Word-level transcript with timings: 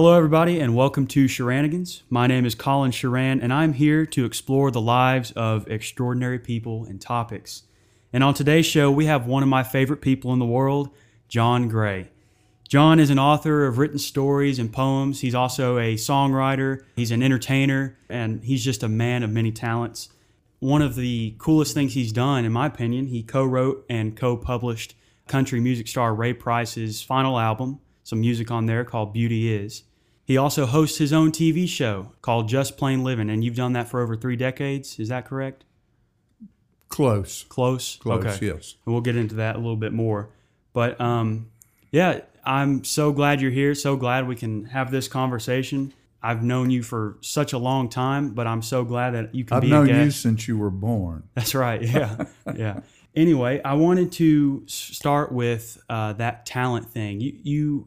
Hello, 0.00 0.16
everybody, 0.16 0.60
and 0.60 0.76
welcome 0.76 1.08
to 1.08 1.24
Sharanigans. 1.24 2.02
My 2.08 2.28
name 2.28 2.46
is 2.46 2.54
Colin 2.54 2.92
Sharan, 2.92 3.42
and 3.42 3.52
I'm 3.52 3.72
here 3.72 4.06
to 4.06 4.24
explore 4.24 4.70
the 4.70 4.80
lives 4.80 5.32
of 5.32 5.66
extraordinary 5.68 6.38
people 6.38 6.84
and 6.84 7.00
topics. 7.00 7.64
And 8.12 8.22
on 8.22 8.32
today's 8.32 8.64
show, 8.64 8.92
we 8.92 9.06
have 9.06 9.26
one 9.26 9.42
of 9.42 9.48
my 9.48 9.64
favorite 9.64 10.00
people 10.00 10.32
in 10.32 10.38
the 10.38 10.46
world, 10.46 10.90
Jon 11.26 11.66
Gray. 11.66 12.12
John 12.68 13.00
is 13.00 13.10
an 13.10 13.18
author 13.18 13.66
of 13.66 13.78
written 13.78 13.98
stories 13.98 14.60
and 14.60 14.72
poems. 14.72 15.22
He's 15.22 15.34
also 15.34 15.78
a 15.78 15.96
songwriter, 15.96 16.84
he's 16.94 17.10
an 17.10 17.20
entertainer, 17.20 17.98
and 18.08 18.44
he's 18.44 18.64
just 18.64 18.84
a 18.84 18.88
man 18.88 19.24
of 19.24 19.30
many 19.30 19.50
talents. 19.50 20.10
One 20.60 20.80
of 20.80 20.94
the 20.94 21.34
coolest 21.38 21.74
things 21.74 21.94
he's 21.94 22.12
done, 22.12 22.44
in 22.44 22.52
my 22.52 22.66
opinion, 22.66 23.08
he 23.08 23.24
co 23.24 23.44
wrote 23.44 23.84
and 23.90 24.16
co 24.16 24.36
published 24.36 24.94
country 25.26 25.58
music 25.58 25.88
star 25.88 26.14
Ray 26.14 26.34
Price's 26.34 27.02
final 27.02 27.36
album, 27.36 27.80
some 28.04 28.20
music 28.20 28.52
on 28.52 28.66
there 28.66 28.84
called 28.84 29.12
Beauty 29.12 29.52
Is. 29.52 29.82
He 30.28 30.36
also 30.36 30.66
hosts 30.66 30.98
his 30.98 31.10
own 31.10 31.32
TV 31.32 31.66
show 31.66 32.12
called 32.20 32.50
Just 32.50 32.76
Plain 32.76 33.02
Living, 33.02 33.30
and 33.30 33.42
you've 33.42 33.56
done 33.56 33.72
that 33.72 33.88
for 33.88 34.02
over 34.02 34.14
three 34.14 34.36
decades. 34.36 34.98
Is 35.00 35.08
that 35.08 35.24
correct? 35.24 35.64
Close. 36.90 37.44
Close. 37.48 37.96
Close, 37.96 38.24
Okay. 38.24 38.46
yes. 38.46 38.74
And 38.84 38.92
we'll 38.94 39.00
get 39.02 39.16
into 39.16 39.36
that 39.36 39.56
a 39.56 39.58
little 39.58 39.76
bit 39.76 39.92
more. 39.94 40.28
But 40.74 41.00
um, 41.00 41.50
yeah, 41.90 42.20
I'm 42.44 42.84
so 42.84 43.10
glad 43.12 43.40
you're 43.40 43.50
here. 43.50 43.74
So 43.74 43.96
glad 43.96 44.28
we 44.28 44.36
can 44.36 44.66
have 44.66 44.90
this 44.90 45.08
conversation. 45.08 45.92
I've 46.22 46.42
known 46.42 46.70
you 46.70 46.82
for 46.82 47.16
such 47.22 47.52
a 47.54 47.58
long 47.58 47.88
time, 47.88 48.34
but 48.34 48.46
I'm 48.46 48.60
so 48.62 48.84
glad 48.84 49.14
that 49.14 49.34
you 49.34 49.44
can 49.44 49.56
I've 49.56 49.62
be 49.62 49.70
known 49.70 49.84
a 49.86 49.92
guest. 49.92 50.04
you 50.04 50.10
since 50.10 50.46
you 50.48 50.58
were 50.58 50.70
born. 50.70 51.22
That's 51.34 51.54
right. 51.54 51.80
Yeah. 51.80 52.24
yeah. 52.54 52.80
Anyway, 53.16 53.60
I 53.64 53.74
wanted 53.74 54.12
to 54.12 54.62
start 54.66 55.32
with 55.32 55.80
uh, 55.88 56.12
that 56.14 56.44
talent 56.44 56.90
thing. 56.90 57.20
You 57.22 57.38
you 57.42 57.86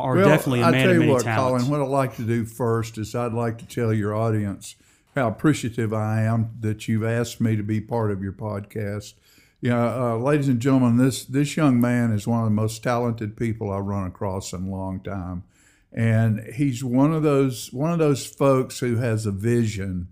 are 0.00 0.16
Well, 0.16 0.28
definitely 0.28 0.60
a 0.60 0.66
I 0.66 0.70
man 0.70 0.86
tell 0.86 0.96
of 0.96 1.02
you 1.02 1.10
what, 1.10 1.22
talents. 1.24 1.64
Colin, 1.64 1.80
what 1.80 1.86
I'd 1.86 1.92
like 1.92 2.16
to 2.16 2.22
do 2.22 2.44
first 2.44 2.98
is 2.98 3.14
I'd 3.14 3.32
like 3.32 3.58
to 3.58 3.66
tell 3.66 3.92
your 3.92 4.14
audience 4.14 4.76
how 5.14 5.28
appreciative 5.28 5.92
I 5.92 6.22
am 6.22 6.50
that 6.60 6.88
you've 6.88 7.04
asked 7.04 7.40
me 7.40 7.56
to 7.56 7.62
be 7.62 7.80
part 7.80 8.10
of 8.10 8.22
your 8.22 8.32
podcast. 8.32 9.14
Know, 9.62 10.14
uh, 10.14 10.16
ladies 10.16 10.48
and 10.48 10.58
gentlemen, 10.60 10.96
this 10.96 11.24
this 11.24 11.56
young 11.56 11.80
man 11.80 12.12
is 12.12 12.26
one 12.26 12.40
of 12.40 12.46
the 12.46 12.50
most 12.50 12.82
talented 12.82 13.36
people 13.36 13.70
I've 13.70 13.84
run 13.84 14.06
across 14.06 14.52
in 14.52 14.68
a 14.68 14.70
long 14.70 15.00
time, 15.00 15.44
and 15.92 16.40
he's 16.54 16.82
one 16.82 17.12
of 17.12 17.22
those 17.22 17.70
one 17.72 17.92
of 17.92 17.98
those 17.98 18.24
folks 18.26 18.78
who 18.78 18.96
has 18.96 19.26
a 19.26 19.32
vision 19.32 20.08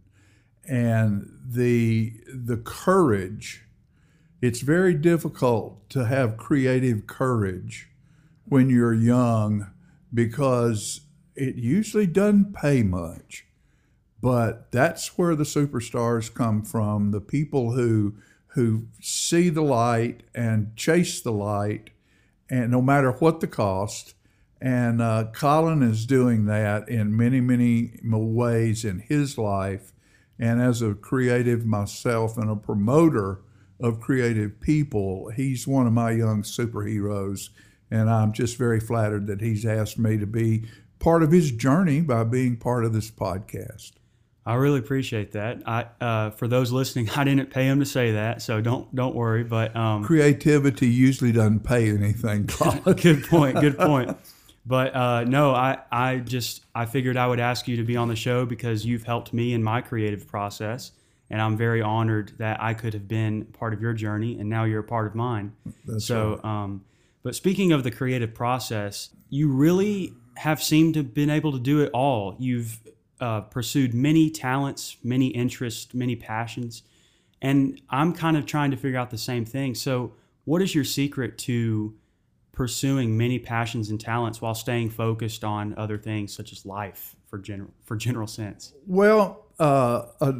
and 0.68 1.30
the 1.46 2.12
the 2.32 2.58
courage. 2.58 3.64
It's 4.40 4.60
very 4.60 4.94
difficult 4.94 5.88
to 5.90 6.04
have 6.04 6.36
creative 6.36 7.06
courage 7.06 7.88
when 8.44 8.68
you're 8.70 8.94
young 8.94 9.68
because 10.12 11.02
it 11.34 11.56
usually 11.56 12.06
doesn't 12.06 12.54
pay 12.54 12.82
much. 12.82 13.46
But 14.20 14.72
that's 14.72 15.16
where 15.16 15.36
the 15.36 15.44
superstars 15.44 16.32
come 16.32 16.62
from, 16.62 17.12
the 17.12 17.20
people 17.20 17.72
who 17.72 18.14
who 18.52 18.88
see 19.00 19.50
the 19.50 19.62
light 19.62 20.22
and 20.34 20.74
chase 20.74 21.20
the 21.20 21.30
light 21.30 21.90
and 22.50 22.70
no 22.70 22.82
matter 22.82 23.12
what 23.12 23.40
the 23.40 23.46
cost. 23.46 24.14
And 24.60 25.00
uh, 25.00 25.26
Colin 25.32 25.82
is 25.82 26.06
doing 26.06 26.46
that 26.46 26.88
in 26.88 27.16
many, 27.16 27.40
many 27.40 28.00
ways 28.02 28.84
in 28.84 29.00
his 29.00 29.38
life. 29.38 29.92
And 30.38 30.60
as 30.60 30.82
a 30.82 30.94
creative 30.94 31.64
myself 31.66 32.36
and 32.36 32.50
a 32.50 32.56
promoter 32.56 33.42
of 33.80 34.00
creative 34.00 34.60
people, 34.60 35.30
he's 35.36 35.68
one 35.68 35.86
of 35.86 35.92
my 35.92 36.10
young 36.10 36.42
superheroes. 36.42 37.50
And 37.90 38.10
I'm 38.10 38.32
just 38.32 38.56
very 38.56 38.80
flattered 38.80 39.26
that 39.28 39.40
he's 39.40 39.64
asked 39.64 39.98
me 39.98 40.18
to 40.18 40.26
be 40.26 40.64
part 40.98 41.22
of 41.22 41.32
his 41.32 41.50
journey 41.50 42.00
by 42.00 42.24
being 42.24 42.56
part 42.56 42.84
of 42.84 42.92
this 42.92 43.10
podcast. 43.10 43.92
I 44.44 44.54
really 44.54 44.78
appreciate 44.78 45.32
that. 45.32 45.62
I 45.66 45.86
uh, 46.00 46.30
for 46.30 46.48
those 46.48 46.72
listening, 46.72 47.10
I 47.16 47.24
didn't 47.24 47.50
pay 47.50 47.66
him 47.66 47.80
to 47.80 47.86
say 47.86 48.12
that, 48.12 48.40
so 48.40 48.62
don't 48.62 48.92
don't 48.94 49.14
worry. 49.14 49.44
But 49.44 49.76
um, 49.76 50.04
Creativity 50.04 50.88
usually 50.88 51.32
doesn't 51.32 51.60
pay 51.60 51.90
anything, 51.90 52.46
good 52.96 53.26
point. 53.26 53.60
Good 53.60 53.78
point. 53.78 54.16
But 54.64 54.94
uh, 54.94 55.24
no, 55.24 55.54
I, 55.54 55.78
I 55.90 56.18
just 56.18 56.64
I 56.74 56.86
figured 56.86 57.16
I 57.16 57.26
would 57.26 57.40
ask 57.40 57.68
you 57.68 57.76
to 57.76 57.84
be 57.84 57.96
on 57.96 58.08
the 58.08 58.16
show 58.16 58.46
because 58.46 58.84
you've 58.84 59.04
helped 59.04 59.32
me 59.32 59.52
in 59.52 59.62
my 59.62 59.80
creative 59.82 60.26
process, 60.26 60.92
and 61.30 61.40
I'm 61.40 61.56
very 61.56 61.82
honored 61.82 62.32
that 62.38 62.62
I 62.62 62.74
could 62.74 62.94
have 62.94 63.06
been 63.06 63.46
part 63.46 63.74
of 63.74 63.82
your 63.82 63.92
journey, 63.92 64.38
and 64.38 64.48
now 64.48 64.64
you're 64.64 64.80
a 64.80 64.84
part 64.84 65.06
of 65.06 65.14
mine. 65.14 65.52
That's 65.86 66.06
so, 66.06 66.42
um, 66.42 66.84
but 67.28 67.34
speaking 67.34 67.72
of 67.72 67.84
the 67.84 67.90
creative 67.90 68.32
process, 68.32 69.10
you 69.28 69.52
really 69.52 70.14
have 70.38 70.62
seemed 70.62 70.94
to 70.94 71.00
have 71.00 71.12
been 71.12 71.28
able 71.28 71.52
to 71.52 71.58
do 71.58 71.82
it 71.82 71.90
all. 71.92 72.34
You've 72.38 72.80
uh, 73.20 73.42
pursued 73.42 73.92
many 73.92 74.30
talents, 74.30 74.96
many 75.04 75.26
interests, 75.26 75.92
many 75.92 76.16
passions, 76.16 76.84
and 77.42 77.82
I'm 77.90 78.14
kind 78.14 78.38
of 78.38 78.46
trying 78.46 78.70
to 78.70 78.78
figure 78.78 78.98
out 78.98 79.10
the 79.10 79.18
same 79.18 79.44
thing. 79.44 79.74
So, 79.74 80.14
what 80.46 80.62
is 80.62 80.74
your 80.74 80.84
secret 80.84 81.36
to 81.40 81.94
pursuing 82.52 83.18
many 83.18 83.38
passions 83.38 83.90
and 83.90 84.00
talents 84.00 84.40
while 84.40 84.54
staying 84.54 84.88
focused 84.88 85.44
on 85.44 85.74
other 85.76 85.98
things 85.98 86.34
such 86.34 86.50
as 86.50 86.64
life 86.64 87.14
for 87.26 87.36
general 87.36 87.74
for 87.84 87.98
general 87.98 88.26
sense? 88.26 88.72
Well, 88.86 89.44
uh, 89.60 90.06
uh, 90.22 90.32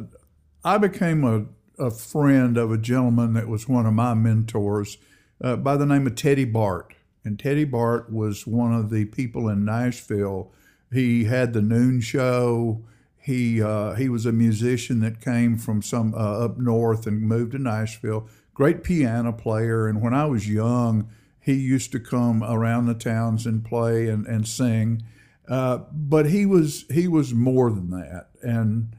I 0.65 0.79
became 0.79 1.23
a, 1.23 1.45
a 1.77 1.91
friend 1.91 2.57
of 2.57 2.71
a 2.71 2.79
gentleman 2.79 3.33
that 3.33 3.47
was 3.47 3.69
one 3.69 3.85
of 3.85 3.93
my 3.93 4.15
mentors 4.15 4.97
uh, 5.41 5.55
by 5.55 5.77
the 5.77 5.85
name 5.85 6.07
of 6.07 6.15
Teddy 6.15 6.45
Bart. 6.45 6.93
And 7.23 7.37
Teddy 7.37 7.65
Bart 7.65 8.11
was 8.11 8.47
one 8.47 8.73
of 8.73 8.89
the 8.89 9.05
people 9.05 9.49
in 9.49 9.65
Nashville. 9.65 10.51
He 10.91 11.25
had 11.25 11.53
the 11.53 11.61
noon 11.61 12.01
show. 12.01 12.83
He 13.17 13.61
uh, 13.61 13.93
he 13.93 14.09
was 14.09 14.25
a 14.25 14.31
musician 14.31 15.01
that 15.01 15.21
came 15.21 15.57
from 15.57 15.81
some 15.81 16.13
uh, 16.13 16.45
up 16.45 16.57
north 16.57 17.05
and 17.05 17.21
moved 17.21 17.51
to 17.51 17.59
Nashville. 17.59 18.27
Great 18.53 18.83
piano 18.83 19.31
player. 19.31 19.87
And 19.87 20.01
when 20.01 20.13
I 20.13 20.25
was 20.25 20.49
young, 20.49 21.09
he 21.39 21.53
used 21.53 21.91
to 21.91 21.99
come 21.99 22.43
around 22.43 22.85
the 22.85 22.93
towns 22.93 23.45
and 23.45 23.63
play 23.63 24.07
and, 24.07 24.25
and 24.25 24.47
sing. 24.47 25.03
Uh, 25.47 25.79
but 25.91 26.27
he 26.27 26.45
was 26.45 26.85
he 26.91 27.07
was 27.07 27.33
more 27.33 27.69
than 27.69 27.89
that. 27.89 28.29
And 28.41 28.95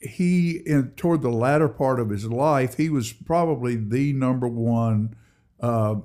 he 0.00 0.62
in 0.64 0.92
toward 0.92 1.22
the 1.22 1.30
latter 1.30 1.68
part 1.68 2.00
of 2.00 2.08
his 2.08 2.26
life, 2.26 2.76
he 2.76 2.88
was 2.88 3.12
probably 3.12 3.76
the 3.76 4.12
number 4.12 4.48
one 4.48 5.14
uh, 5.60 5.96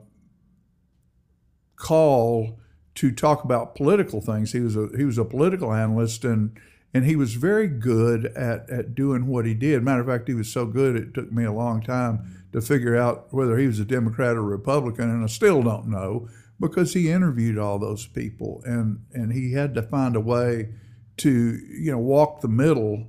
call 1.75 2.59
to 2.95 3.11
talk 3.11 3.43
about 3.43 3.75
political 3.75 4.21
things. 4.21 4.53
He 4.53 4.61
was 4.61 4.75
a 4.75 4.89
he 4.97 5.03
was 5.03 5.17
a 5.17 5.25
political 5.25 5.73
analyst 5.73 6.23
and 6.23 6.57
and 6.93 7.05
he 7.05 7.17
was 7.17 7.33
very 7.33 7.67
good 7.67 8.27
at, 8.27 8.69
at 8.69 8.95
doing 8.95 9.27
what 9.27 9.45
he 9.45 9.53
did. 9.53 9.83
Matter 9.83 9.99
of 9.99 10.07
fact, 10.07 10.29
he 10.29 10.33
was 10.33 10.51
so 10.51 10.65
good 10.65 10.95
it 10.95 11.13
took 11.13 11.29
me 11.31 11.43
a 11.43 11.51
long 11.51 11.81
time 11.81 12.45
to 12.53 12.61
figure 12.61 12.95
out 12.95 13.33
whether 13.33 13.57
he 13.57 13.67
was 13.67 13.79
a 13.79 13.85
Democrat 13.85 14.37
or 14.37 14.43
Republican, 14.43 15.09
and 15.09 15.21
I 15.21 15.27
still 15.27 15.61
don't 15.61 15.87
know 15.87 16.29
because 16.57 16.93
he 16.93 17.11
interviewed 17.11 17.57
all 17.57 17.79
those 17.79 18.07
people 18.07 18.61
and 18.65 19.03
and 19.13 19.33
he 19.33 19.53
had 19.53 19.75
to 19.75 19.81
find 19.81 20.15
a 20.15 20.21
way 20.21 20.69
to 21.17 21.29
you 21.29 21.91
know 21.91 21.99
walk 21.99 22.41
the 22.41 22.47
middle 22.47 23.07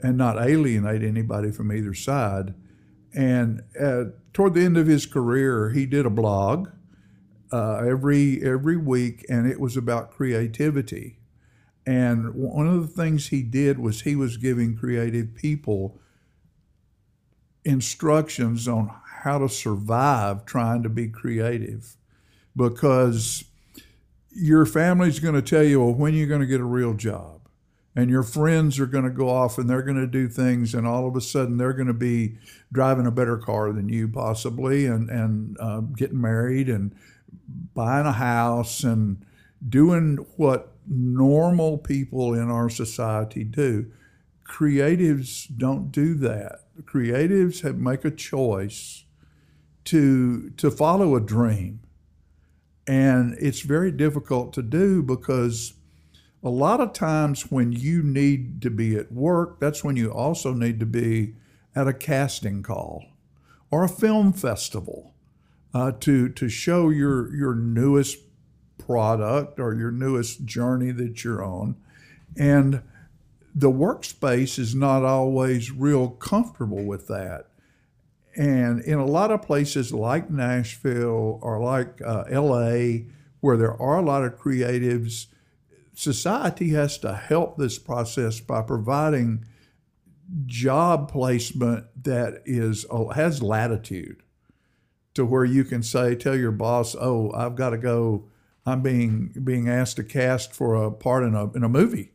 and 0.00 0.16
not 0.16 0.38
alienate 0.38 1.02
anybody 1.02 1.50
from 1.50 1.72
either 1.72 1.94
side. 1.94 2.54
And 3.14 3.62
uh, 3.80 4.04
toward 4.34 4.52
the 4.52 4.64
end 4.64 4.76
of 4.76 4.86
his 4.86 5.06
career, 5.06 5.70
he 5.70 5.86
did 5.86 6.04
a 6.04 6.10
blog 6.10 6.68
uh, 7.50 7.76
every 7.76 8.42
every 8.44 8.76
week, 8.76 9.24
and 9.30 9.50
it 9.50 9.58
was 9.58 9.76
about 9.76 10.10
creativity. 10.10 11.20
And 11.86 12.34
one 12.34 12.66
of 12.66 12.82
the 12.82 13.02
things 13.02 13.28
he 13.28 13.42
did 13.42 13.78
was 13.78 14.02
he 14.02 14.16
was 14.16 14.36
giving 14.36 14.76
creative 14.76 15.34
people 15.34 16.00
instructions 17.64 18.66
on 18.68 18.90
how 19.22 19.38
to 19.38 19.48
survive 19.48 20.44
trying 20.44 20.82
to 20.82 20.88
be 20.88 21.08
creative, 21.08 21.96
because 22.56 23.44
your 24.30 24.66
family's 24.66 25.20
going 25.20 25.34
to 25.34 25.42
tell 25.42 25.62
you, 25.62 25.80
well, 25.80 25.94
when 25.94 26.12
you're 26.12 26.26
going 26.26 26.40
to 26.40 26.46
get 26.46 26.60
a 26.60 26.64
real 26.64 26.94
job 26.94 27.43
and 27.96 28.10
your 28.10 28.22
friends 28.22 28.80
are 28.80 28.86
going 28.86 29.04
to 29.04 29.10
go 29.10 29.28
off 29.28 29.56
and 29.58 29.70
they're 29.70 29.82
going 29.82 29.96
to 29.96 30.06
do 30.06 30.28
things 30.28 30.74
and 30.74 30.86
all 30.86 31.06
of 31.06 31.14
a 31.16 31.20
sudden 31.20 31.56
they're 31.56 31.72
going 31.72 31.86
to 31.86 31.92
be 31.94 32.36
driving 32.72 33.06
a 33.06 33.10
better 33.10 33.36
car 33.36 33.72
than 33.72 33.88
you 33.88 34.08
possibly 34.08 34.86
and 34.86 35.08
and 35.10 35.56
uh, 35.60 35.80
getting 35.80 36.20
married 36.20 36.68
and 36.68 36.94
buying 37.74 38.06
a 38.06 38.12
house 38.12 38.82
and 38.84 39.24
doing 39.68 40.16
what 40.36 40.72
normal 40.86 41.78
people 41.78 42.34
in 42.34 42.50
our 42.50 42.68
society 42.68 43.44
do. 43.44 43.90
Creatives 44.44 45.46
don't 45.56 45.90
do 45.90 46.14
that. 46.14 46.60
Creatives 46.82 47.62
have 47.62 47.78
make 47.78 48.04
a 48.04 48.10
choice 48.10 49.04
to 49.84 50.50
to 50.50 50.70
follow 50.70 51.16
a 51.16 51.20
dream. 51.20 51.80
And 52.86 53.34
it's 53.40 53.60
very 53.60 53.90
difficult 53.90 54.52
to 54.54 54.62
do 54.62 55.02
because 55.02 55.74
a 56.44 56.50
lot 56.50 56.80
of 56.80 56.92
times 56.92 57.50
when 57.50 57.72
you 57.72 58.02
need 58.02 58.60
to 58.62 58.70
be 58.70 58.96
at 58.96 59.10
work, 59.10 59.58
that's 59.60 59.82
when 59.82 59.96
you 59.96 60.12
also 60.12 60.52
need 60.52 60.78
to 60.78 60.86
be 60.86 61.34
at 61.74 61.88
a 61.88 61.94
casting 61.94 62.62
call 62.62 63.06
or 63.70 63.82
a 63.82 63.88
film 63.88 64.32
festival 64.32 65.14
uh, 65.72 65.90
to 66.00 66.28
to 66.28 66.48
show 66.48 66.90
your 66.90 67.34
your 67.34 67.54
newest 67.54 68.18
product 68.76 69.58
or 69.58 69.74
your 69.74 69.90
newest 69.90 70.44
journey 70.44 70.92
that 70.92 71.24
you're 71.24 71.42
on. 71.42 71.76
And 72.36 72.82
the 73.54 73.70
workspace 73.70 74.58
is 74.58 74.74
not 74.74 75.02
always 75.02 75.70
real 75.70 76.10
comfortable 76.10 76.84
with 76.84 77.06
that. 77.08 77.46
And 78.36 78.80
in 78.80 78.98
a 78.98 79.06
lot 79.06 79.30
of 79.30 79.42
places 79.42 79.92
like 79.92 80.28
Nashville 80.28 81.38
or 81.40 81.60
like 81.60 82.02
uh, 82.04 82.24
LA, 82.30 83.04
where 83.40 83.56
there 83.56 83.80
are 83.80 83.98
a 83.98 84.02
lot 84.02 84.24
of 84.24 84.38
creatives, 84.38 85.26
society 85.94 86.70
has 86.70 86.98
to 86.98 87.14
help 87.14 87.56
this 87.56 87.78
process 87.78 88.40
by 88.40 88.60
providing 88.60 89.44
job 90.46 91.10
placement 91.10 91.86
that 92.02 92.42
is 92.44 92.84
uh, 92.90 93.06
has 93.08 93.42
latitude 93.42 94.22
to 95.14 95.24
where 95.24 95.44
you 95.44 95.64
can 95.64 95.82
say 95.82 96.14
tell 96.14 96.36
your 96.36 96.50
boss 96.50 96.96
oh 96.98 97.30
i've 97.32 97.54
got 97.54 97.70
to 97.70 97.78
go. 97.78 98.24
I'm 98.66 98.80
being 98.80 99.34
being 99.44 99.68
asked 99.68 99.96
to 99.96 100.04
cast 100.04 100.54
for 100.54 100.74
a 100.74 100.90
part 100.90 101.22
in 101.22 101.34
a 101.34 101.52
in 101.52 101.62
a 101.62 101.68
movie 101.68 102.12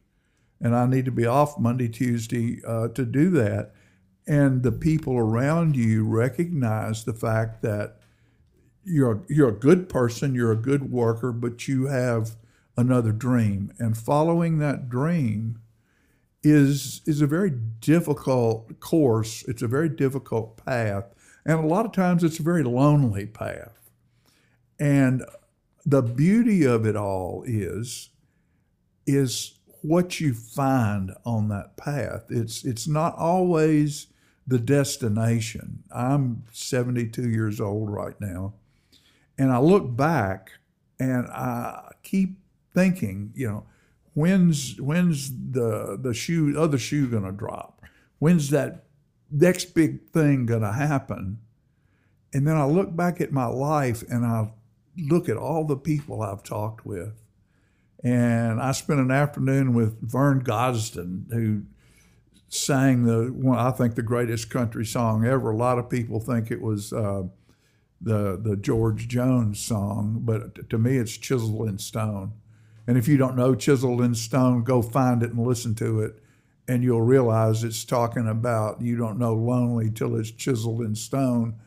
and 0.59 0.75
i 0.75 0.85
need 0.87 1.05
to 1.05 1.11
be 1.11 1.25
off 1.25 1.59
monday 1.59 1.87
tuesday 1.87 2.61
uh, 2.67 2.89
to 2.89 3.05
do 3.05 3.29
that. 3.31 3.73
And 4.27 4.61
the 4.61 4.71
people 4.71 5.17
around 5.17 5.75
you 5.75 6.03
recognize 6.05 7.03
the 7.03 7.13
fact 7.13 7.61
that 7.61 7.99
you're 8.83 9.23
you're 9.29 9.49
a 9.49 9.53
good 9.59 9.89
person 9.89 10.35
you're 10.35 10.51
a 10.51 10.57
good 10.57 10.91
worker 10.91 11.31
but 11.31 11.67
you 11.67 11.85
have 11.87 12.35
another 12.77 13.11
dream 13.11 13.73
and 13.79 13.97
following 13.97 14.59
that 14.59 14.89
dream 14.89 15.59
is 16.43 17.01
is 17.05 17.21
a 17.21 17.27
very 17.27 17.49
difficult 17.49 18.79
course. 18.79 19.43
It's 19.47 19.61
a 19.61 19.67
very 19.67 19.89
difficult 19.89 20.57
path, 20.65 21.13
and 21.45 21.59
a 21.59 21.67
lot 21.67 21.85
of 21.85 21.91
times 21.91 22.23
it's 22.23 22.39
a 22.39 22.43
very 22.43 22.63
lonely 22.63 23.25
path. 23.25 23.91
And 24.79 25.25
the 25.85 26.01
beauty 26.01 26.63
of 26.63 26.85
it 26.85 26.95
all 26.95 27.43
is 27.45 28.09
is 29.05 29.59
what 29.81 30.19
you 30.19 30.33
find 30.33 31.11
on 31.25 31.49
that 31.49 31.75
path. 31.77 32.25
It's 32.29 32.63
it's 32.63 32.87
not 32.87 33.15
always 33.17 34.07
the 34.47 34.59
destination. 34.59 35.83
I'm 35.91 36.43
72 36.51 37.29
years 37.29 37.59
old 37.59 37.89
right 37.89 38.19
now, 38.19 38.53
and 39.37 39.51
I 39.51 39.59
look 39.59 39.95
back 39.95 40.53
and 40.99 41.27
I 41.27 41.91
keep 42.03 42.38
thinking, 42.73 43.31
you 43.35 43.47
know, 43.47 43.65
when's 44.13 44.79
when's 44.79 45.31
the 45.31 45.97
the 46.01 46.13
shoe 46.13 46.55
other 46.57 46.77
shoe 46.77 47.07
going 47.07 47.23
to 47.23 47.31
drop? 47.31 47.81
When's 48.19 48.49
that 48.49 48.85
next 49.31 49.73
big 49.73 50.09
thing 50.11 50.45
going 50.45 50.61
to 50.61 50.73
happen? 50.73 51.39
And 52.33 52.47
then 52.47 52.57
I 52.57 52.65
look 52.65 52.95
back 52.95 53.21
at 53.21 53.31
my 53.31 53.45
life 53.45 54.03
and 54.09 54.25
I 54.25 54.51
look 54.97 55.29
at 55.29 55.37
all 55.37 55.65
the 55.65 55.77
people 55.77 56.21
I've 56.21 56.43
talked 56.43 56.85
with. 56.85 57.13
And 58.03 58.61
I 58.61 58.71
spent 58.71 58.99
an 58.99 59.11
afternoon 59.11 59.73
with 59.73 59.99
Vern 60.01 60.41
Gosdin, 60.41 61.31
who 61.33 61.63
sang 62.47 63.03
the 63.03 63.27
one 63.31 63.57
I 63.57 63.71
think 63.71 63.95
the 63.95 64.01
greatest 64.01 64.49
country 64.49 64.85
song 64.85 65.25
ever. 65.25 65.51
A 65.51 65.55
lot 65.55 65.79
of 65.79 65.89
people 65.89 66.19
think 66.19 66.49
it 66.49 66.61
was 66.61 66.93
uh, 66.93 67.23
the 68.01 68.39
the 68.41 68.55
George 68.55 69.07
Jones 69.07 69.59
song, 69.59 70.21
but 70.21 70.69
to 70.69 70.77
me 70.77 70.97
it's 70.97 71.17
Chiseled 71.17 71.67
in 71.67 71.77
Stone. 71.77 72.33
And 72.89 72.97
if 72.97 73.07
you 73.07 73.17
don't 73.17 73.35
know 73.35 73.53
Chiseled 73.53 74.01
in 74.01 74.15
Stone, 74.15 74.63
go 74.63 74.81
find 74.81 75.21
it 75.21 75.29
and 75.29 75.45
listen 75.45 75.75
to 75.75 76.01
it. 76.01 76.23
And 76.67 76.83
you'll 76.83 77.03
realize 77.03 77.63
it's 77.63 77.85
talking 77.85 78.27
about 78.27 78.81
you 78.81 78.97
don't 78.97 79.19
know 79.19 79.35
lonely 79.35 79.91
till 79.91 80.15
it's 80.15 80.31
chiseled 80.31 80.81
in 80.81 80.95
stone. 80.95 81.59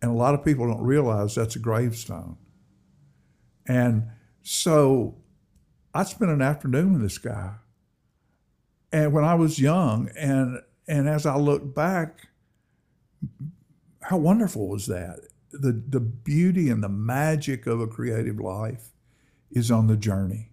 And 0.00 0.10
a 0.10 0.14
lot 0.14 0.32
of 0.32 0.42
people 0.42 0.66
don't 0.66 0.82
realize 0.82 1.34
that's 1.34 1.54
a 1.54 1.58
gravestone. 1.58 2.38
And 3.66 4.04
so 4.40 5.16
I 5.92 6.02
spent 6.04 6.30
an 6.30 6.40
afternoon 6.40 6.94
with 6.94 7.02
this 7.02 7.18
guy. 7.18 7.56
And 8.90 9.12
when 9.12 9.24
I 9.24 9.34
was 9.34 9.58
young, 9.58 10.08
and 10.16 10.62
and 10.88 11.10
as 11.10 11.26
I 11.26 11.36
look 11.36 11.74
back, 11.74 12.28
how 14.00 14.16
wonderful 14.16 14.66
was 14.66 14.86
that? 14.86 15.18
The 15.52 15.72
the 15.72 16.00
beauty 16.00 16.70
and 16.70 16.82
the 16.82 16.88
magic 16.88 17.66
of 17.66 17.82
a 17.82 17.86
creative 17.86 18.40
life 18.40 18.92
is 19.50 19.70
on 19.70 19.86
the 19.86 19.98
journey. 19.98 20.49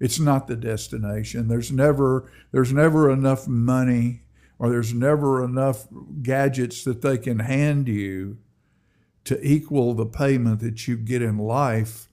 It's 0.00 0.20
not 0.20 0.46
the 0.46 0.56
destination. 0.56 1.48
There's 1.48 1.72
never 1.72 2.30
there's 2.52 2.72
never 2.72 3.10
enough 3.10 3.48
money 3.48 4.22
or 4.58 4.70
there's 4.70 4.92
never 4.92 5.44
enough 5.44 5.86
gadgets 6.22 6.84
that 6.84 7.02
they 7.02 7.18
can 7.18 7.40
hand 7.40 7.88
you 7.88 8.38
to 9.24 9.38
equal 9.46 9.94
the 9.94 10.06
payment 10.06 10.60
that 10.60 10.88
you 10.88 10.96
get 10.96 11.22
in 11.22 11.38
life 11.38 12.08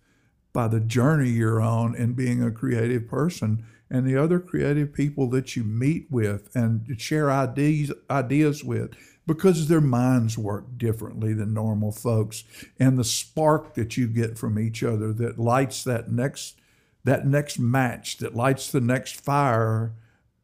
by 0.54 0.68
the 0.68 0.80
journey 0.80 1.30
you're 1.30 1.62
on 1.62 1.96
and 1.96 2.16
being 2.16 2.44
a 2.44 2.52
creative 2.52 3.08
person 3.08 3.66
and 3.90 4.06
the 4.06 4.18
other 4.18 4.40
creative 4.40 4.94
people 4.94 5.30
that 5.30 5.56
you 5.56 5.64
meet 5.64 6.08
with 6.10 6.54
and 6.56 7.00
share 7.00 7.32
ideas 7.32 7.92
ideas 8.10 8.64
with 8.64 8.92
because 9.28 9.68
their 9.68 9.82
minds 9.82 10.38
work 10.38 10.78
differently 10.78 11.34
than 11.34 11.54
normal 11.54 11.92
folks 11.92 12.44
and 12.80 12.98
the 12.98 13.04
spark 13.04 13.74
that 13.76 13.98
you 13.98 14.08
get 14.08 14.38
from 14.38 14.60
each 14.60 14.84
other 14.84 15.12
that 15.14 15.40
lights 15.40 15.84
that 15.84 16.12
next 16.12 16.60
that 17.06 17.26
next 17.26 17.60
match 17.60 18.18
that 18.18 18.36
lights 18.36 18.72
the 18.72 18.82
next 18.82 19.22
fire 19.22 19.94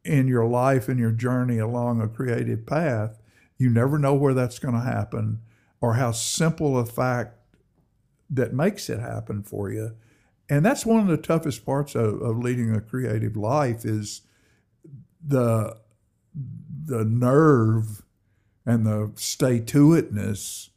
in 0.04 0.28
your 0.28 0.46
life 0.46 0.88
and 0.88 0.98
your 0.98 1.10
journey 1.10 1.58
along 1.58 2.00
a 2.00 2.08
creative 2.08 2.64
path, 2.64 3.20
you 3.58 3.68
never 3.68 3.98
know 3.98 4.14
where 4.14 4.32
that's 4.32 4.60
going 4.60 4.74
to 4.74 4.80
happen 4.80 5.40
or 5.80 5.94
how 5.94 6.12
simple 6.12 6.78
a 6.78 6.86
fact 6.86 7.36
that 8.30 8.54
makes 8.54 8.88
it 8.88 9.00
happen 9.00 9.42
for 9.42 9.70
you. 9.70 9.92
And 10.48 10.64
that's 10.64 10.86
one 10.86 11.00
of 11.00 11.08
the 11.08 11.16
toughest 11.16 11.66
parts 11.66 11.94
of, 11.94 12.22
of 12.22 12.38
leading 12.38 12.74
a 12.74 12.80
creative 12.80 13.36
life 13.36 13.84
is 13.84 14.22
the 15.24 15.76
the 16.84 17.04
nerve 17.04 18.02
and 18.66 18.86
the 18.86 19.12
stay 19.14 19.60
to 19.60 19.90
itness 19.90 20.70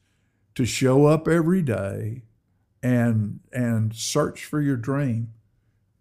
to 0.53 0.65
show 0.65 1.05
up 1.05 1.27
every 1.27 1.61
day 1.61 2.23
and 2.83 3.39
and 3.51 3.95
search 3.95 4.45
for 4.45 4.61
your 4.61 4.77
dream 4.77 5.34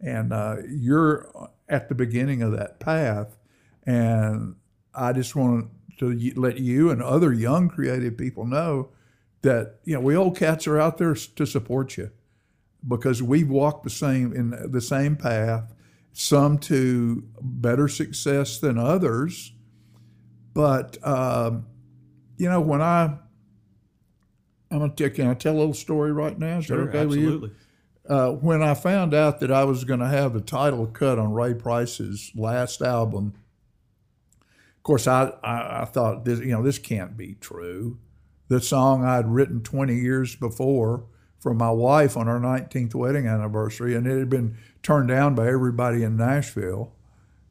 and 0.05 0.33
uh, 0.33 0.57
you're 0.69 1.51
at 1.69 1.89
the 1.89 1.95
beginning 1.95 2.43
of 2.43 2.53
that 2.53 2.79
path. 2.79 3.37
And 3.87 4.57
I 4.95 5.13
just 5.13 5.35
want 5.35 5.71
to 5.99 6.33
let 6.37 6.59
you 6.59 6.91
and 6.91 7.03
other 7.03 7.33
young 7.33 7.69
creative 7.69 8.17
people 8.17 8.45
know 8.45 8.91
that 9.43 9.79
you 9.85 9.95
know 9.95 10.01
we 10.01 10.17
old 10.17 10.37
cats 10.37 10.67
are 10.67 10.79
out 10.79 10.99
there 10.99 11.15
to 11.15 11.47
support 11.47 11.97
you 11.97 12.11
because 12.87 13.23
we've 13.23 13.49
walked 13.49 13.85
the 13.85 13.91
same 13.91 14.33
in 14.33 14.71
the 14.71 14.81
same 14.81 15.17
path. 15.17 15.73
Some 16.13 16.59
to 16.59 17.25
better 17.41 17.89
success 17.89 18.59
than 18.59 18.79
others, 18.79 19.53
but 20.53 20.97
um, 21.07 21.67
you 22.37 22.49
know 22.49 22.61
when 22.61 22.81
I 22.81 23.19
I'm 24.71 24.79
gonna 24.79 24.93
tell, 24.95 25.11
can 25.11 25.29
I 25.29 25.35
tell 25.35 25.55
a 25.55 25.59
little 25.59 25.75
story 25.75 26.13
right 26.13 26.39
now? 26.39 26.59
Is 26.59 26.67
sure, 26.67 26.87
that 26.87 26.89
okay 26.89 26.99
absolutely. 27.01 27.49
with 27.49 27.51
you? 27.51 27.57
Uh, 28.09 28.31
when 28.31 28.63
I 28.63 28.75
found 28.75 29.15
out 29.15 29.41
that 29.41 29.51
I 29.51 29.65
was 29.65 29.85
going 29.85 30.01
to 30.01 30.09
have 30.09 30.35
the 30.35 30.41
title 30.41 30.87
cut 30.87 31.19
on 31.19 31.33
Ray 31.33 31.55
Price's 31.55 32.31
last 32.35 32.83
album, 32.83 33.35
of 34.41 34.83
course, 34.83 35.07
I, 35.07 35.33
I, 35.43 35.83
I, 35.83 35.85
thought 35.87 36.25
this, 36.27 36.41
you 36.41 36.53
know, 36.53 36.63
this 36.63 36.79
can't 36.79 37.17
be 37.17 37.37
true. 37.41 37.99
The 38.49 38.61
song 38.61 39.05
I'd 39.05 39.27
written 39.29 39.63
20 39.63 39.95
years 39.95 40.37
before 40.37 41.07
for 41.39 41.55
my 41.55 41.71
wife 41.71 42.17
on 42.17 42.29
our 42.29 42.39
19th 42.39 42.95
wedding 42.95 43.27
anniversary, 43.27 43.95
and 43.95 44.07
it 44.07 44.19
had 44.19 44.29
been 44.29 44.59
turned 44.83 45.09
down 45.09 45.35
by 45.35 45.49
everybody 45.49 46.03
in 46.03 46.19
Nashville. 46.19 46.93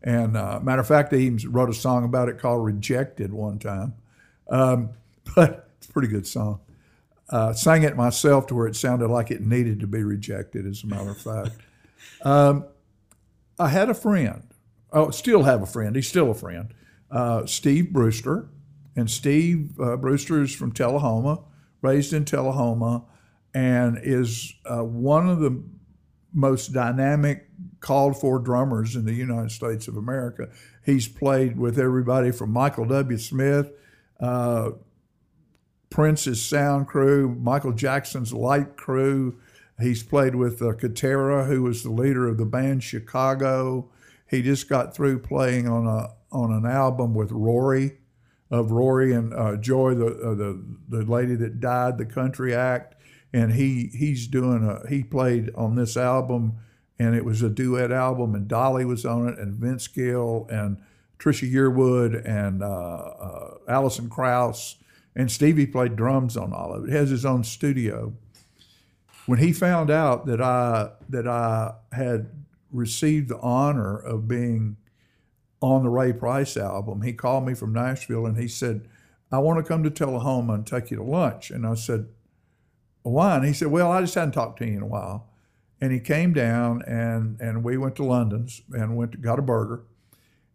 And 0.03 0.37
uh, 0.37 0.59
matter 0.61 0.81
of 0.81 0.87
fact, 0.87 1.09
they 1.09 1.21
even 1.21 1.39
wrote 1.51 1.69
a 1.69 1.73
song 1.73 2.03
about 2.03 2.29
it 2.29 2.37
called 2.37 2.63
"Rejected" 2.63 3.33
one 3.33 3.57
time. 3.57 3.95
Um, 4.49 4.91
but 5.35 5.69
it's 5.77 5.87
a 5.87 5.91
pretty 5.91 6.09
good 6.09 6.27
song 6.27 6.59
uh, 7.33 7.51
sang 7.51 7.81
it 7.81 7.97
myself 7.97 8.45
to 8.45 8.53
where 8.53 8.67
it 8.67 8.75
sounded 8.75 9.07
like 9.07 9.31
it 9.31 9.41
needed 9.41 9.79
to 9.79 9.87
be 9.87 10.03
rejected, 10.03 10.67
as 10.67 10.83
a 10.83 10.87
matter 10.87 11.09
of 11.09 11.17
fact. 11.17 11.51
Um, 12.21 12.65
I 13.59 13.69
had 13.69 13.89
a 13.89 13.93
friend, 13.93 14.43
oh, 14.91 15.09
still 15.09 15.43
have 15.43 15.61
a 15.61 15.65
friend, 15.65 15.95
he's 15.95 16.07
still 16.07 16.31
a 16.31 16.33
friend, 16.33 16.73
uh, 17.11 17.45
Steve 17.45 17.91
Brewster. 17.91 18.49
And 18.95 19.09
Steve 19.09 19.79
uh, 19.79 19.97
Brewster 19.97 20.41
is 20.41 20.53
from 20.53 20.71
Tullahoma, 20.71 21.39
raised 21.81 22.13
in 22.13 22.25
Tullahoma, 22.25 23.05
and 23.53 23.99
is 24.01 24.53
uh, 24.65 24.83
one 24.83 25.29
of 25.29 25.39
the 25.39 25.63
most 26.33 26.73
dynamic 26.73 27.47
called 27.79 28.19
for 28.19 28.39
drummers 28.39 28.95
in 28.95 29.05
the 29.05 29.13
United 29.13 29.51
States 29.51 29.87
of 29.87 29.97
America. 29.97 30.49
He's 30.85 31.07
played 31.07 31.57
with 31.57 31.79
everybody 31.79 32.31
from 32.31 32.51
Michael 32.51 32.85
W. 32.85 33.17
Smith, 33.17 33.71
uh, 34.19 34.71
Prince's 35.93 36.43
sound 36.43 36.87
crew, 36.87 37.37
Michael 37.39 37.71
Jackson's 37.71 38.33
light 38.33 38.77
crew. 38.77 39.37
He's 39.79 40.01
played 40.01 40.33
with 40.33 40.59
uh, 40.59 40.73
Cetera, 40.79 41.45
who 41.45 41.61
was 41.61 41.83
the 41.83 41.91
leader 41.91 42.27
of 42.27 42.37
the 42.37 42.45
band 42.45 42.81
Chicago. 42.81 43.91
He 44.27 44.41
just 44.41 44.67
got 44.67 44.95
through 44.95 45.19
playing 45.19 45.67
on 45.67 45.85
a 45.85 46.09
on 46.31 46.51
an 46.51 46.65
album 46.65 47.13
with 47.13 47.31
Rory, 47.31 47.99
of 48.49 48.71
Rory 48.71 49.13
and 49.13 49.35
uh, 49.35 49.55
Joey, 49.57 49.93
the, 49.93 50.07
uh, 50.07 50.33
the 50.33 50.65
the 50.89 51.03
lady 51.05 51.35
that 51.35 51.59
died, 51.59 51.99
the 51.99 52.05
country 52.05 52.55
act. 52.55 52.95
and 53.33 53.53
he 53.53 53.89
he's 53.93 54.27
doing 54.27 54.63
a 54.63 54.87
he 54.87 55.03
played 55.03 55.49
on 55.55 55.75
this 55.75 55.97
album, 55.97 56.53
and 56.99 57.15
it 57.15 57.25
was 57.25 57.41
a 57.41 57.49
duet 57.49 57.91
album, 57.91 58.35
and 58.35 58.47
Dolly 58.47 58.85
was 58.85 59.05
on 59.05 59.27
it, 59.27 59.39
and 59.39 59.55
Vince 59.55 59.87
Gill 59.87 60.47
and 60.51 60.77
Trisha 61.17 61.51
Yearwood 61.51 62.27
and 62.27 62.61
uh, 62.61 62.65
uh, 62.67 63.53
Alison 63.67 64.09
Krauss, 64.09 64.75
and 65.15 65.31
Stevie 65.31 65.67
played 65.67 65.95
drums 65.95 66.35
on 66.35 66.53
all 66.53 66.73
of 66.73 66.85
it. 66.85 66.89
He 66.89 66.95
has 66.95 67.09
his 67.09 67.25
own 67.25 67.43
studio. 67.43 68.13
When 69.25 69.39
he 69.39 69.53
found 69.53 69.89
out 69.89 70.25
that 70.25 70.41
I 70.41 70.91
that 71.09 71.27
I 71.27 71.73
had 71.91 72.29
received 72.71 73.29
the 73.29 73.39
honor 73.39 73.97
of 73.97 74.27
being 74.27 74.77
on 75.61 75.83
the 75.83 75.89
Ray 75.89 76.11
Price 76.11 76.57
album, 76.57 77.03
he 77.03 77.13
called 77.13 77.45
me 77.45 77.53
from 77.53 77.71
Nashville 77.71 78.25
and 78.25 78.37
he 78.37 78.47
said, 78.47 78.87
I 79.31 79.39
want 79.39 79.57
to 79.57 79.67
come 79.67 79.83
to 79.83 79.89
Tullahoma 79.89 80.53
and 80.53 80.67
take 80.67 80.91
you 80.91 80.97
to 80.97 81.03
lunch. 81.03 81.49
And 81.49 81.65
I 81.65 81.73
said, 81.73 82.07
Why? 83.01 83.37
And 83.37 83.45
he 83.45 83.53
said, 83.53 83.69
Well, 83.69 83.91
I 83.91 84.01
just 84.01 84.15
hadn't 84.15 84.33
talked 84.33 84.59
to 84.59 84.65
you 84.65 84.77
in 84.77 84.83
a 84.83 84.87
while. 84.87 85.29
And 85.81 85.91
he 85.91 85.99
came 85.99 86.33
down 86.33 86.81
and, 86.83 87.39
and 87.41 87.63
we 87.63 87.75
went 87.77 87.95
to 87.97 88.03
London's 88.03 88.61
and 88.71 88.95
went 88.95 89.13
to, 89.13 89.17
got 89.17 89.39
a 89.39 89.41
burger. 89.41 89.83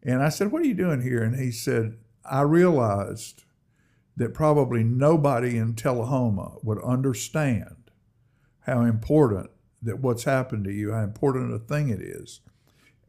And 0.03 0.23
I 0.23 0.29
said, 0.29 0.53
What 0.53 0.63
are 0.63 0.67
you 0.67 0.75
doing 0.75 1.03
here? 1.03 1.23
And 1.23 1.39
he 1.39 1.51
said, 1.51 1.97
I 2.25 2.43
realized 2.43 3.45
that 4.19 4.35
probably 4.35 4.83
nobody 4.83 5.57
in 5.57 5.75
Tullahoma 5.75 6.57
would 6.63 6.83
understand 6.83 7.93
how 8.63 8.83
important 8.83 9.51
that 9.81 10.01
what's 10.01 10.25
happened 10.25 10.65
to 10.65 10.73
you, 10.73 10.93
how 10.93 11.05
important 11.05 11.55
a 11.55 11.59
thing 11.61 11.89
it 11.89 12.03
is. 12.03 12.41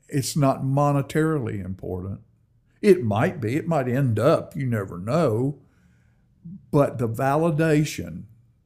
It's 0.07 0.37
not 0.37 0.61
monetarily 0.61 1.65
important. 1.65 2.21
It 2.79 3.03
might 3.03 3.41
be, 3.41 3.55
it 3.55 3.67
might 3.67 3.87
end 3.87 4.19
up, 4.19 4.55
you 4.55 4.67
never 4.67 4.99
know. 4.99 5.59
But 6.71 6.99
the 6.99 7.09
validation 7.09 8.25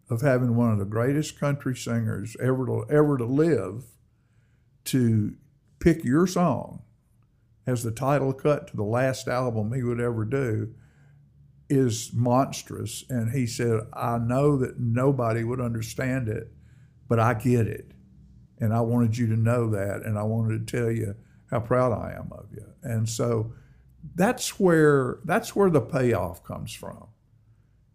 of 0.09 0.21
having 0.21 0.57
one 0.57 0.73
of 0.73 0.79
the 0.79 0.85
greatest 0.85 1.39
country 1.39 1.75
singers 1.75 2.35
ever 2.41 2.65
to, 2.65 2.85
ever 2.89 3.17
to 3.17 3.25
live 3.25 3.85
to 4.85 5.35
pick 5.79 6.03
your 6.03 6.27
song 6.27 6.81
as 7.65 7.83
the 7.83 7.91
title 7.91 8.33
cut 8.33 8.67
to 8.67 8.75
the 8.75 8.83
last 8.83 9.29
album 9.29 9.71
he 9.71 9.81
would 9.81 10.01
ever 10.01 10.25
do 10.25 10.75
is 11.74 12.12
monstrous. 12.13 13.03
And 13.10 13.32
he 13.32 13.46
said, 13.46 13.82
I 13.94 14.18
know 14.18 14.58
that 14.58 14.80
nobody 14.80 15.44
would 15.44 15.62
understand 15.62 16.27
it, 16.27 16.51
but 17.08 17.20
I 17.20 17.34
get 17.34 17.68
it. 17.68 17.92
And 18.60 18.74
I 18.74 18.82
wanted 18.82 19.18
you 19.18 19.27
to 19.27 19.36
know 19.36 19.70
that. 19.72 20.03
And 20.03 20.18
I 20.18 20.24
wanted 20.24 20.68
to 20.68 20.77
tell 20.77 20.92
you 20.92 21.15
how 21.50 21.60
proud 21.60 21.92
I 21.92 22.13
am 22.13 22.32
of 22.32 22.48
you. 22.51 22.65
And 22.82 23.08
so 23.08 23.53
that's 24.15 24.60
where 24.60 25.20
that's 25.24 25.56
where 25.56 25.70
the 25.70 25.82
payoff 25.82 26.44
comes 26.44 26.74
from 26.74 27.08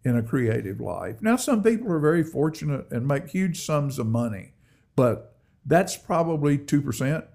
in 0.03 0.17
a 0.17 0.23
creative 0.23 0.79
life. 0.79 1.21
Now 1.21 1.35
some 1.35 1.61
people 1.61 1.91
are 1.91 1.99
very 1.99 2.23
fortunate 2.23 2.87
and 2.91 3.07
make 3.07 3.29
huge 3.29 3.65
sums 3.65 3.99
of 3.99 4.07
money, 4.07 4.53
but 4.95 5.35
that's 5.65 5.97
probably 5.97 6.57
2%. 6.57 7.27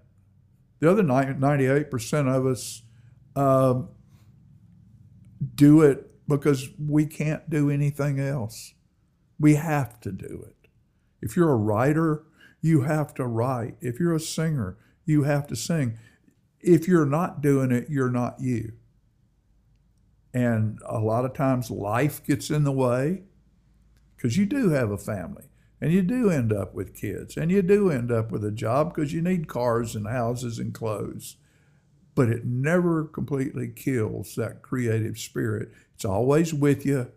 The 0.81 0.91
other 0.91 1.03
98% 1.03 2.29
of 2.35 2.47
us 2.47 2.83
um, 3.37 3.89
do 5.55 5.83
it 5.83 6.14
because 6.29 6.71
we 6.79 7.07
can't 7.07 7.49
do 7.51 7.71
anything 7.71 8.19
else. 8.19 8.75
We 9.39 9.55
have 9.55 10.01
to 10.01 10.13
do 10.13 10.45
it. 10.49 10.69
If 11.21 11.37
you're 11.37 11.53
a 11.53 11.57
writer, 11.57 12.25
you 12.61 12.83
have 12.83 13.15
to 13.15 13.27
write. 13.27 13.77
If 13.81 13.99
you're 14.01 14.15
a 14.15 14.21
singer, 14.21 14.77
you 15.05 15.25
have 15.25 15.47
to 15.49 15.57
sing. 15.57 15.99
If 16.61 16.89
you're 16.89 17.07
not 17.07 17.43
doing 17.43 17.71
it, 17.71 17.91
you're 17.91 18.11
not 18.11 18.41
you. 18.41 18.73
And 20.33 20.79
a 20.85 20.99
lot 20.99 21.25
of 21.25 21.35
times 21.35 21.71
life 21.71 22.25
gets 22.25 22.51
in 22.51 22.65
the 22.65 22.73
way 22.73 23.23
because 24.17 24.37
you 24.37 24.47
do 24.47 24.71
have 24.71 24.91
a 24.91 24.99
family 24.99 25.45
and 25.81 25.93
you 25.93 26.03
do 26.03 26.31
end 26.31 26.53
up 26.53 26.75
with 26.75 26.95
kids 26.95 27.37
and 27.37 27.51
you 27.51 27.63
do 27.63 27.91
end 27.91 28.11
up 28.11 28.33
with 28.33 28.45
a 28.45 28.51
job 28.51 28.95
because 28.95 29.13
you 29.13 29.23
need 29.23 29.47
cars 29.47 29.95
and 29.95 30.09
houses 30.09 30.59
and 30.59 30.75
clothes. 30.75 31.37
But 32.15 32.29
it 32.29 32.45
never 32.45 33.05
completely 33.05 33.69
kills 33.69 34.35
that 34.37 34.63
creative 34.63 35.19
spirit. 35.19 35.71
It's 35.95 36.05
always 36.05 36.53
with 36.53 36.85
you 36.85 37.11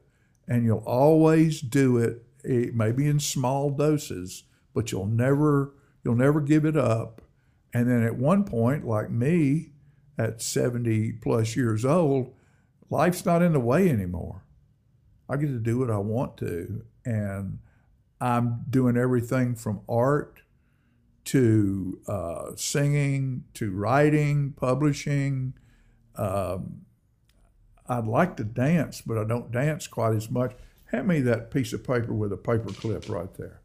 and 0.48 0.63
you'll 0.63 0.84
always 0.86 1.62
do 1.62 1.98
it, 1.98 2.25
eh, 2.46 2.72
maybe 2.74 3.07
in 3.07 3.19
small 3.19 3.69
doses, 3.69 4.43
but 4.74 4.91
you'll 4.91 5.07
never 5.07 5.74
you'll 6.03 6.15
never 6.15 6.39
give 6.39 6.65
it 6.65 6.77
up. 6.77 7.22
And 7.74 7.89
then 7.89 8.03
at 8.03 8.15
one 8.15 8.46
point, 8.46 8.88
like 8.88 9.10
me, 9.10 9.72
at 10.17 10.41
70 10.41 11.13
plus 11.13 11.55
years 11.55 11.84
old, 11.84 12.34
life's 12.89 13.25
not 13.25 13.41
in 13.41 13.53
the 13.53 13.60
way 13.60 13.89
anymore. 13.89 14.43
I 15.29 15.36
get 15.36 15.48
to 15.48 15.60
do 15.60 15.79
what 15.79 15.91
I 15.91 15.98
want 15.98 16.38
to. 16.38 16.86
And 17.05 17.60
I'm 18.22 18.65
doing 18.69 18.98
everything 18.98 19.55
from 19.55 19.81
art 19.88 20.41
to 21.25 22.00
uh, 22.07 22.51
singing 22.55 23.43
to 23.55 23.72
writing, 23.72 24.53
publishing. 24.53 25.53
Um, 26.15 26.86
I'd 27.89 28.06
like 28.06 28.38
to 28.38 28.44
dance, 28.44 29.01
but 29.01 29.17
I 29.17 29.24
don't 29.24 29.51
dance 29.51 29.88
quite 29.88 30.15
as 30.15 30.29
much. 30.29 30.53
Hand 30.91 31.08
me 31.08 31.22
that 31.22 31.51
piece 31.51 31.74
of 31.74 31.84
paper 31.86 32.13
with 32.13 32.32
a 32.32 32.38
paper 32.38 32.70
clip 32.70 33.10
right 33.10 33.34
there. 33.36 33.62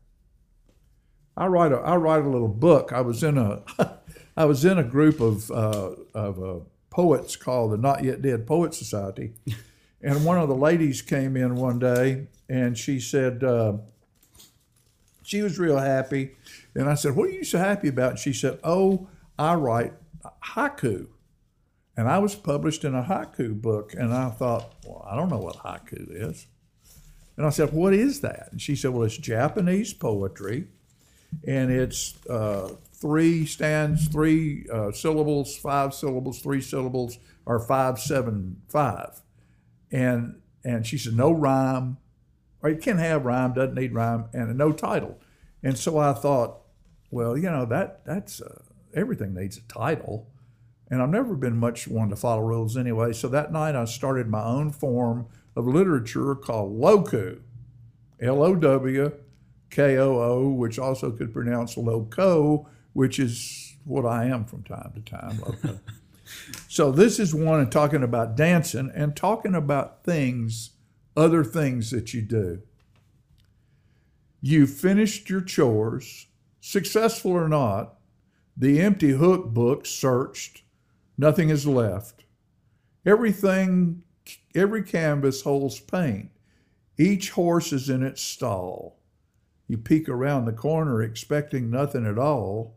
I 1.36 1.46
write 1.46 1.72
a 1.72 1.76
I 1.76 1.96
write 1.96 2.24
a 2.24 2.28
little 2.28 2.48
book. 2.48 2.92
I 2.92 3.00
was 3.00 3.22
in 3.22 3.38
a 3.38 3.62
I 4.36 4.44
was 4.44 4.64
in 4.64 4.78
a 4.78 4.84
group 4.84 5.20
of 5.20 5.50
uh, 5.50 5.90
of 6.14 6.42
uh, 6.42 6.60
poets 6.90 7.36
called 7.36 7.72
the 7.72 7.76
Not 7.78 8.04
Yet 8.04 8.22
Dead 8.22 8.46
Poet 8.46 8.74
Society, 8.74 9.34
and 10.02 10.24
one 10.24 10.38
of 10.38 10.48
the 10.48 10.56
ladies 10.56 11.00
came 11.00 11.36
in 11.36 11.54
one 11.54 11.78
day 11.78 12.26
and 12.48 12.76
she 12.76 13.00
said, 13.00 13.42
uh, 13.42 13.78
she 15.22 15.40
was 15.40 15.58
real 15.58 15.78
happy. 15.78 16.32
And 16.74 16.88
I 16.88 16.94
said, 16.94 17.16
What 17.16 17.30
are 17.30 17.32
you 17.32 17.44
so 17.44 17.58
happy 17.58 17.88
about? 17.88 18.10
And 18.10 18.18
she 18.18 18.34
said, 18.34 18.58
Oh, 18.62 19.08
I 19.38 19.54
write 19.54 19.94
haiku. 20.44 21.06
And 21.96 22.08
I 22.08 22.18
was 22.18 22.34
published 22.34 22.84
in 22.84 22.94
a 22.94 23.02
haiku 23.02 23.60
book. 23.60 23.94
And 23.94 24.12
I 24.12 24.30
thought, 24.30 24.74
Well, 24.86 25.06
I 25.08 25.16
don't 25.16 25.28
know 25.28 25.38
what 25.38 25.56
haiku 25.58 26.30
is. 26.30 26.46
And 27.36 27.46
I 27.46 27.50
said, 27.50 27.72
What 27.72 27.94
is 27.94 28.20
that? 28.20 28.48
And 28.50 28.60
she 28.60 28.76
said, 28.76 28.92
Well, 28.92 29.04
it's 29.04 29.16
Japanese 29.16 29.92
poetry. 29.92 30.68
And 31.46 31.70
it's 31.70 32.14
uh, 32.26 32.74
three 32.92 33.46
stands, 33.46 34.08
three 34.08 34.66
uh, 34.72 34.92
syllables, 34.92 35.56
five 35.56 35.94
syllables, 35.94 36.40
three 36.40 36.60
syllables, 36.60 37.18
or 37.46 37.58
five, 37.58 37.98
seven, 37.98 38.60
five. 38.68 39.22
And, 39.90 40.40
and 40.64 40.86
she 40.86 40.98
said, 40.98 41.14
No 41.14 41.32
rhyme, 41.32 41.98
or 42.62 42.70
it 42.70 42.82
can 42.82 42.98
have 42.98 43.24
rhyme, 43.24 43.54
doesn't 43.54 43.74
need 43.74 43.92
rhyme, 43.92 44.26
and 44.32 44.56
no 44.56 44.72
title. 44.72 45.18
And 45.62 45.78
so 45.78 45.98
I 45.98 46.12
thought, 46.12 46.58
well, 47.10 47.36
you 47.36 47.50
know, 47.50 47.64
that 47.66 48.04
that's 48.04 48.40
uh, 48.40 48.62
everything 48.94 49.34
needs 49.34 49.58
a 49.58 49.62
title. 49.62 50.31
And 50.92 51.00
I've 51.00 51.08
never 51.08 51.34
been 51.34 51.56
much 51.56 51.88
one 51.88 52.10
to 52.10 52.16
follow 52.16 52.42
rules 52.42 52.76
anyway. 52.76 53.14
So 53.14 53.26
that 53.28 53.50
night 53.50 53.74
I 53.74 53.86
started 53.86 54.28
my 54.28 54.44
own 54.44 54.70
form 54.70 55.26
of 55.56 55.66
literature 55.66 56.34
called 56.34 56.78
Low-Koo, 56.78 57.40
L 58.20 58.42
O 58.42 58.54
W 58.54 59.12
K 59.70 59.96
O 59.96 60.20
O, 60.20 60.50
which 60.50 60.78
also 60.78 61.10
could 61.10 61.32
pronounce 61.32 61.78
loco, 61.78 62.68
which 62.92 63.18
is 63.18 63.74
what 63.84 64.04
I 64.04 64.26
am 64.26 64.44
from 64.44 64.64
time 64.64 64.92
to 64.94 65.00
time. 65.00 65.40
So 66.68 66.90
this 66.90 67.18
is 67.18 67.34
one 67.34 67.68
talking 67.68 68.02
about 68.02 68.36
dancing 68.36 68.90
and 68.94 69.14
talking 69.14 69.54
about 69.54 70.02
things 70.04 70.70
other 71.14 71.44
things 71.44 71.90
that 71.90 72.14
you 72.14 72.22
do. 72.22 72.62
You 74.40 74.66
finished 74.66 75.28
your 75.28 75.42
chores, 75.42 76.26
successful 76.60 77.32
or 77.32 77.48
not, 77.48 77.98
the 78.56 78.80
empty 78.80 79.10
hook 79.10 79.48
book 79.48 79.84
searched, 79.84 80.62
nothing 81.16 81.50
is 81.50 81.66
left. 81.66 82.24
Everything, 83.04 84.02
every 84.54 84.82
canvas 84.82 85.42
holds 85.42 85.80
paint. 85.80 86.30
Each 86.98 87.30
horse 87.30 87.72
is 87.72 87.88
in 87.88 88.02
its 88.02 88.22
stall. 88.22 89.00
You 89.66 89.78
peek 89.78 90.08
around 90.08 90.44
the 90.44 90.52
corner 90.52 91.02
expecting 91.02 91.70
nothing 91.70 92.06
at 92.06 92.18
all, 92.18 92.76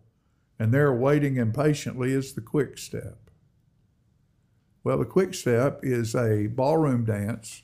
and 0.58 0.74
there 0.74 0.94
waiting 0.94 1.36
impatiently 1.36 2.12
is 2.12 2.34
the 2.34 2.42
quick 2.42 2.78
step. 2.78 3.30
Well, 4.84 5.00
the 5.00 5.06
quick 5.06 5.34
step 5.34 5.80
is 5.84 6.16
a 6.16 6.48
ballroom 6.48 7.06
dance 7.06 7.64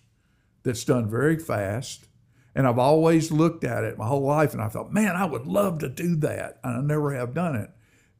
that's 0.63 0.83
done 0.83 1.09
very 1.09 1.37
fast. 1.37 2.07
And 2.53 2.67
I've 2.67 2.79
always 2.79 3.31
looked 3.31 3.63
at 3.63 3.83
it 3.83 3.97
my 3.97 4.07
whole 4.07 4.23
life 4.23 4.53
and 4.53 4.61
I 4.61 4.67
thought, 4.67 4.91
man, 4.91 5.15
I 5.15 5.25
would 5.25 5.47
love 5.47 5.79
to 5.79 5.89
do 5.89 6.15
that. 6.17 6.59
And 6.63 6.77
I 6.77 6.81
never 6.81 7.13
have 7.13 7.33
done 7.33 7.55
it. 7.55 7.69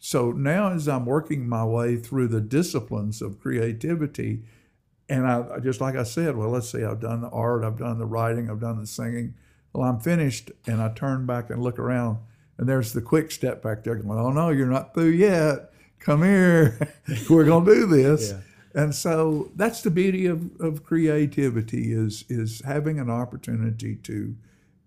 So 0.03 0.31
now, 0.31 0.73
as 0.73 0.87
I'm 0.87 1.05
working 1.05 1.47
my 1.47 1.63
way 1.63 1.95
through 1.95 2.29
the 2.29 2.41
disciplines 2.41 3.21
of 3.21 3.39
creativity, 3.39 4.41
and 5.07 5.27
I 5.27 5.59
just 5.59 5.79
like 5.79 5.95
I 5.95 6.01
said, 6.01 6.35
well, 6.35 6.49
let's 6.49 6.71
see, 6.71 6.83
I've 6.83 6.99
done 6.99 7.21
the 7.21 7.29
art, 7.29 7.63
I've 7.63 7.77
done 7.77 7.99
the 7.99 8.07
writing, 8.07 8.49
I've 8.49 8.59
done 8.59 8.79
the 8.79 8.87
singing. 8.87 9.35
Well, 9.71 9.87
I'm 9.87 9.99
finished, 9.99 10.51
and 10.65 10.81
I 10.81 10.89
turn 10.89 11.27
back 11.27 11.51
and 11.51 11.61
look 11.61 11.77
around, 11.77 12.17
and 12.57 12.67
there's 12.67 12.93
the 12.93 13.01
quick 13.01 13.29
step 13.29 13.61
back 13.61 13.83
there 13.83 13.95
going, 13.95 14.17
oh 14.17 14.31
no, 14.31 14.49
you're 14.49 14.65
not 14.65 14.95
through 14.95 15.11
yet. 15.11 15.71
Come 15.99 16.23
here, 16.23 16.79
we're 17.29 17.45
gonna 17.45 17.63
do 17.63 17.85
this. 17.85 18.31
Yeah. 18.31 18.39
And 18.73 18.95
so 18.95 19.51
that's 19.55 19.83
the 19.83 19.91
beauty 19.91 20.25
of, 20.25 20.59
of 20.59 20.83
creativity 20.83 21.93
is 21.93 22.25
is 22.27 22.63
having 22.65 22.99
an 22.99 23.11
opportunity 23.11 23.97
to 23.97 24.35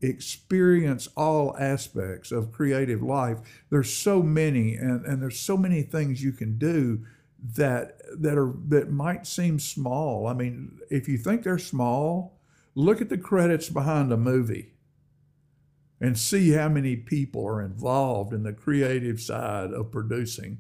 experience 0.08 1.08
all 1.16 1.56
aspects 1.58 2.32
of 2.32 2.52
creative 2.52 3.02
life. 3.02 3.38
There's 3.70 3.92
so 3.92 4.23
many, 4.23 4.75
and, 4.75 5.04
and 5.04 5.23
there's 5.23 5.38
so 5.38 5.56
many 5.56 5.82
things 5.82 6.23
you 6.23 6.32
can 6.32 6.58
do 6.58 7.04
that 7.56 8.00
that 8.18 8.38
are 8.38 8.54
that 8.68 8.90
might 8.90 9.26
seem 9.26 9.58
small. 9.58 10.26
I 10.26 10.34
mean, 10.34 10.78
if 10.90 11.08
you 11.08 11.18
think 11.18 11.42
they're 11.42 11.58
small, 11.58 12.38
look 12.75 13.00
at 13.00 13.08
the 13.08 13.18
credits 13.18 13.68
behind 13.68 14.12
a 14.12 14.16
movie 14.16 14.73
and 16.00 16.18
see 16.18 16.50
how 16.50 16.68
many 16.68 16.96
people 16.96 17.46
are 17.46 17.62
involved 17.62 18.32
in 18.32 18.42
the 18.42 18.52
creative 18.52 19.20
side 19.20 19.73
of 19.73 19.90
producing 19.90 20.58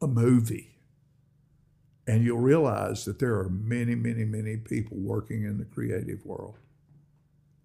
a 0.00 0.06
movie. 0.06 0.78
And 2.06 2.24
you'll 2.24 2.38
realize 2.38 3.04
that 3.04 3.18
there 3.18 3.38
are 3.38 3.48
many, 3.48 3.94
many, 3.94 4.24
many 4.24 4.56
people 4.56 4.96
working 4.96 5.44
in 5.44 5.58
the 5.58 5.64
creative 5.64 6.26
world. 6.26 6.58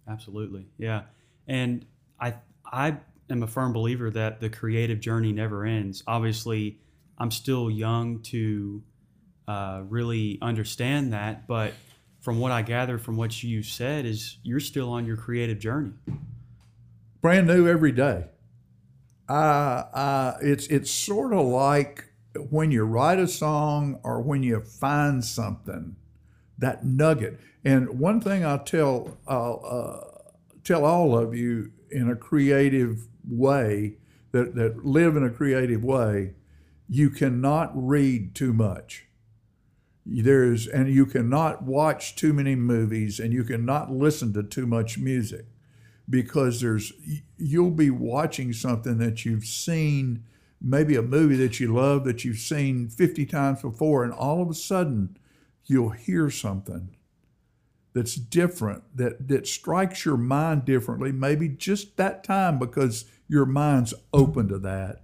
Absolutely. 0.07 0.67
Yeah. 0.77 1.03
And 1.47 1.85
I 2.19 2.35
I 2.65 2.97
am 3.29 3.43
a 3.43 3.47
firm 3.47 3.73
believer 3.73 4.09
that 4.11 4.39
the 4.39 4.49
creative 4.49 4.99
journey 4.99 5.31
never 5.31 5.65
ends. 5.65 6.03
Obviously, 6.07 6.79
I'm 7.17 7.31
still 7.31 7.69
young 7.69 8.21
to 8.23 8.83
uh, 9.47 9.83
really 9.87 10.37
understand 10.41 11.13
that, 11.13 11.47
but 11.47 11.73
from 12.19 12.39
what 12.39 12.51
I 12.51 12.61
gather 12.61 12.97
from 12.97 13.15
what 13.15 13.41
you 13.43 13.63
said 13.63 14.05
is 14.05 14.37
you're 14.43 14.59
still 14.59 14.89
on 14.89 15.05
your 15.05 15.17
creative 15.17 15.59
journey. 15.59 15.93
Brand 17.21 17.47
new 17.47 17.67
every 17.67 17.91
day. 17.91 18.25
Uh, 19.29 19.31
uh, 19.93 20.37
it's 20.41 20.67
it's 20.67 20.91
sort 20.91 21.33
of 21.33 21.45
like 21.45 22.05
when 22.49 22.71
you 22.71 22.83
write 22.83 23.19
a 23.19 23.27
song 23.27 23.99
or 24.03 24.21
when 24.21 24.43
you 24.43 24.59
find 24.59 25.23
something, 25.23 25.95
that 26.57 26.85
nugget. 26.85 27.39
And 27.67 27.99
one 27.99 28.21
thing 28.21 28.45
I'll 28.45 28.63
tell 28.63 29.17
I'll 29.27 29.61
uh, 29.65 30.21
tell 30.63 30.85
all 30.85 31.17
of 31.17 31.35
you 31.35 31.73
in 31.91 32.09
a 32.09 32.15
creative 32.15 33.09
way 33.27 33.97
that, 34.31 34.55
that 34.55 34.85
live 34.85 35.17
in 35.17 35.23
a 35.25 35.29
creative 35.29 35.83
way, 35.83 36.35
you 36.87 37.09
cannot 37.09 37.71
read 37.73 38.33
too 38.33 38.53
much. 38.53 39.07
There's 40.05 40.65
and 40.65 40.87
you 40.87 41.05
cannot 41.05 41.63
watch 41.63 42.15
too 42.15 42.31
many 42.31 42.55
movies 42.55 43.19
and 43.19 43.33
you 43.33 43.43
cannot 43.43 43.91
listen 43.91 44.31
to 44.35 44.43
too 44.43 44.65
much 44.65 44.97
music 44.97 45.47
because 46.09 46.61
there's 46.61 46.93
you'll 47.37 47.71
be 47.71 47.89
watching 47.89 48.53
something 48.53 48.97
that 48.99 49.25
you've 49.25 49.43
seen 49.43 50.23
maybe 50.61 50.95
a 50.95 51.01
movie 51.01 51.35
that 51.35 51.59
you 51.59 51.73
love 51.73 52.05
that 52.05 52.23
you've 52.23 52.37
seen 52.37 52.87
50 52.87 53.25
times 53.25 53.61
before 53.61 54.05
and 54.05 54.13
all 54.13 54.41
of 54.41 54.49
a 54.49 54.53
sudden 54.53 55.17
you'll 55.65 55.89
hear 55.89 56.29
something 56.29 56.96
that's 57.97 58.15
different 58.15 58.83
that 58.95 59.27
that 59.27 59.47
strikes 59.47 60.05
your 60.05 60.17
mind 60.17 60.63
differently 60.65 61.11
maybe 61.11 61.49
just 61.49 61.97
that 61.97 62.23
time 62.23 62.59
because 62.59 63.05
your 63.27 63.45
mind's 63.45 63.93
open 64.13 64.47
to 64.47 64.59
that. 64.59 65.01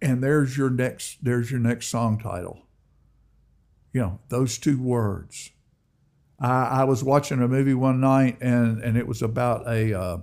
And 0.00 0.22
there's 0.22 0.56
your 0.56 0.70
next 0.70 1.24
there's 1.24 1.50
your 1.50 1.60
next 1.60 1.86
song 1.86 2.18
title. 2.18 2.62
You 3.92 4.00
know 4.00 4.20
those 4.28 4.58
two 4.58 4.80
words. 4.80 5.50
I, 6.38 6.80
I 6.80 6.84
was 6.84 7.02
watching 7.02 7.42
a 7.42 7.48
movie 7.48 7.74
one 7.74 8.00
night 8.00 8.38
and 8.40 8.82
and 8.82 8.96
it 8.96 9.06
was 9.06 9.22
about 9.22 9.66
a 9.66 9.98
uh, 9.98 10.18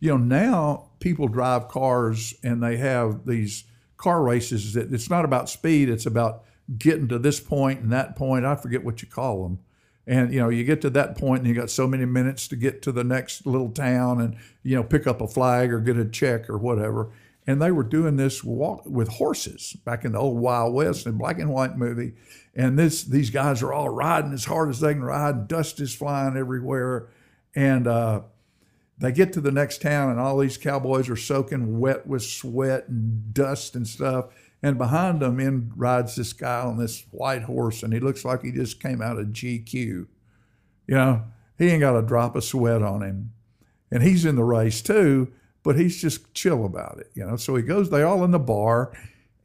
you 0.00 0.10
know 0.10 0.16
now 0.16 0.90
people 1.00 1.28
drive 1.28 1.68
cars 1.68 2.34
and 2.42 2.62
they 2.62 2.76
have 2.76 3.26
these 3.26 3.64
car 3.96 4.22
races 4.22 4.74
that 4.74 4.92
it's 4.92 5.10
not 5.10 5.24
about 5.24 5.48
speed 5.48 5.88
it's 5.88 6.06
about 6.06 6.44
getting 6.76 7.08
to 7.08 7.18
this 7.18 7.40
point 7.40 7.80
and 7.80 7.90
that 7.90 8.14
point 8.14 8.44
i 8.44 8.54
forget 8.54 8.84
what 8.84 9.00
you 9.00 9.08
call 9.08 9.42
them 9.44 9.58
and 10.06 10.32
you 10.32 10.40
know 10.40 10.48
you 10.48 10.64
get 10.64 10.80
to 10.82 10.90
that 10.90 11.18
point 11.18 11.40
and 11.40 11.48
you 11.48 11.54
got 11.54 11.70
so 11.70 11.86
many 11.86 12.04
minutes 12.04 12.46
to 12.48 12.56
get 12.56 12.82
to 12.82 12.92
the 12.92 13.04
next 13.04 13.46
little 13.46 13.70
town 13.70 14.20
and 14.20 14.36
you 14.62 14.76
know 14.76 14.84
pick 14.84 15.06
up 15.06 15.20
a 15.20 15.26
flag 15.26 15.72
or 15.72 15.80
get 15.80 15.96
a 15.96 16.04
check 16.04 16.48
or 16.48 16.58
whatever. 16.58 17.10
And 17.48 17.62
they 17.62 17.70
were 17.70 17.84
doing 17.84 18.16
this 18.16 18.42
walk 18.42 18.84
with 18.86 19.06
horses 19.06 19.76
back 19.84 20.04
in 20.04 20.12
the 20.12 20.18
old 20.18 20.38
wild 20.38 20.74
west 20.74 21.06
in 21.06 21.16
black 21.16 21.38
and 21.38 21.50
white 21.50 21.76
movie. 21.76 22.14
And 22.54 22.78
this 22.78 23.04
these 23.04 23.30
guys 23.30 23.62
are 23.62 23.72
all 23.72 23.88
riding 23.88 24.32
as 24.32 24.46
hard 24.46 24.68
as 24.68 24.80
they 24.80 24.94
can 24.94 25.04
ride. 25.04 25.48
Dust 25.48 25.80
is 25.80 25.94
flying 25.94 26.36
everywhere. 26.36 27.08
And 27.54 27.86
uh, 27.86 28.22
they 28.98 29.12
get 29.12 29.32
to 29.34 29.40
the 29.40 29.52
next 29.52 29.80
town 29.82 30.10
and 30.10 30.18
all 30.18 30.38
these 30.38 30.56
cowboys 30.56 31.08
are 31.08 31.16
soaking 31.16 31.78
wet 31.78 32.06
with 32.06 32.22
sweat 32.22 32.88
and 32.88 33.32
dust 33.32 33.76
and 33.76 33.86
stuff 33.86 34.26
and 34.62 34.78
behind 34.78 35.20
them 35.20 35.38
in 35.38 35.72
rides 35.76 36.16
this 36.16 36.32
guy 36.32 36.60
on 36.60 36.78
this 36.78 37.04
white 37.10 37.42
horse, 37.42 37.82
and 37.82 37.92
he 37.92 38.00
looks 38.00 38.24
like 38.24 38.42
he 38.42 38.52
just 38.52 38.80
came 38.80 39.02
out 39.02 39.18
of 39.18 39.28
GQ. 39.28 39.74
You 39.74 40.08
know, 40.88 41.22
he 41.58 41.68
ain't 41.68 41.80
got 41.80 41.98
a 41.98 42.02
drop 42.02 42.36
of 42.36 42.44
sweat 42.44 42.82
on 42.82 43.02
him. 43.02 43.32
And 43.90 44.02
he's 44.02 44.24
in 44.24 44.36
the 44.36 44.44
race 44.44 44.82
too, 44.82 45.32
but 45.62 45.78
he's 45.78 46.00
just 46.00 46.32
chill 46.34 46.64
about 46.64 46.98
it, 46.98 47.10
you 47.14 47.24
know. 47.24 47.36
So 47.36 47.54
he 47.54 47.62
goes, 47.62 47.90
they 47.90 48.02
all 48.02 48.24
in 48.24 48.30
the 48.30 48.38
bar, 48.38 48.92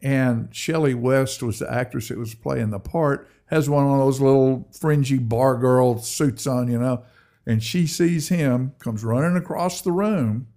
and 0.02 0.54
Shelley 0.56 0.94
West 0.94 1.44
was 1.44 1.60
the 1.60 1.72
actress 1.72 2.10
that 2.10 2.18
was 2.18 2.34
playing 2.34 2.72
the 2.72 2.80
part, 2.80 3.30
has 3.48 3.70
one 3.70 3.86
of 3.86 3.98
those 4.00 4.22
little 4.22 4.68
fringy 4.72 5.20
bar 5.20 5.58
girl 5.58 6.00
suits 6.00 6.48
on, 6.48 6.72
you 6.72 6.80
know. 6.80 7.04
And 7.46 7.62
she 7.62 7.86
sees 7.86 8.30
him, 8.30 8.74
comes 8.80 9.04
running 9.04 9.36
across 9.36 9.82
the 9.82 9.92
room, 9.92 10.48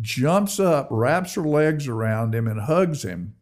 jumps 0.00 0.58
up, 0.58 0.88
wraps 0.90 1.34
her 1.34 1.42
legs 1.42 1.86
around 1.86 2.34
him, 2.34 2.46
and 2.48 2.62
hugs 2.62 3.04
him 3.04 3.34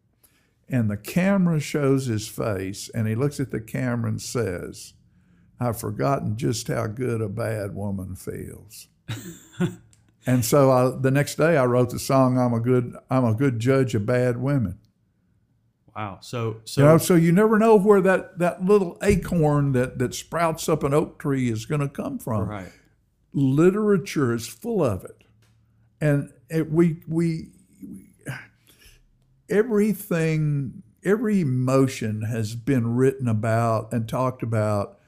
and 0.69 0.89
the 0.89 0.97
camera 0.97 1.59
shows 1.59 2.05
his 2.05 2.27
face, 2.27 2.89
and 2.93 3.07
he 3.07 3.15
looks 3.15 3.39
at 3.39 3.51
the 3.51 3.61
camera 3.61 4.09
and 4.09 4.21
says, 4.21 4.93
I've 5.59 5.79
forgotten 5.79 6.35
just 6.37 6.67
how 6.67 6.87
good 6.87 7.21
a 7.21 7.29
bad 7.29 7.75
woman 7.75 8.15
feels. 8.15 8.87
and 10.25 10.43
so 10.43 10.71
I, 10.71 10.99
the 10.99 11.11
next 11.11 11.35
day 11.35 11.57
I 11.57 11.65
wrote 11.65 11.89
the 11.89 11.99
song 11.99 12.37
I'm 12.37 12.53
a 12.53 12.59
good 12.59 12.95
I'm 13.09 13.25
a 13.25 13.33
good 13.33 13.59
judge 13.59 13.95
of 13.95 14.05
bad 14.05 14.41
women. 14.41 14.79
Wow. 15.95 16.19
So 16.21 16.61
so 16.65 16.81
you 16.81 16.87
know, 16.87 16.97
so 16.97 17.15
you 17.15 17.31
never 17.31 17.59
know 17.59 17.77
where 17.77 18.01
that, 18.01 18.39
that 18.39 18.65
little 18.65 18.97
acorn 19.03 19.73
that, 19.73 19.99
that 19.99 20.15
sprouts 20.15 20.67
up 20.67 20.83
an 20.83 20.93
oak 20.93 21.19
tree 21.19 21.49
is 21.49 21.65
going 21.65 21.81
to 21.81 21.89
come 21.89 22.17
from. 22.17 22.49
Right. 22.49 22.71
Literature 23.31 24.33
is 24.33 24.47
full 24.47 24.83
of 24.83 25.03
it. 25.05 25.23
And 26.01 26.33
it, 26.49 26.71
we 26.71 26.97
we 27.07 27.51
everything, 29.49 30.83
every 31.03 31.41
emotion 31.41 32.23
has 32.23 32.55
been 32.55 32.95
written 32.95 33.27
about 33.27 33.93
and 33.93 34.07
talked 34.07 34.43
about 34.43 34.99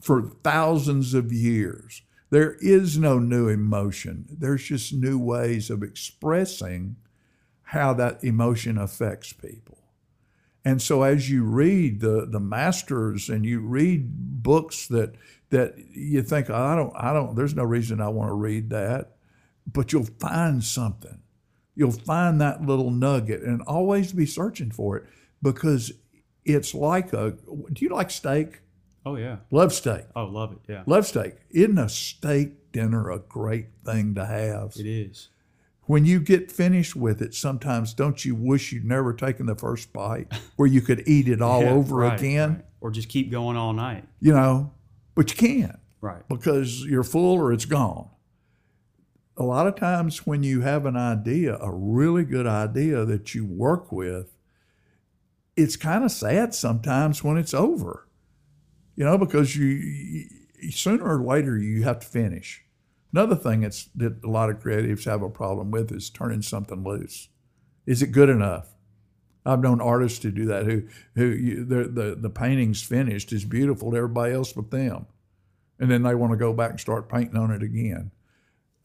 for 0.00 0.30
thousands 0.42 1.14
of 1.14 1.32
years. 1.32 2.02
There 2.30 2.56
is 2.60 2.98
no 2.98 3.18
new 3.18 3.48
emotion. 3.48 4.26
There's 4.30 4.64
just 4.64 4.92
new 4.92 5.18
ways 5.18 5.70
of 5.70 5.82
expressing 5.82 6.96
how 7.62 7.94
that 7.94 8.22
emotion 8.22 8.78
affects 8.78 9.32
people. 9.32 9.78
And 10.64 10.82
so 10.82 11.04
as 11.04 11.30
you 11.30 11.44
read 11.44 12.00
the, 12.00 12.26
the 12.28 12.40
masters 12.40 13.28
and 13.28 13.44
you 13.44 13.60
read 13.60 14.42
books 14.42 14.88
that 14.88 15.14
that 15.50 15.74
you 15.92 16.22
think, 16.22 16.50
I 16.50 16.74
don't, 16.74 16.92
I 16.96 17.12
don't, 17.12 17.36
there's 17.36 17.54
no 17.54 17.62
reason 17.62 18.00
I 18.00 18.08
want 18.08 18.30
to 18.30 18.34
read 18.34 18.70
that, 18.70 19.12
but 19.64 19.92
you'll 19.92 20.08
find 20.18 20.62
something 20.62 21.20
you'll 21.76 21.92
find 21.92 22.40
that 22.40 22.62
little 22.66 22.90
nugget 22.90 23.42
and 23.42 23.62
always 23.62 24.12
be 24.12 24.26
searching 24.26 24.70
for 24.72 24.96
it 24.96 25.04
because 25.42 25.92
it's 26.44 26.74
like 26.74 27.12
a 27.12 27.36
do 27.72 27.84
you 27.84 27.90
like 27.90 28.10
steak? 28.10 28.60
Oh 29.04 29.14
yeah. 29.16 29.36
Love 29.52 29.72
steak. 29.72 30.06
Oh 30.16 30.24
love 30.24 30.52
it. 30.52 30.58
Yeah. 30.68 30.82
Love 30.86 31.06
steak. 31.06 31.34
Isn't 31.50 31.78
a 31.78 31.88
steak 31.88 32.72
dinner 32.72 33.10
a 33.10 33.18
great 33.20 33.66
thing 33.84 34.14
to 34.16 34.24
have? 34.26 34.72
It 34.76 34.86
is. 34.86 35.28
When 35.82 36.04
you 36.04 36.18
get 36.18 36.50
finished 36.50 36.96
with 36.96 37.22
it 37.22 37.32
sometimes 37.34 37.94
don't 37.94 38.24
you 38.24 38.34
wish 38.34 38.72
you'd 38.72 38.84
never 38.84 39.12
taken 39.12 39.46
the 39.46 39.54
first 39.54 39.92
bite 39.92 40.32
where 40.56 40.66
you 40.68 40.80
could 40.80 41.06
eat 41.06 41.28
it 41.28 41.40
all 41.48 41.62
Yeah, 41.62 41.70
over 41.70 41.96
right, 41.96 42.18
again? 42.18 42.50
right. 42.54 42.64
or 42.80 42.90
just 42.90 43.08
keep 43.08 43.30
going 43.30 43.56
all 43.56 43.72
night. 43.72 44.04
You 44.18 44.32
know 44.32 44.72
but 45.14 45.30
you 45.30 45.36
can't 45.36 45.78
right. 46.00 46.26
because 46.28 46.84
you're 46.84 47.04
full 47.04 47.34
or 47.38 47.52
it's 47.52 47.64
gone 47.64 48.08
a 49.36 49.42
lot 49.42 49.66
of 49.66 49.76
times 49.76 50.26
when 50.26 50.42
you 50.42 50.62
have 50.62 50.86
an 50.86 50.96
idea, 50.96 51.58
a 51.60 51.70
really 51.70 52.24
good 52.24 52.46
idea 52.46 53.04
that 53.04 53.34
you 53.34 53.44
work 53.44 53.92
with, 53.92 54.36
it's 55.56 55.76
kind 55.76 56.04
of 56.04 56.10
sad 56.10 56.54
sometimes 56.54 57.22
when 57.22 57.36
it's 57.36 57.54
over, 57.54 58.08
you 58.94 59.04
know, 59.04 59.18
because 59.18 59.56
you, 59.56 59.66
you 59.66 60.70
sooner 60.70 61.04
or 61.04 61.22
later 61.22 61.58
you 61.58 61.82
have 61.82 62.00
to 62.00 62.06
finish. 62.06 62.64
Another 63.12 63.36
thing 63.36 63.60
that's, 63.60 63.84
that 63.94 64.24
a 64.24 64.28
lot 64.28 64.50
of 64.50 64.58
creatives 64.58 65.04
have 65.04 65.22
a 65.22 65.30
problem 65.30 65.70
with 65.70 65.92
is 65.92 66.10
turning 66.10 66.42
something 66.42 66.84
loose. 66.84 67.28
Is 67.86 68.02
it 68.02 68.12
good 68.12 68.28
enough? 68.28 68.74
I've 69.46 69.60
known 69.60 69.80
artists 69.80 70.18
to 70.20 70.32
do 70.32 70.46
that 70.46 70.66
who 70.66 70.82
who 71.14 71.26
you, 71.26 71.64
the, 71.64 72.16
the 72.18 72.30
painting's 72.30 72.82
finished 72.82 73.32
is 73.32 73.44
beautiful 73.44 73.92
to 73.92 73.96
everybody 73.96 74.34
else 74.34 74.52
but 74.52 74.72
them, 74.72 75.06
and 75.78 75.88
then 75.88 76.02
they 76.02 76.16
want 76.16 76.32
to 76.32 76.36
go 76.36 76.52
back 76.52 76.70
and 76.70 76.80
start 76.80 77.08
painting 77.08 77.36
on 77.36 77.52
it 77.52 77.62
again. 77.62 78.10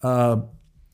Uh, 0.03 0.41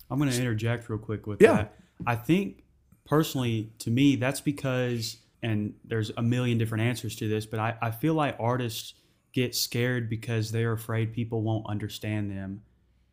I'm 0.10 0.18
going 0.20 0.30
to 0.30 0.38
interject 0.38 0.90
real 0.90 1.00
quick 1.00 1.28
with 1.28 1.42
Yeah. 1.42 1.54
that. 1.54 1.80
I 2.06 2.16
think 2.16 2.64
personally, 3.06 3.72
to 3.80 3.90
me, 3.92 4.16
that's 4.16 4.42
because, 4.42 5.18
and 5.42 5.74
there's 5.86 6.12
a 6.18 6.22
million 6.22 6.58
different 6.58 6.84
answers 6.84 7.16
to 7.18 7.28
this, 7.28 7.46
but 7.46 7.60
I, 7.60 7.76
I 7.82 7.92
feel 7.92 8.14
like 8.14 8.36
artists 8.40 8.94
get 9.34 9.56
scared 9.56 10.10
because 10.10 10.52
they're 10.52 10.74
afraid 10.74 11.14
people 11.14 11.42
won't 11.42 11.66
understand 11.68 12.32
them 12.32 12.62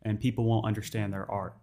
and 0.03 0.19
people 0.19 0.45
won't 0.45 0.65
understand 0.65 1.11
their 1.13 1.29
art. 1.29 1.55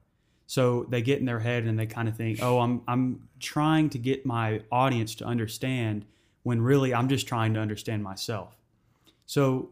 So 0.46 0.84
they 0.90 1.00
get 1.02 1.18
in 1.20 1.24
their 1.24 1.40
head 1.40 1.64
and 1.64 1.78
they 1.78 1.86
kind 1.86 2.08
of 2.08 2.16
think, 2.16 2.40
"Oh, 2.42 2.60
I'm 2.60 2.82
I'm 2.86 3.28
trying 3.40 3.88
to 3.90 3.98
get 3.98 4.26
my 4.26 4.60
audience 4.70 5.14
to 5.16 5.24
understand," 5.24 6.04
when 6.42 6.60
really 6.60 6.92
I'm 6.92 7.08
just 7.08 7.26
trying 7.26 7.54
to 7.54 7.60
understand 7.60 8.02
myself. 8.02 8.54
So, 9.24 9.70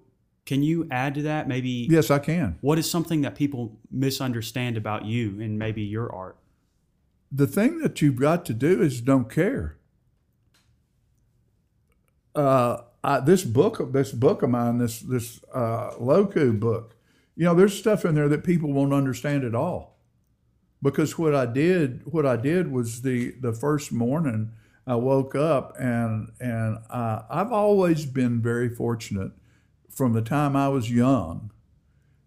can 0.50 0.64
you 0.64 0.88
add 0.90 1.14
to 1.14 1.22
that? 1.22 1.46
Maybe 1.46 1.86
Yes, 1.88 2.10
I 2.10 2.18
can. 2.18 2.58
what 2.60 2.76
is 2.76 2.90
something 2.90 3.20
that 3.20 3.36
people 3.36 3.78
misunderstand 3.88 4.76
about 4.76 5.04
you 5.04 5.40
and 5.40 5.56
maybe 5.56 5.82
your 5.82 6.12
art? 6.12 6.36
the 7.32 7.46
thing 7.46 7.78
that 7.78 8.02
you've 8.02 8.16
got 8.16 8.44
to 8.46 8.52
do 8.52 8.82
is 8.82 9.00
don't 9.00 9.30
care. 9.30 9.76
Uh, 12.34 12.78
I, 13.04 13.20
this 13.20 13.44
book, 13.44 13.92
this 13.92 14.10
book 14.10 14.42
of 14.42 14.50
mine, 14.50 14.78
this 14.78 14.98
this 14.98 15.40
uh, 15.54 15.92
Low-Koo 16.00 16.52
book, 16.54 16.96
you 17.36 17.44
know, 17.44 17.54
there's 17.54 17.78
stuff 17.78 18.04
in 18.04 18.16
there 18.16 18.28
that 18.28 18.42
people 18.42 18.72
won't 18.72 18.92
understand 18.92 19.44
at 19.44 19.54
all. 19.54 19.96
Because 20.82 21.16
what 21.16 21.32
I 21.32 21.46
did, 21.46 22.02
what 22.06 22.26
I 22.26 22.34
did 22.34 22.72
was 22.72 23.02
the 23.02 23.36
the 23.40 23.52
first 23.52 23.92
morning 23.92 24.50
I 24.84 24.96
woke 24.96 25.36
up 25.36 25.76
and 25.78 26.32
and 26.40 26.78
uh, 26.90 27.22
I've 27.30 27.52
always 27.52 28.06
been 28.06 28.42
very 28.42 28.68
fortunate 28.68 29.30
from 29.90 30.12
the 30.12 30.22
time 30.22 30.57
I 30.57 30.68
was 30.68 30.90
young 30.90 31.50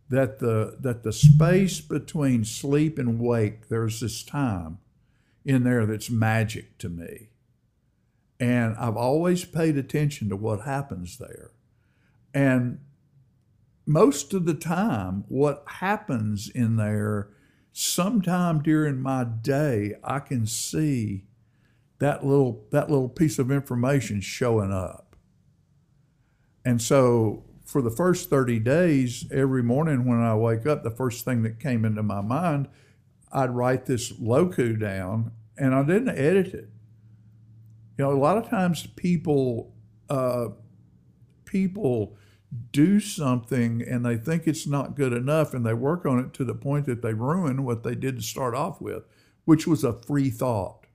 that 0.10 0.39
the 0.39 0.78
that 0.80 1.04
the 1.04 1.13
space 1.13 1.82
between 1.82 2.45
sleep 2.45 2.99
and 2.99 3.19
wake 3.19 3.69
there's 3.69 3.99
this 3.99 4.23
time 4.23 4.78
in 5.45 5.63
there 5.63 5.86
that's 5.86 6.10
magic 6.10 6.78
to 6.78 6.89
me. 6.89 7.30
And 8.39 8.76
I've 8.78 8.97
always 8.97 9.45
paid 9.45 9.78
attention 9.78 10.30
to 10.30 10.36
what 10.36 10.62
happens 10.62 11.17
there. 11.17 11.52
And 12.34 12.80
most 13.86 14.34
of 14.34 14.45
the 14.45 14.54
time, 14.54 15.26
what 15.28 15.63
happens 15.67 16.49
in 16.49 16.78
there, 16.78 17.30
sometime 17.71 18.62
during 18.62 19.02
my 19.02 19.23
day, 19.23 19.95
I 20.04 20.19
can 20.19 20.45
see 20.45 21.26
that 21.99 22.26
little 22.26 22.65
that 22.71 22.89
little 22.89 23.10
piece 23.10 23.39
of 23.39 23.52
information 23.52 24.21
showing 24.21 24.71
up. 24.71 25.15
And 26.65 26.82
so 26.82 27.43
for 27.73 27.81
the 27.81 27.89
first 27.89 28.29
30 28.29 28.59
days, 28.59 29.25
every 29.31 29.63
morning 29.63 30.05
when 30.05 30.19
I 30.19 30.36
wake 30.36 30.67
up, 30.67 30.83
the 30.83 30.91
first 30.91 31.25
thing 31.25 31.41
that 31.41 31.59
came 31.59 31.83
into 31.83 32.03
my 32.03 32.21
mind 32.21 32.69
I'd 33.31 33.49
write 33.49 33.88
this 33.88 34.13
low-koo 34.19 34.77
down 34.77 35.31
and 35.57 35.73
I 35.73 35.81
didn't 35.81 36.09
edit 36.09 36.53
it. 36.53 36.69
You 37.97 38.05
know, 38.05 38.12
a 38.12 38.13
lot 38.13 38.38
of 38.38 38.47
times 38.47 38.86
people 38.95 39.73
uh, 40.07 40.49
people 41.45 42.15
do 42.71 42.99
something 42.99 43.81
and 43.81 44.05
they 44.05 44.17
think 44.17 44.45
it's 44.45 44.67
not 44.67 44.95
good 44.95 45.12
enough 45.12 45.55
and 45.55 45.65
they 45.65 45.73
work 45.73 46.05
on 46.05 46.19
it 46.19 46.31
to 46.33 46.43
the 46.43 46.53
point 46.53 46.86
that 46.86 47.01
they 47.01 47.15
ruin 47.15 47.65
what 47.65 47.81
they 47.81 47.95
did 47.95 48.17
to 48.17 48.21
start 48.21 48.53
off 48.53 48.79
with, 48.79 49.03
which 49.45 49.65
was 49.65 49.83
a 49.83 49.93
free 49.93 50.29
thought. 50.29 50.86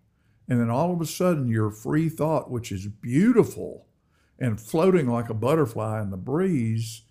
And 0.48 0.60
then 0.60 0.70
all 0.70 0.92
of 0.92 1.00
a 1.00 1.06
sudden, 1.06 1.48
your 1.48 1.72
free 1.72 2.08
thought, 2.08 2.52
which 2.52 2.70
is 2.70 2.86
beautiful 2.86 3.87
and 4.38 4.60
floating 4.60 5.08
like 5.08 5.30
a 5.30 5.34
butterfly 5.34 6.00
in 6.00 6.10
the 6.10 6.16
breeze, 6.16 7.02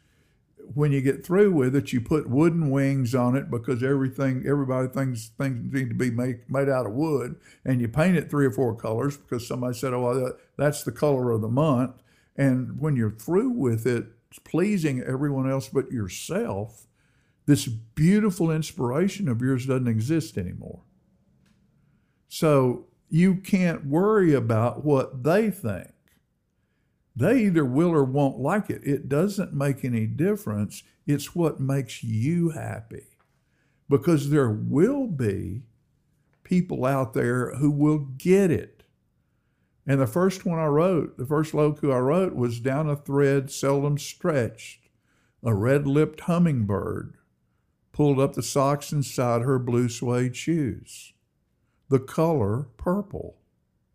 when 0.74 0.92
you 0.92 1.02
get 1.02 1.26
through 1.26 1.52
with 1.52 1.76
it, 1.76 1.94
you 1.94 2.02
put 2.02 2.30
wooden 2.30 2.70
wings 2.70 3.16
on 3.16 3.36
it 3.36 3.50
because 3.50 3.82
everything, 3.84 4.44
everybody 4.46 4.88
thinks 4.88 5.32
things 5.38 5.74
need 5.74 5.90
to 5.90 5.96
be 5.96 6.12
made, 6.12 6.40
made 6.50 6.70
out 6.70 6.86
of 6.86 6.92
wood, 6.92 7.36
and 7.64 7.80
you 7.80 7.88
paint 7.88 8.18
it 8.18 8.30
three 8.30 8.46
or 8.46 8.52
four 8.52 8.76
colors 8.76 9.18
because 9.18 9.48
somebody 9.48 9.74
said, 9.74 9.94
"Oh, 9.94 10.02
well, 10.02 10.34
that's 10.58 10.84
the 10.84 10.92
color 10.92 11.32
of 11.32 11.42
the 11.42 11.48
month." 11.48 12.02
And 12.36 12.80
when 12.80 12.96
you're 12.96 13.12
through 13.12 13.52
with 13.52 13.88
it, 13.88 14.08
pleasing 14.44 15.02
everyone 15.02 15.50
else 15.50 15.70
but 15.70 15.92
yourself, 15.92 16.88
this 17.46 17.68
beautiful 17.68 18.52
inspiration 18.52 19.28
of 19.30 19.42
yours 19.42 19.66
doesn't 19.66 19.88
exist 19.88 20.38
anymore. 20.38 20.82
So 22.28 22.88
you 23.10 23.36
can't 23.36 23.86
worry 23.86 24.34
about 24.34 24.84
what 24.84 25.24
they 25.24 25.50
think. 25.50 25.92
They 27.18 27.46
either 27.46 27.66
will 27.66 27.90
or 27.90 28.04
won't 28.04 28.38
like 28.38 28.70
it. 28.70 28.84
It 28.84 29.10
doesn't 29.10 29.52
make 29.52 29.84
any 29.84 30.06
difference. 30.06 30.84
It's 31.08 31.34
what 31.34 31.60
makes 31.60 32.04
you 32.04 32.50
happy. 32.50 33.08
Because 33.90 34.30
there 34.30 34.52
will 34.52 35.08
be 35.08 35.64
people 36.44 36.86
out 36.86 37.16
there 37.16 37.56
who 37.56 37.72
will 37.72 37.98
get 37.98 38.52
it. 38.52 38.84
And 39.88 40.00
the 40.00 40.06
first 40.06 40.46
one 40.46 40.60
I 40.60 40.68
wrote, 40.68 41.18
the 41.18 41.26
first 41.26 41.56
low-koo 41.56 41.92
I 41.92 41.98
wrote 41.98 42.36
was 42.36 42.60
down 42.60 42.88
a 42.88 42.96
thread 42.96 43.50
seldom 43.50 43.98
stretched. 43.98 44.88
A 45.44 45.56
red 45.56 45.88
lipped 45.88 46.22
hummingbird 46.22 47.18
pulled 47.94 48.20
up 48.20 48.34
the 48.34 48.44
socks 48.44 48.92
inside 48.92 49.42
her 49.42 49.58
blue 49.58 49.90
suede 49.90 50.36
shoes. 50.36 51.14
The 51.90 52.00
color 52.00 52.68
purple. 52.78 53.40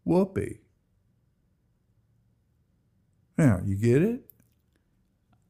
Whoopee. 0.02 0.61
Now, 3.42 3.60
you 3.64 3.74
get 3.76 4.02
it? 4.02 4.20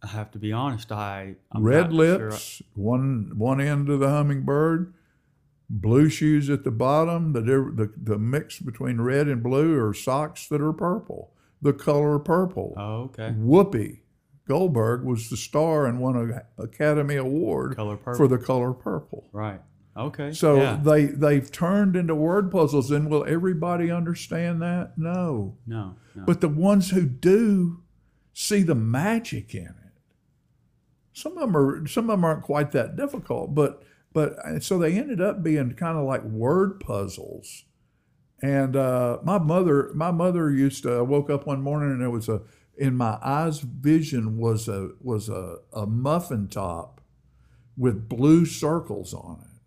I 0.02 0.08
have 0.08 0.30
to 0.32 0.38
be 0.38 0.52
honest. 0.52 0.90
I 0.90 1.36
I'm 1.52 1.62
Red 1.62 1.92
not 1.92 2.04
sure- 2.04 2.30
lips, 2.30 2.62
one 2.74 3.32
one 3.36 3.60
end 3.60 3.88
of 3.88 4.00
the 4.00 4.08
hummingbird, 4.08 4.94
blue 5.68 6.08
shoes 6.08 6.50
at 6.50 6.64
the 6.64 6.70
bottom. 6.70 7.32
The, 7.34 7.40
the 7.42 7.92
the 7.96 8.18
mix 8.18 8.58
between 8.58 9.00
red 9.00 9.28
and 9.28 9.42
blue 9.42 9.78
are 9.78 9.94
socks 9.94 10.48
that 10.48 10.60
are 10.60 10.72
purple. 10.72 11.32
The 11.60 11.72
color 11.72 12.18
purple. 12.18 12.74
Oh, 12.76 13.02
okay. 13.04 13.34
Whoopi 13.38 14.00
Goldberg 14.48 15.04
was 15.04 15.30
the 15.30 15.36
star 15.36 15.86
and 15.86 16.00
won 16.00 16.16
an 16.16 16.40
Academy 16.58 17.16
Award 17.16 17.76
for 17.76 18.26
the 18.26 18.38
color 18.38 18.72
purple. 18.72 19.28
right. 19.32 19.60
Okay. 19.94 20.32
So 20.32 20.56
yeah. 20.56 20.80
they 20.82 21.04
they've 21.04 21.52
turned 21.52 21.96
into 21.96 22.14
word 22.14 22.50
puzzles, 22.50 22.90
and 22.90 23.10
will 23.10 23.26
everybody 23.26 23.90
understand 23.90 24.62
that? 24.62 24.96
No. 24.96 25.58
no, 25.66 25.96
no. 26.14 26.24
But 26.24 26.40
the 26.40 26.48
ones 26.48 26.90
who 26.90 27.02
do 27.04 27.81
see 28.32 28.62
the 28.62 28.74
magic 28.74 29.54
in 29.54 29.66
it. 29.66 29.92
Some 31.12 31.32
of 31.36 31.40
them 31.40 31.56
are 31.56 31.86
some 31.86 32.10
of 32.10 32.18
them 32.18 32.24
aren't 32.24 32.42
quite 32.42 32.72
that 32.72 32.96
difficult, 32.96 33.54
but 33.54 33.82
but 34.12 34.36
so 34.62 34.78
they 34.78 34.98
ended 34.98 35.20
up 35.20 35.42
being 35.42 35.72
kind 35.72 35.98
of 35.98 36.04
like 36.04 36.22
word 36.22 36.80
puzzles. 36.80 37.64
And 38.42 38.76
uh, 38.76 39.18
my 39.22 39.38
mother 39.38 39.90
my 39.94 40.10
mother 40.10 40.50
used 40.50 40.82
to 40.84 40.94
I 40.94 41.02
woke 41.02 41.30
up 41.30 41.46
one 41.46 41.62
morning 41.62 41.92
and 41.92 42.00
there 42.00 42.10
was 42.10 42.28
a 42.28 42.42
in 42.76 42.96
my 42.96 43.18
eyes 43.22 43.60
vision 43.60 44.38
was 44.38 44.68
a 44.68 44.90
was 45.00 45.28
a, 45.28 45.58
a 45.72 45.86
muffin 45.86 46.48
top 46.48 47.00
with 47.76 48.08
blue 48.08 48.44
circles 48.44 49.14
on 49.14 49.40
it. 49.42 49.60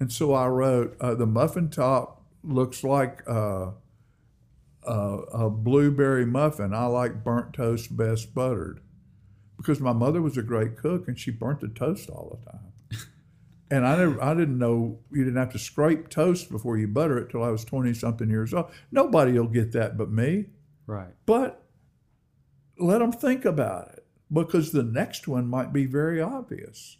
And 0.00 0.12
so 0.12 0.34
I 0.34 0.48
wrote 0.48 0.96
uh, 1.00 1.14
the 1.14 1.26
muffin 1.26 1.70
top 1.70 2.22
looks 2.42 2.82
like 2.82 3.22
uh, 3.28 3.70
uh, 4.86 5.22
a 5.32 5.50
blueberry 5.50 6.26
muffin. 6.26 6.74
I 6.74 6.86
like 6.86 7.24
burnt 7.24 7.52
toast 7.52 7.96
best 7.96 8.34
buttered 8.34 8.80
because 9.56 9.80
my 9.80 9.92
mother 9.92 10.20
was 10.20 10.36
a 10.36 10.42
great 10.42 10.76
cook 10.76 11.06
and 11.08 11.18
she 11.18 11.30
burnt 11.30 11.60
the 11.60 11.68
toast 11.68 12.10
all 12.10 12.38
the 12.38 12.50
time. 12.50 13.08
and 13.70 13.86
I 13.86 13.96
never, 13.96 14.22
I 14.22 14.34
didn't 14.34 14.58
know 14.58 14.98
you 15.10 15.24
didn't 15.24 15.38
have 15.38 15.52
to 15.52 15.58
scrape 15.58 16.08
toast 16.08 16.50
before 16.50 16.76
you 16.76 16.88
butter 16.88 17.18
it 17.18 17.30
till 17.30 17.42
I 17.42 17.50
was 17.50 17.64
twenty 17.64 17.94
something 17.94 18.28
years 18.28 18.52
old. 18.52 18.70
Nobody 18.90 19.32
will 19.38 19.46
get 19.46 19.72
that 19.72 19.96
but 19.96 20.10
me. 20.10 20.46
right. 20.86 21.14
But 21.26 21.62
let 22.78 22.98
them 22.98 23.12
think 23.12 23.44
about 23.44 23.88
it 23.92 24.06
because 24.32 24.72
the 24.72 24.82
next 24.82 25.28
one 25.28 25.46
might 25.46 25.72
be 25.72 25.86
very 25.86 26.20
obvious. 26.20 26.96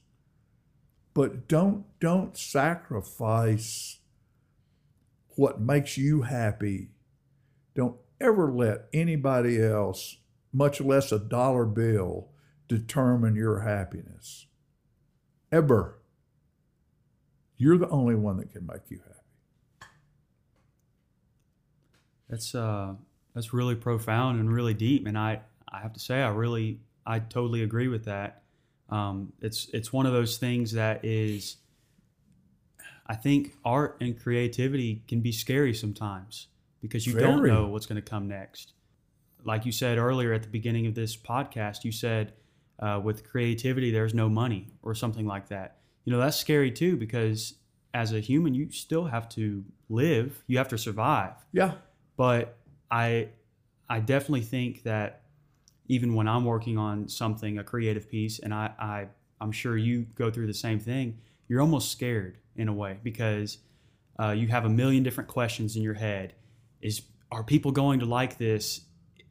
But 1.14 1.48
don't 1.48 1.84
don't 2.00 2.36
sacrifice 2.36 3.98
what 5.36 5.60
makes 5.60 5.98
you 5.98 6.22
happy. 6.22 6.90
Don't 7.74 7.96
ever 8.20 8.50
let 8.50 8.86
anybody 8.92 9.62
else, 9.62 10.18
much 10.52 10.80
less 10.80 11.12
a 11.12 11.18
dollar 11.18 11.64
bill, 11.64 12.28
determine 12.68 13.34
your 13.36 13.60
happiness. 13.60 14.46
Ever. 15.50 15.98
You're 17.56 17.78
the 17.78 17.88
only 17.88 18.14
one 18.14 18.38
that 18.38 18.52
can 18.52 18.66
make 18.66 18.90
you 18.90 18.98
happy. 18.98 19.90
That's 22.28 22.54
uh 22.54 22.94
that's 23.34 23.52
really 23.52 23.74
profound 23.74 24.40
and 24.40 24.52
really 24.52 24.74
deep, 24.74 25.06
and 25.06 25.18
I 25.18 25.42
I 25.70 25.80
have 25.80 25.92
to 25.92 26.00
say 26.00 26.22
I 26.22 26.30
really 26.30 26.80
I 27.06 27.18
totally 27.18 27.62
agree 27.62 27.88
with 27.88 28.04
that. 28.06 28.42
Um, 28.88 29.32
it's 29.40 29.68
it's 29.72 29.92
one 29.92 30.06
of 30.06 30.12
those 30.12 30.38
things 30.38 30.72
that 30.72 31.04
is 31.04 31.56
I 33.06 33.14
think 33.14 33.54
art 33.64 33.96
and 34.00 34.18
creativity 34.18 35.02
can 35.08 35.20
be 35.20 35.32
scary 35.32 35.74
sometimes 35.74 36.48
because 36.82 37.06
you 37.06 37.14
don't 37.18 37.46
know 37.46 37.68
what's 37.68 37.86
going 37.86 38.00
to 38.02 38.10
come 38.10 38.28
next. 38.28 38.74
Like 39.44 39.64
you 39.64 39.72
said 39.72 39.96
earlier 39.98 40.32
at 40.34 40.42
the 40.42 40.48
beginning 40.48 40.86
of 40.86 40.94
this 40.94 41.16
podcast, 41.16 41.84
you 41.84 41.92
said 41.92 42.34
uh, 42.78 43.00
with 43.02 43.24
creativity 43.28 43.90
there's 43.90 44.12
no 44.14 44.28
money 44.28 44.68
or 44.82 44.94
something 44.94 45.26
like 45.26 45.48
that. 45.48 45.78
You 46.04 46.12
know 46.12 46.18
that's 46.18 46.36
scary 46.36 46.70
too 46.70 46.96
because 46.96 47.54
as 47.94 48.12
a 48.12 48.20
human 48.20 48.54
you 48.54 48.70
still 48.70 49.06
have 49.06 49.28
to 49.30 49.64
live, 49.88 50.42
you 50.46 50.58
have 50.58 50.68
to 50.68 50.78
survive 50.78 51.34
Yeah. 51.52 51.72
but 52.16 52.58
I 52.90 53.28
I 53.88 54.00
definitely 54.00 54.42
think 54.42 54.82
that 54.84 55.22
even 55.86 56.14
when 56.14 56.26
I'm 56.26 56.44
working 56.44 56.78
on 56.78 57.08
something, 57.08 57.58
a 57.58 57.64
creative 57.64 58.08
piece, 58.08 58.38
and 58.38 58.54
I, 58.54 58.70
I 58.78 59.06
I'm 59.40 59.52
sure 59.52 59.76
you 59.76 60.06
go 60.14 60.30
through 60.30 60.46
the 60.46 60.54
same 60.54 60.78
thing, 60.80 61.18
you're 61.48 61.60
almost 61.60 61.90
scared 61.92 62.38
in 62.56 62.68
a 62.68 62.72
way 62.72 62.98
because 63.02 63.58
uh, 64.18 64.30
you 64.30 64.46
have 64.48 64.64
a 64.64 64.68
million 64.68 65.02
different 65.02 65.28
questions 65.28 65.76
in 65.76 65.82
your 65.82 65.94
head. 65.94 66.34
Is 66.82 67.02
are 67.30 67.42
people 67.42 67.72
going 67.72 68.00
to 68.00 68.06
like 68.06 68.36
this? 68.36 68.82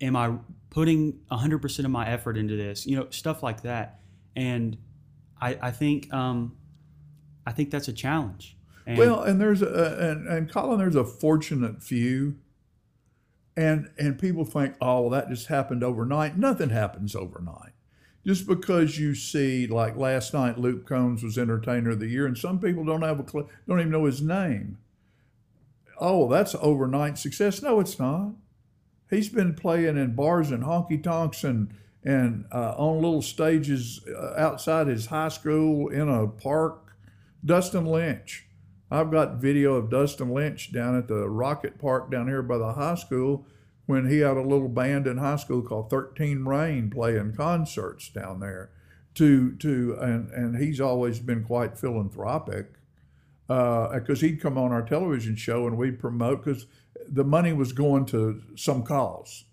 Am 0.01 0.15
I 0.15 0.33
putting 0.71 1.19
100% 1.31 1.85
of 1.85 1.91
my 1.91 2.07
effort 2.07 2.37
into 2.37 2.55
this? 2.55 2.87
You 2.87 2.95
know, 2.95 3.07
stuff 3.11 3.43
like 3.43 3.61
that. 3.61 3.99
And 4.35 4.77
I, 5.39 5.57
I 5.61 5.71
think 5.71 6.11
um, 6.13 6.57
I 7.45 7.51
think 7.51 7.71
that's 7.71 7.87
a 7.87 7.93
challenge. 7.93 8.57
And 8.85 8.97
well, 8.97 9.21
and 9.21 9.39
there's 9.39 9.61
a 9.61 10.11
and, 10.11 10.27
and 10.27 10.51
Colin, 10.51 10.79
there's 10.79 10.95
a 10.95 11.05
fortunate 11.05 11.83
few. 11.83 12.37
And 13.55 13.89
and 13.97 14.17
people 14.17 14.45
think, 14.45 14.75
oh, 14.81 15.01
well, 15.01 15.09
that 15.11 15.29
just 15.29 15.47
happened 15.47 15.83
overnight. 15.83 16.37
Nothing 16.37 16.69
happens 16.69 17.15
overnight. 17.15 17.73
Just 18.25 18.47
because 18.47 18.99
you 18.99 19.15
see, 19.15 19.65
like 19.67 19.97
last 19.97 20.33
night, 20.33 20.57
Luke 20.57 20.87
Combs 20.87 21.23
was 21.23 21.37
Entertainer 21.37 21.91
of 21.91 21.99
the 21.99 22.07
Year, 22.07 22.27
and 22.27 22.37
some 22.37 22.59
people 22.59 22.85
don't 22.85 23.01
have 23.01 23.19
a 23.19 23.23
clue, 23.23 23.49
don't 23.67 23.79
even 23.79 23.91
know 23.91 24.05
his 24.05 24.21
name. 24.21 24.77
Oh, 26.03 26.27
that's 26.27 26.55
overnight 26.59 27.19
success. 27.19 27.61
No, 27.61 27.79
it's 27.79 27.99
not. 27.99 28.33
He's 29.11 29.29
been 29.29 29.53
playing 29.53 29.97
in 29.97 30.15
bars 30.15 30.49
and 30.49 30.63
honky 30.63 31.01
tonks 31.01 31.43
and 31.43 31.71
and 32.03 32.45
uh, 32.51 32.73
on 32.77 32.95
little 32.95 33.21
stages 33.21 34.01
uh, 34.09 34.33
outside 34.35 34.87
his 34.87 35.05
high 35.05 35.29
school 35.29 35.89
in 35.89 36.09
a 36.09 36.27
park. 36.27 36.95
Dustin 37.45 37.85
Lynch. 37.85 38.47
I've 38.89 39.11
got 39.11 39.35
video 39.35 39.75
of 39.75 39.91
Dustin 39.91 40.33
Lynch 40.33 40.73
down 40.73 40.97
at 40.97 41.07
the 41.07 41.29
Rocket 41.29 41.79
Park 41.79 42.09
down 42.11 42.27
here 42.27 42.41
by 42.41 42.57
the 42.57 42.73
high 42.73 42.95
school 42.95 43.45
when 43.85 44.09
he 44.09 44.19
had 44.19 44.37
a 44.37 44.41
little 44.41 44.67
band 44.67 45.05
in 45.05 45.17
high 45.17 45.35
school 45.35 45.61
called 45.61 45.89
13 45.89 46.45
Rain 46.45 46.89
playing 46.89 47.35
concerts 47.35 48.09
down 48.09 48.39
there. 48.39 48.71
To 49.15 49.55
to 49.57 49.97
and 50.01 50.31
and 50.31 50.57
he's 50.57 50.81
always 50.81 51.19
been 51.19 51.43
quite 51.43 51.77
philanthropic 51.77 52.73
because 53.51 54.23
uh, 54.23 54.27
he'd 54.27 54.41
come 54.41 54.57
on 54.57 54.71
our 54.71 54.81
television 54.81 55.35
show 55.35 55.67
and 55.67 55.77
we'd 55.77 55.99
promote 55.99 56.43
because 56.43 56.67
the 57.07 57.23
money 57.23 57.51
was 57.51 57.73
going 57.73 58.05
to 58.05 58.41
some 58.55 58.83
cause. 58.83 59.45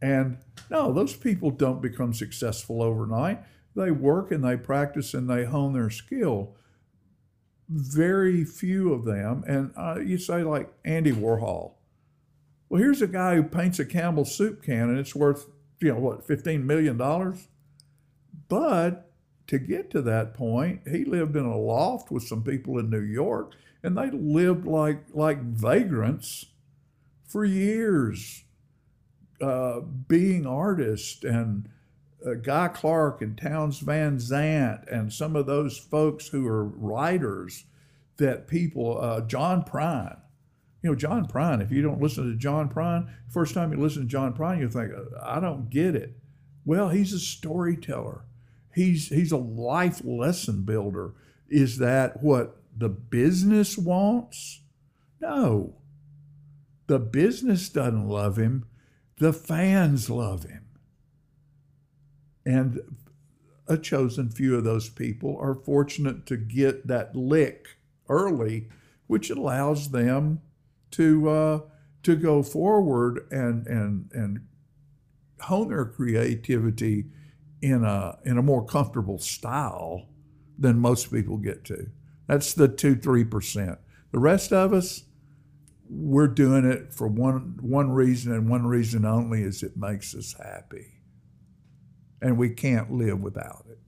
And 0.00 0.38
no, 0.70 0.92
those 0.92 1.16
people 1.16 1.50
don't 1.50 1.82
become 1.82 2.14
successful 2.14 2.82
overnight. 2.82 3.42
They 3.74 3.90
work 3.90 4.30
and 4.30 4.44
they 4.44 4.56
practice 4.56 5.12
and 5.14 5.28
they 5.28 5.44
hone 5.44 5.72
their 5.72 5.90
skill. 5.90 6.56
Very 7.68 8.44
few 8.44 8.92
of 8.92 9.04
them, 9.04 9.44
and 9.46 9.72
uh, 9.76 10.00
you 10.00 10.18
say 10.18 10.42
like 10.42 10.72
Andy 10.84 11.12
Warhol. 11.12 11.74
Well, 12.68 12.82
here's 12.82 13.02
a 13.02 13.06
guy 13.06 13.36
who 13.36 13.44
paints 13.44 13.78
a 13.78 13.84
Campbell 13.84 14.24
soup 14.24 14.62
can 14.62 14.88
and 14.88 14.98
it's 14.98 15.14
worth, 15.14 15.46
you 15.80 15.92
know, 15.92 16.00
what, 16.00 16.26
$15 16.26 16.64
million? 16.64 16.96
But 18.48 19.09
to 19.50 19.58
get 19.58 19.90
to 19.90 20.00
that 20.00 20.32
point, 20.32 20.80
he 20.88 21.04
lived 21.04 21.34
in 21.34 21.44
a 21.44 21.58
loft 21.58 22.12
with 22.12 22.22
some 22.22 22.44
people 22.44 22.78
in 22.78 22.88
New 22.88 23.00
York 23.00 23.56
and 23.82 23.98
they 23.98 24.08
lived 24.08 24.64
like, 24.64 25.02
like 25.12 25.42
vagrants 25.42 26.46
for 27.26 27.44
years 27.44 28.44
uh, 29.40 29.80
being 29.80 30.46
artists 30.46 31.24
and 31.24 31.68
uh, 32.24 32.34
Guy 32.34 32.68
Clark 32.68 33.22
and 33.22 33.36
Townes 33.36 33.80
Van 33.80 34.20
Zandt 34.20 34.86
and 34.88 35.12
some 35.12 35.34
of 35.34 35.46
those 35.46 35.76
folks 35.76 36.28
who 36.28 36.46
are 36.46 36.64
writers 36.64 37.64
that 38.18 38.46
people, 38.46 39.00
uh, 39.00 39.22
John 39.22 39.64
Prine. 39.64 40.16
You 40.80 40.90
know, 40.90 40.96
John 40.96 41.26
Prine, 41.26 41.60
if 41.60 41.72
you 41.72 41.82
don't 41.82 42.00
listen 42.00 42.30
to 42.30 42.38
John 42.38 42.68
Prine, 42.68 43.08
first 43.28 43.52
time 43.54 43.72
you 43.72 43.80
listen 43.80 44.02
to 44.02 44.08
John 44.08 44.32
Prine, 44.32 44.60
you 44.60 44.68
think, 44.68 44.92
I 45.20 45.40
don't 45.40 45.70
get 45.70 45.96
it. 45.96 46.14
Well, 46.64 46.90
he's 46.90 47.12
a 47.12 47.18
storyteller. 47.18 48.22
He's, 48.74 49.08
he's 49.08 49.32
a 49.32 49.36
life 49.36 50.02
lesson 50.04 50.62
builder. 50.62 51.14
Is 51.48 51.78
that 51.78 52.22
what 52.22 52.56
the 52.76 52.88
business 52.88 53.76
wants? 53.76 54.60
No. 55.20 55.74
The 56.86 56.98
business 56.98 57.68
doesn't 57.68 58.08
love 58.08 58.36
him. 58.36 58.66
The 59.18 59.32
fans 59.32 60.08
love 60.08 60.44
him. 60.44 60.66
And 62.46 62.80
a 63.68 63.78
chosen 63.78 64.30
few 64.30 64.56
of 64.56 64.64
those 64.64 64.88
people 64.88 65.38
are 65.40 65.54
fortunate 65.54 66.26
to 66.26 66.36
get 66.36 66.88
that 66.88 67.14
lick 67.14 67.76
early, 68.08 68.68
which 69.06 69.30
allows 69.30 69.90
them 69.90 70.40
to 70.92 71.28
uh, 71.28 71.60
to 72.02 72.16
go 72.16 72.42
forward 72.42 73.26
and 73.30 73.66
and 73.66 74.10
and 74.12 74.40
hone 75.42 75.68
their 75.68 75.84
creativity 75.84 77.06
in 77.62 77.84
a 77.84 78.18
in 78.24 78.38
a 78.38 78.42
more 78.42 78.64
comfortable 78.64 79.18
style 79.18 80.06
than 80.58 80.78
most 80.78 81.12
people 81.12 81.36
get 81.36 81.64
to. 81.64 81.90
That's 82.26 82.54
the 82.54 82.68
two 82.68 82.94
three 82.96 83.24
percent. 83.24 83.78
The 84.12 84.18
rest 84.18 84.52
of 84.52 84.72
us, 84.72 85.04
we're 85.88 86.28
doing 86.28 86.64
it 86.64 86.92
for 86.92 87.08
one 87.08 87.58
one 87.60 87.90
reason 87.90 88.32
and 88.32 88.48
one 88.48 88.66
reason 88.66 89.04
only 89.04 89.42
is 89.42 89.62
it 89.62 89.76
makes 89.76 90.14
us 90.14 90.34
happy. 90.34 90.86
And 92.22 92.36
we 92.36 92.50
can't 92.50 92.92
live 92.92 93.20
without 93.20 93.64
it. 93.70 93.78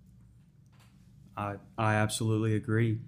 I 1.36 1.56
I 1.78 1.94
absolutely 1.94 2.56
agree. 2.56 2.98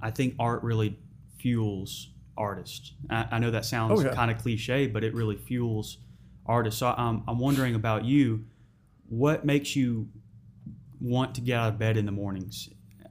I 0.00 0.10
think 0.10 0.34
art 0.38 0.62
really 0.62 0.98
fuels 1.38 2.10
artists. 2.36 2.92
I, 3.10 3.26
I 3.32 3.38
know 3.38 3.50
that 3.50 3.64
sounds 3.64 4.00
oh, 4.00 4.04
yeah. 4.04 4.14
kind 4.14 4.30
of 4.30 4.38
cliche, 4.38 4.86
but 4.86 5.02
it 5.04 5.14
really 5.14 5.36
fuels 5.36 5.98
artists. 6.44 6.80
So 6.80 6.94
I'm 6.96 7.22
I'm 7.26 7.38
wondering 7.38 7.74
about 7.74 8.04
you. 8.04 8.44
What 9.08 9.44
makes 9.44 9.76
you 9.76 10.08
want 11.00 11.34
to 11.36 11.40
get 11.40 11.58
out 11.58 11.72
of 11.74 11.78
bed 11.78 11.96
in 11.96 12.06
the 12.06 12.12
mornings? 12.12 12.68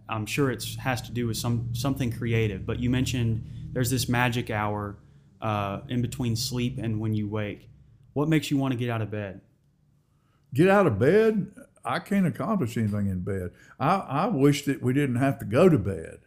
I'm 0.08 0.26
sure 0.26 0.52
it 0.52 0.64
has 0.80 1.02
to 1.04 1.12
do 1.12 1.28
with 1.28 1.38
some 1.38 1.74
something 1.74 2.12
creative. 2.12 2.66
But 2.66 2.80
you 2.80 2.90
mentioned 2.90 3.44
there's 3.74 3.90
this 3.90 4.08
magic 4.08 4.50
hour 4.50 4.98
uh, 5.42 5.82
in 5.90 6.02
between 6.02 6.36
sleep 6.36 6.78
and 6.78 7.00
when 7.00 7.14
you 7.14 7.28
wake. 7.28 7.70
What 8.14 8.30
makes 8.30 8.52
you 8.52 8.58
want 8.58 8.72
to 8.72 8.78
get 8.78 8.90
out 8.90 9.02
of 9.02 9.12
bed? 9.12 9.42
Get 10.54 10.70
out 10.70 10.88
of 10.88 11.00
bed? 11.00 11.52
I 11.84 12.00
can't 12.00 12.26
accomplish 12.26 12.78
anything 12.78 13.08
in 13.08 13.20
bed. 13.20 13.52
I, 13.80 13.96
I 13.96 14.28
wish 14.28 14.66
that 14.66 14.82
we 14.82 14.94
didn't 14.94 15.18
have 15.18 15.38
to 15.40 15.46
go 15.46 15.70
to 15.70 15.78
bed. 15.78 16.20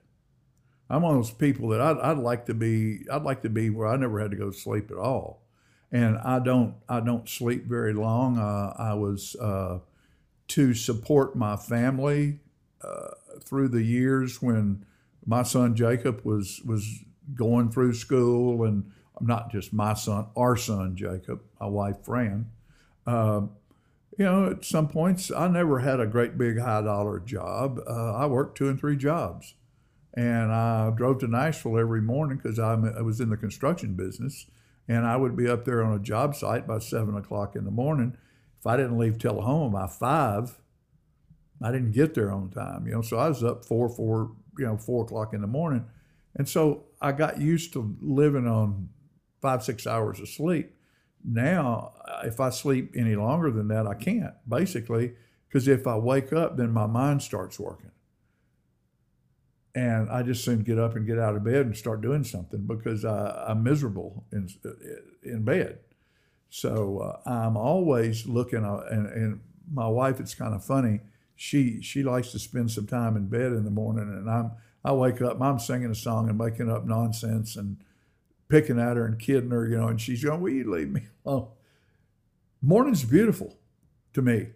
I'm 0.91 1.03
one 1.03 1.17
of 1.17 1.19
those 1.19 1.31
people 1.31 1.69
that 1.71 1.81
I'd, 1.81 1.99
I'd 1.99 2.19
like 2.19 2.47
to 2.47 2.55
be. 2.55 3.01
I'd 3.11 3.23
like 3.23 3.43
to 3.43 3.51
be 3.51 3.71
where 3.71 3.89
I 3.89 3.97
never 3.97 4.21
had 4.21 4.31
to 4.31 4.37
go 4.37 4.51
to 4.51 4.57
sleep 4.57 4.91
at 4.91 4.97
all, 4.97 5.43
and 5.90 6.18
I 6.18 6.38
don't. 6.38 6.74
I 6.88 7.01
don't 7.01 7.29
sleep 7.29 7.64
very 7.64 7.92
long. 7.92 8.38
Uh, 8.38 8.74
I 8.79 8.94
was 8.94 9.37
uh, 9.37 9.79
to 10.48 10.74
support 10.74 11.37
my 11.37 11.57
family 11.57 12.40
uh, 12.83 13.09
through 13.40 13.68
the 13.68 13.83
years 13.83 14.42
when 14.42 14.85
my 15.27 15.42
son 15.42 15.74
Jacob 15.74 16.24
was 16.24 16.61
was 16.64 17.01
going 17.35 17.70
through 17.70 17.94
school 17.94 18.64
and 18.64 18.90
not 19.20 19.51
just 19.51 19.72
my 19.72 19.94
son, 19.94 20.27
our 20.37 20.57
son 20.57 20.96
Jacob, 20.96 21.42
my 21.61 21.66
wife 21.66 22.05
Fran. 22.05 22.51
Uh, 23.07 23.42
you 24.18 24.24
know, 24.24 24.51
at 24.51 24.64
some 24.64 24.88
points, 24.88 25.31
I 25.31 25.48
never 25.48 25.79
had 25.79 26.01
a 26.01 26.07
great 26.07 26.37
big 26.37 26.59
high 26.59 26.83
dollar 26.83 27.20
job. 27.20 27.81
Uh, 27.88 28.14
I 28.14 28.27
worked 28.27 28.59
two 28.59 28.68
and 28.68 28.79
three 28.79 28.96
jobs. 28.96 29.55
And 30.14 30.51
I 30.51 30.90
drove 30.90 31.20
to 31.20 31.29
Nashville 31.29 31.79
every 31.79 32.01
morning 32.01 32.38
because 32.38 32.59
I 32.59 32.74
was 32.74 33.20
in 33.20 33.31
the 33.31 33.37
construction 33.37 33.94
business. 33.94 34.46
And 34.88 35.07
I 35.07 35.16
would 35.16 35.37
be 35.37 35.48
up 35.48 35.64
there 35.64 35.83
on 35.85 35.94
a 35.94 35.98
job 35.98 36.35
site 36.35 36.66
by 36.66 36.79
seven 36.79 37.16
o'clock 37.16 37.55
in 37.55 37.64
the 37.64 37.70
morning. 37.70 38.16
If 38.59 38.66
I 38.66 38.77
didn't 38.77 38.98
leave 38.98 39.18
till 39.18 39.42
home 39.42 39.72
by 39.72 39.87
five, 39.87 40.59
I 41.62 41.70
didn't 41.70 41.92
get 41.92 42.14
there 42.14 42.33
on 42.33 42.51
time, 42.51 42.87
you 42.87 42.92
know. 42.92 43.03
So 43.03 43.18
I 43.18 43.29
was 43.29 43.44
up 43.44 43.64
four, 43.64 43.88
four, 43.88 44.33
you 44.59 44.64
know, 44.66 44.77
four 44.77 45.05
o'clock 45.05 45.35
in 45.35 45.40
the 45.40 45.46
morning. 45.46 45.85
And 46.35 46.48
so 46.48 46.85
I 47.01 47.12
got 47.12 47.40
used 47.40 47.72
to 47.74 47.96
living 48.01 48.46
on 48.46 48.88
five, 49.42 49.62
six 49.62 49.87
hours 49.87 50.20
of 50.20 50.29
sleep. 50.29 50.74
Now, 51.24 51.92
if 52.24 52.40
I 52.40 52.51
sleep 52.51 52.94
any 52.96 53.16
longer 53.16 53.51
than 53.51 53.68
that, 53.68 53.87
I 53.87 53.94
can't 53.94 54.35
basically, 54.48 55.14
because 55.48 55.68
if 55.68 55.87
I 55.87 55.96
wake 55.96 56.33
up, 56.33 56.57
then 56.57 56.70
my 56.70 56.87
mind 56.87 57.22
starts 57.22 57.59
working. 57.59 57.90
And 59.75 60.11
I 60.11 60.23
just 60.23 60.45
soon 60.45 60.63
get 60.63 60.79
up 60.79 60.97
and 60.97 61.07
get 61.07 61.19
out 61.19 61.37
of 61.37 61.45
bed 61.45 61.67
and 61.67 61.77
start 61.77 62.01
doing 62.01 62.25
something 62.25 62.67
because 62.67 63.05
I, 63.05 63.51
am 63.51 63.63
miserable 63.63 64.25
in, 64.33 64.49
in 65.23 65.45
bed. 65.45 65.79
So 66.51 66.99
uh, 66.99 67.31
I'm 67.31 67.57
always 67.57 68.27
looking, 68.27 68.65
uh, 68.65 68.85
and, 68.91 69.07
and 69.07 69.41
my 69.71 69.87
wife, 69.87 70.19
it's 70.21 70.35
kind 70.35 70.55
of 70.55 70.65
funny. 70.65 71.01
She 71.37 71.81
she 71.83 72.03
likes 72.03 72.33
to 72.33 72.39
spend 72.39 72.71
some 72.73 72.87
time 72.87 73.17
in 73.17 73.29
bed 73.29 73.53
in 73.53 73.65
the 73.65 73.71
morning, 73.71 74.09
and 74.09 74.29
I'm 74.29 74.53
I 74.85 74.93
wake 74.93 75.21
up, 75.21 75.41
I'm 75.41 75.59
singing 75.59 75.91
a 75.91 75.95
song 75.95 76.29
and 76.29 76.39
making 76.39 76.71
up 76.71 76.87
nonsense 76.87 77.57
and 77.57 77.77
picking 78.49 78.79
at 78.79 78.97
her 78.97 79.05
and 79.05 79.19
kidding 79.19 79.51
her, 79.51 79.69
you 79.69 79.77
know, 79.77 79.89
and 79.89 80.01
she's 80.01 80.25
going, 80.25 80.41
Will 80.41 80.53
you 80.53 80.71
leave 80.71 80.91
me 80.91 81.03
alone? 81.25 81.49
Morning's 82.63 83.05
beautiful 83.05 83.57
to 84.15 84.23
me. 84.23 84.49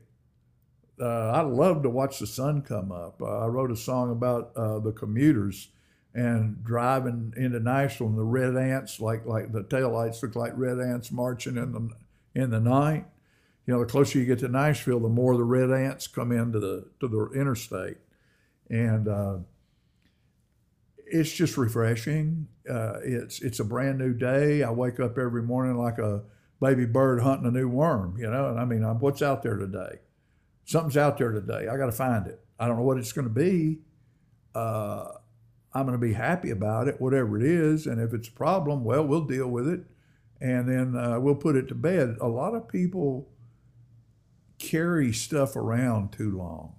Uh, 1.03 1.33
I 1.35 1.41
love 1.41 1.83
to 1.83 1.91
watch 1.91 2.21
the 2.21 2.29
sun 2.29 2.63
come 2.63 2.93
up. 2.93 3.21
Uh, 3.21 3.41
I 3.41 3.47
wrote 3.47 3.73
a 3.73 3.77
song 3.77 4.13
about 4.13 4.53
uh, 4.55 4.79
the 4.79 4.93
commuters 4.93 5.69
and 6.15 6.63
driving 6.63 7.33
into 7.37 7.59
Nashville 7.59 8.07
and 8.07 8.19
the 8.19 8.23
red 8.23 8.57
ants, 8.57 9.01
like 9.01 9.27
like 9.27 9.53
the 9.53 9.65
taillights 9.65 10.23
look 10.23 10.37
like 10.37 10.53
red 10.55 10.79
ants 10.79 11.11
marching 11.11 11.57
in 11.57 11.73
the 11.73 12.41
in 12.41 12.51
the 12.51 12.61
night. 12.61 13.07
You 13.67 13.75
know, 13.75 13.81
the 13.81 13.87
closer 13.87 14.19
you 14.19 14.27
get 14.27 14.39
to 14.41 14.49
Nashville, 14.49 15.01
the 15.01 15.09
more 15.09 15.37
the 15.37 15.45
red 15.45 15.73
ants 15.73 16.07
come 16.07 16.31
into 16.31 16.61
the 16.61 16.87
to 17.01 17.09
the 17.09 17.41
interstate. 17.41 17.97
And 18.71 19.09
uh, 19.09 19.39
it's 21.05 21.33
just 21.33 21.57
refreshing. 21.57 22.47
Uh, 22.69 22.99
it's 23.03 23.43
it's 23.43 23.59
a 23.59 23.65
brand 23.65 23.99
new 23.99 24.15
day. 24.15 24.63
I 24.63 24.71
wake 24.71 25.01
up 25.01 25.19
every 25.19 25.43
morning 25.43 25.77
like 25.77 25.99
a 25.99 26.23
baby 26.61 26.85
bird 26.85 27.23
hunting 27.23 27.49
a 27.49 27.51
new 27.51 27.69
worm, 27.69 28.17
you 28.19 28.31
know. 28.31 28.51
And 28.51 28.61
I 28.61 28.65
mean, 28.65 28.85
I'm, 28.85 29.01
what's 29.01 29.21
out 29.21 29.43
there 29.43 29.57
today? 29.57 29.99
Something's 30.65 30.97
out 30.97 31.19
there 31.19 31.33
today. 31.33 31.69
I 31.69 31.77
got 31.77 31.87
to 31.87 31.93
find 31.93 32.27
it. 32.27 32.41
I 32.59 32.67
don't 32.67 32.77
know 32.77 32.83
what 32.83 32.99
it's 32.99 33.13
going 33.13 33.27
to 33.27 33.35
be. 33.35 33.81
Uh, 34.55 35.09
I'm 35.75 35.87
going 35.87 35.99
to 35.99 36.07
be 36.07 36.13
happy 36.13 36.51
about 36.51 36.89
it, 36.89 37.01
whatever 37.01 37.37
it 37.39 37.45
is. 37.45 37.87
And 37.87 38.01
if 38.01 38.13
it's 38.13 38.29
a 38.29 38.33
problem, 38.33 38.85
well, 38.85 39.07
we'll 39.07 39.25
deal 39.25 39.49
with 39.49 39.67
it, 39.67 39.85
and 40.41 40.69
then 40.69 40.97
uh, 40.97 41.19
we'll 41.19 41.35
put 41.35 41.57
it 41.57 41.69
to 41.69 41.75
bed. 41.75 42.17
A 42.21 42.29
lot 42.29 42.55
of 42.55 42.69
people 42.69 43.29
carry 44.59 45.13
stuff 45.13 45.57
around 45.57 46.13
too 46.13 46.37
long. 46.37 46.75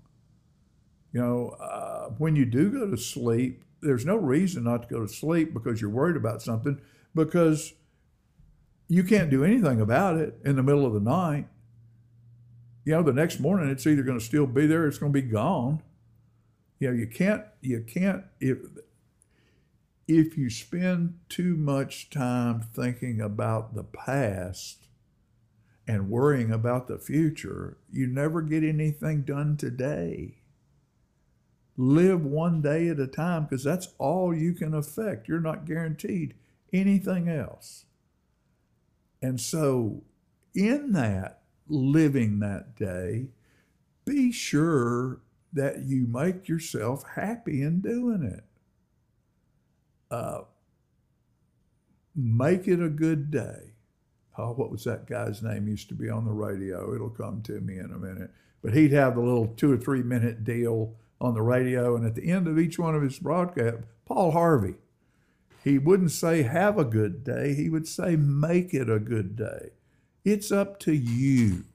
You 1.11 1.21
know, 1.21 1.49
uh, 1.59 2.09
when 2.17 2.35
you 2.35 2.45
do 2.45 2.71
go 2.71 2.89
to 2.89 2.97
sleep, 2.97 3.63
there's 3.81 4.05
no 4.05 4.15
reason 4.15 4.63
not 4.63 4.83
to 4.83 4.87
go 4.87 5.01
to 5.01 5.07
sleep 5.07 5.53
because 5.53 5.81
you're 5.81 5.89
worried 5.89 6.15
about 6.15 6.41
something 6.41 6.79
because 7.13 7.73
you 8.87 9.03
can't 9.03 9.29
do 9.29 9.43
anything 9.43 9.81
about 9.81 10.17
it 10.17 10.37
in 10.45 10.55
the 10.55 10.63
middle 10.63 10.85
of 10.85 10.93
the 10.93 10.99
night. 10.99 11.47
You 12.85 12.93
know, 12.93 13.03
the 13.03 13.13
next 13.13 13.39
morning 13.39 13.69
it's 13.69 13.87
either 13.87 14.03
going 14.03 14.19
to 14.19 14.25
still 14.25 14.47
be 14.47 14.65
there, 14.67 14.87
it's 14.87 14.97
going 14.97 15.13
to 15.13 15.21
be 15.21 15.27
gone. 15.27 15.81
You 16.79 16.89
know, 16.89 16.95
you 16.95 17.07
can't, 17.07 17.43
you 17.61 17.81
can't, 17.81 18.25
if, 18.41 18.57
if 20.07 20.37
you 20.37 20.49
spend 20.49 21.19
too 21.29 21.55
much 21.55 22.09
time 22.09 22.61
thinking 22.61 23.21
about 23.21 23.73
the 23.73 23.83
past 23.83 24.87
and 25.87 26.09
worrying 26.09 26.51
about 26.51 26.87
the 26.87 26.97
future, 26.97 27.77
you 27.91 28.07
never 28.07 28.41
get 28.41 28.63
anything 28.63 29.21
done 29.21 29.55
today. 29.55 30.39
Live 31.77 32.23
one 32.23 32.61
day 32.61 32.89
at 32.89 32.99
a 32.99 33.07
time 33.07 33.43
because 33.43 33.63
that's 33.63 33.89
all 33.97 34.35
you 34.35 34.53
can 34.53 34.73
affect. 34.73 35.27
You're 35.27 35.39
not 35.39 35.65
guaranteed 35.65 36.35
anything 36.71 37.29
else. 37.29 37.85
And 39.21 39.39
so, 39.39 40.03
in 40.53 40.91
that 40.91 41.42
living 41.67 42.39
that 42.39 42.75
day, 42.75 43.27
be 44.05 44.31
sure 44.31 45.19
that 45.53 45.83
you 45.83 46.07
make 46.07 46.47
yourself 46.47 47.03
happy 47.15 47.61
in 47.61 47.79
doing 47.79 48.23
it. 48.23 48.43
Uh, 50.09 50.41
make 52.15 52.67
it 52.67 52.81
a 52.81 52.89
good 52.89 53.31
day. 53.31 53.73
Oh, 54.37 54.51
what 54.51 54.71
was 54.71 54.83
that 54.85 55.07
guy's 55.07 55.43
name? 55.43 55.67
Used 55.67 55.89
to 55.89 55.95
be 55.95 56.09
on 56.09 56.25
the 56.25 56.31
radio. 56.31 56.93
It'll 56.93 57.09
come 57.09 57.41
to 57.43 57.61
me 57.61 57.77
in 57.77 57.91
a 57.91 57.97
minute. 57.97 58.31
But 58.63 58.73
he'd 58.73 58.91
have 58.93 59.15
the 59.15 59.21
little 59.21 59.47
two 59.47 59.71
or 59.71 59.77
three 59.77 60.01
minute 60.01 60.43
deal 60.43 60.95
on 61.21 61.33
the 61.33 61.41
radio, 61.41 61.95
and 61.95 62.05
at 62.05 62.15
the 62.15 62.29
end 62.29 62.47
of 62.47 62.59
each 62.59 62.77
one 62.77 62.95
of 62.95 63.01
his 63.01 63.19
broadcasts, 63.19 63.83
Paul 64.05 64.31
Harvey, 64.31 64.75
he 65.63 65.77
wouldn't 65.77 66.11
say 66.11 66.41
have 66.41 66.77
a 66.77 66.83
good 66.83 67.23
day. 67.23 67.53
He 67.53 67.69
would 67.69 67.87
say 67.87 68.15
make 68.15 68.73
it 68.73 68.89
a 68.89 68.99
good 68.99 69.35
day. 69.35 69.69
It's 70.23 70.51
up 70.51 70.79
to 70.81 70.93
you 70.93 71.65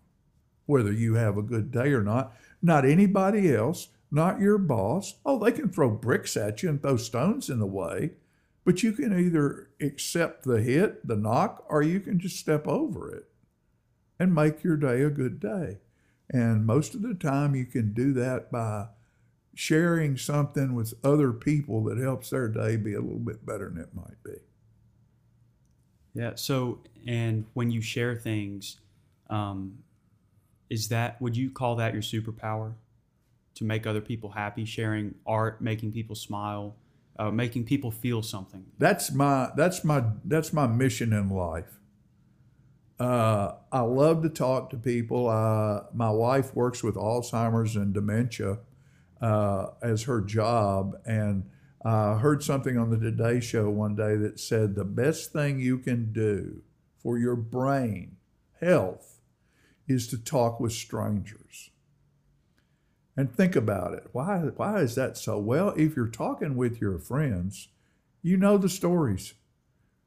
whether 0.68 0.92
you 0.92 1.14
have 1.14 1.38
a 1.38 1.42
good 1.42 1.72
day 1.72 1.92
or 1.92 2.02
not. 2.02 2.37
Not 2.61 2.84
anybody 2.84 3.54
else, 3.54 3.88
not 4.11 4.38
your 4.38 4.58
boss. 4.58 5.14
Oh, 5.24 5.38
they 5.38 5.50
can 5.50 5.70
throw 5.70 5.88
bricks 5.88 6.37
at 6.37 6.62
you 6.62 6.68
and 6.68 6.80
throw 6.80 6.98
stones 6.98 7.48
in 7.48 7.58
the 7.58 7.66
way, 7.66 8.11
but 8.64 8.82
you 8.82 8.92
can 8.92 9.18
either 9.18 9.70
accept 9.80 10.44
the 10.44 10.61
hit, 10.61 11.06
the 11.08 11.16
knock, 11.16 11.64
or 11.70 11.82
you 11.82 12.00
can 12.00 12.20
just 12.20 12.37
step 12.37 12.68
over 12.68 13.11
it 13.11 13.24
and 14.18 14.34
make 14.34 14.62
your 14.62 14.76
day 14.76 15.00
a 15.02 15.11
good 15.11 15.40
day. 15.40 15.78
And 16.30 16.66
most 16.66 16.94
of 16.94 17.00
the 17.00 17.14
time, 17.14 17.54
you 17.54 17.64
can 17.64 17.94
do 17.94 18.12
that 18.12 18.52
by 18.52 18.88
sharing 19.54 20.18
something 20.18 20.74
with 20.74 20.92
other 21.02 21.32
people 21.32 21.82
that 21.84 21.96
helps 21.96 22.28
their 22.28 22.48
day 22.48 22.76
be 22.76 22.92
a 22.92 23.00
little 23.00 23.18
bit 23.18 23.46
better 23.46 23.70
than 23.70 23.82
it 23.82 23.94
might 23.94 24.22
be. 24.22 24.37
Yeah. 26.14 26.33
So, 26.35 26.81
and 27.07 27.47
when 27.55 27.71
you 27.71 27.81
share 27.81 28.14
things, 28.16 28.79
um, 29.31 29.79
is 30.71 30.88
that 30.88 31.21
would 31.21 31.37
you 31.37 31.51
call 31.51 31.77
that 31.77 31.92
your 31.92 32.03
superpower? 32.03 32.75
To 33.55 33.64
make 33.64 33.88
other 33.88 34.01
people 34.01 34.31
happy, 34.31 34.64
sharing 34.64 35.16
art, 35.27 35.61
making 35.61 35.90
people 35.90 36.14
smile, 36.14 36.77
uh, 37.18 37.33
making 37.33 37.64
people 37.64 37.90
feel 37.90 38.23
something. 38.23 38.64
That's 38.79 39.11
my 39.12 39.51
that's 39.57 39.85
my 39.85 40.05
that's 40.25 40.53
my 40.53 40.68
mission 40.68 41.12
in 41.12 41.29
life. 41.29 41.79
Uh, 43.01 43.55
I 43.71 43.81
love 43.81 44.23
to 44.23 44.29
talk 44.29 44.71
to 44.71 44.77
people. 44.77 45.29
Uh, 45.29 45.85
my 45.94 46.11
wife 46.11 46.55
works 46.55 46.83
with 46.83 46.97
Alzheimer's 46.97 47.77
and 47.77 47.94
dementia, 47.94 48.59
uh, 49.21 49.66
as 49.83 50.05
her 50.05 50.21
job. 50.21 50.97
And 51.07 51.49
I 51.84 52.14
heard 52.14 52.42
something 52.42 52.76
on 52.76 52.90
the 52.90 52.98
Today 52.98 53.40
Show 53.40 53.70
one 53.70 53.94
day 53.94 54.16
that 54.16 54.40
said 54.40 54.74
the 54.74 54.84
best 54.84 55.32
thing 55.32 55.60
you 55.60 55.78
can 55.78 56.12
do 56.12 56.62
for 56.96 57.18
your 57.18 57.36
brain 57.36 58.16
health 58.60 59.20
is 59.86 60.08
to 60.08 60.18
talk 60.18 60.58
with 60.58 60.72
strangers. 60.72 61.70
And 63.16 63.32
think 63.32 63.56
about 63.56 63.94
it. 63.94 64.08
Why, 64.12 64.38
why 64.38 64.78
is 64.80 64.94
that 64.96 65.16
so? 65.16 65.38
Well, 65.38 65.70
if 65.76 65.96
you're 65.96 66.06
talking 66.06 66.56
with 66.56 66.80
your 66.80 66.98
friends, 66.98 67.68
you 68.22 68.36
know 68.36 68.58
the 68.58 68.68
stories. 68.68 69.34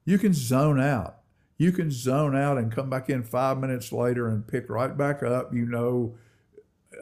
You 0.06 0.18
can 0.18 0.34
zone 0.34 0.80
out. 0.80 1.18
You 1.58 1.72
can 1.72 1.92
zone 1.92 2.36
out 2.36 2.58
and 2.58 2.72
come 2.72 2.90
back 2.90 3.10
in 3.10 3.24
five 3.24 3.58
minutes 3.60 3.92
later 3.92 4.28
and 4.28 4.48
pick 4.48 4.70
right 4.70 4.98
back 4.98 5.24
up. 5.24 5.54
You 5.54 5.66
know 5.66 6.16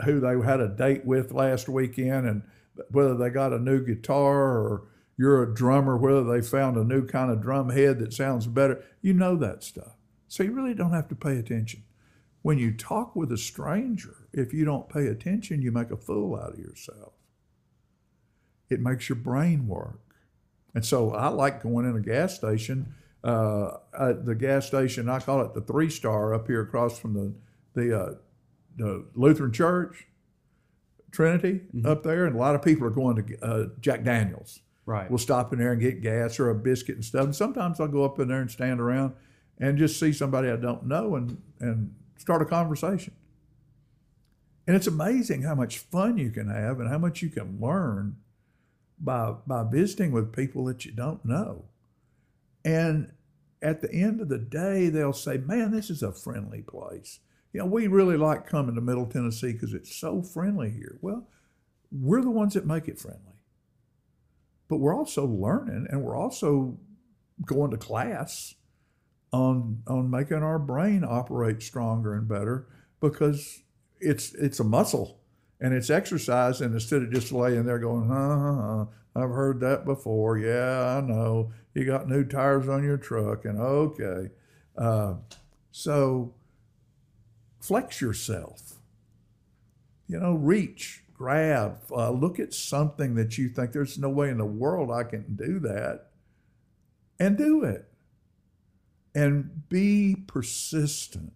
who 0.04 0.20
they 0.20 0.40
had 0.46 0.60
a 0.60 0.68
date 0.68 1.06
with 1.06 1.32
last 1.32 1.70
weekend 1.70 2.28
and 2.28 2.44
whether 2.90 3.16
they 3.16 3.30
got 3.30 3.54
a 3.54 3.60
new 3.60 3.84
guitar 3.84 4.58
or 4.58 4.88
you're 5.18 5.44
a 5.44 5.54
drummer, 5.54 5.98
whether 5.98 6.24
they 6.24 6.42
found 6.42 6.78
a 6.78 6.84
new 6.84 7.06
kind 7.06 7.32
of 7.32 7.42
drum 7.42 7.70
head 7.70 8.00
that 8.00 8.14
sounds 8.14 8.48
better. 8.48 8.84
You 9.02 9.14
know 9.14 9.36
that 9.38 9.64
stuff. 9.64 9.98
So 10.28 10.44
you 10.44 10.54
really 10.54 10.74
don't 10.74 10.94
have 10.94 11.08
to 11.10 11.16
pay 11.16 11.38
attention. 11.38 11.84
When 12.42 12.58
you 12.58 12.72
talk 12.72 13.16
with 13.16 13.32
a 13.32 13.38
stranger, 13.38 14.28
if 14.32 14.54
you 14.54 14.64
don't 14.64 14.88
pay 14.88 15.08
attention, 15.08 15.62
you 15.62 15.72
make 15.72 15.92
a 15.92 15.98
fool 15.98 16.36
out 16.36 16.54
of 16.54 16.60
yourself. 16.60 17.14
It 18.70 18.80
makes 18.80 19.10
your 19.10 19.18
brain 19.18 19.68
work. 19.68 20.00
And 20.74 20.86
so 20.86 21.12
I 21.12 21.28
like 21.30 21.64
going 21.64 21.86
in 21.86 21.98
a 21.98 22.02
gas 22.02 22.36
station. 22.36 22.94
Uh, 23.24 23.72
the 23.92 24.38
gas 24.40 24.68
station, 24.68 25.10
I 25.10 25.20
call 25.20 25.42
it 25.42 25.54
the 25.54 25.62
three 25.62 25.90
star 25.90 26.34
up 26.34 26.48
here 26.48 26.62
across 26.62 26.98
from 26.98 27.14
the, 27.14 27.34
the 27.74 28.00
uh, 28.00 28.14
the 28.78 29.06
Lutheran 29.14 29.52
Church, 29.52 30.08
Trinity 31.12 31.62
mm-hmm. 31.76 31.86
up 31.86 32.04
there, 32.04 32.26
and 32.26 32.36
a 32.36 32.40
lot 32.40 32.56
of 32.56 32.62
people 32.62 32.86
are 32.88 32.92
going 32.92 33.16
to 33.16 33.46
uh, 33.46 33.66
Jack 33.80 34.04
Daniels. 34.04 34.62
Right. 34.86 35.10
We'll 35.10 35.20
stop 35.20 35.54
in 35.54 35.60
there 35.60 35.72
and 35.72 35.80
get 35.80 36.02
gas 36.02 36.40
or 36.40 36.50
a 36.50 36.56
biscuit 36.56 36.96
and 36.96 37.06
stuff. 37.06 37.26
And 37.26 37.36
sometimes 37.36 37.80
I'll 37.80 37.88
go 37.88 38.04
up 38.04 38.20
in 38.20 38.28
there 38.28 38.42
and 38.42 38.50
stand 38.50 38.80
around 38.80 39.14
and 39.60 39.78
just 39.78 40.00
see 40.00 40.12
somebody 40.12 40.50
I 40.50 40.56
don't 40.56 40.86
know 40.86 41.16
and 41.16 41.40
and 41.60 41.94
start 42.18 42.42
a 42.42 42.46
conversation. 42.46 43.14
And 44.66 44.76
it's 44.76 44.88
amazing 44.88 45.44
how 45.44 45.54
much 45.54 45.78
fun 45.78 46.18
you 46.18 46.32
can 46.32 46.50
have 46.50 46.80
and 46.80 46.90
how 46.90 46.98
much 46.98 47.22
you 47.22 47.30
can 47.30 47.60
learn 47.62 48.18
by 49.00 49.36
by 49.46 49.64
visiting 49.64 50.12
with 50.12 50.34
people 50.34 50.66
that 50.66 50.86
you 50.86 50.92
don't 50.92 51.24
know. 51.24 51.66
And 52.66 53.12
at 53.62 53.82
the 53.82 53.94
end 53.94 54.22
of 54.22 54.30
the 54.30 54.38
day, 54.40 54.90
they'll 54.90 55.14
say, 55.14 55.38
"Man, 55.38 55.72
this 55.72 55.90
is 55.90 56.02
a 56.02 56.12
friendly 56.12 56.62
place." 56.62 57.20
You 57.52 57.60
know, 57.60 57.66
we 57.66 57.88
really 57.88 58.18
like 58.18 58.46
coming 58.46 58.76
to 58.76 58.82
Middle 58.82 59.08
Tennessee 59.08 59.54
because 59.54 59.74
it's 59.74 59.96
so 59.96 60.22
friendly 60.22 60.70
here. 60.70 60.98
Well, 61.02 61.28
we're 61.92 62.22
the 62.22 62.30
ones 62.30 62.54
that 62.54 62.66
make 62.66 62.88
it 62.88 63.00
friendly. 63.00 63.22
But 64.68 64.78
we're 64.78 64.96
also 64.96 65.26
learning 65.26 65.88
and 65.90 66.04
we're 66.04 66.16
also 66.16 66.78
going 67.46 67.72
to 67.72 67.78
class 67.78 68.54
on 69.32 69.82
on 69.88 70.10
making 70.10 70.44
our 70.44 70.60
brain 70.60 71.04
operate 71.08 71.62
stronger 71.62 72.14
and 72.14 72.28
better 72.28 72.68
because 73.00 73.62
it's 74.00 74.34
it's 74.36 74.60
a 74.60 74.64
muscle 74.64 75.20
and 75.60 75.74
it's 75.74 75.90
exercise 75.90 76.62
and 76.62 76.74
instead 76.74 77.02
of 77.02 77.12
just 77.12 77.32
laying 77.32 77.66
there 77.66 77.80
going, 77.80 78.08
huh, 78.08 78.86
I've 79.16 79.30
heard 79.32 79.60
that 79.62 79.86
before. 79.86 80.38
Yeah, 80.38 80.98
I 80.98 81.02
know. 81.02 81.52
You 81.74 81.86
got 81.86 82.08
new 82.08 82.24
tires 82.24 82.70
on 82.70 82.84
your 82.84 82.98
truck 82.98 83.46
and 83.46 83.60
okay. 83.60 84.30
Uh, 84.78 85.16
so 85.72 86.34
flex 87.60 88.02
yourself. 88.02 88.76
You 90.08 90.20
know, 90.20 90.34
reach, 90.34 91.04
grab, 91.14 91.80
uh, 91.92 92.12
look 92.12 92.40
at 92.40 92.54
something 92.54 93.16
that 93.16 93.38
you 93.38 93.50
think 93.50 93.72
there's 93.72 93.98
no 93.98 94.10
way 94.10 94.30
in 94.30 94.38
the 94.38 94.46
world 94.46 94.90
I 94.92 95.04
can 95.04 95.36
do 95.36 95.60
that, 95.60 96.08
and 97.20 97.38
do 97.38 97.64
it. 97.64 97.86
And 99.14 99.68
be 99.70 100.16
persistent. 100.28 101.34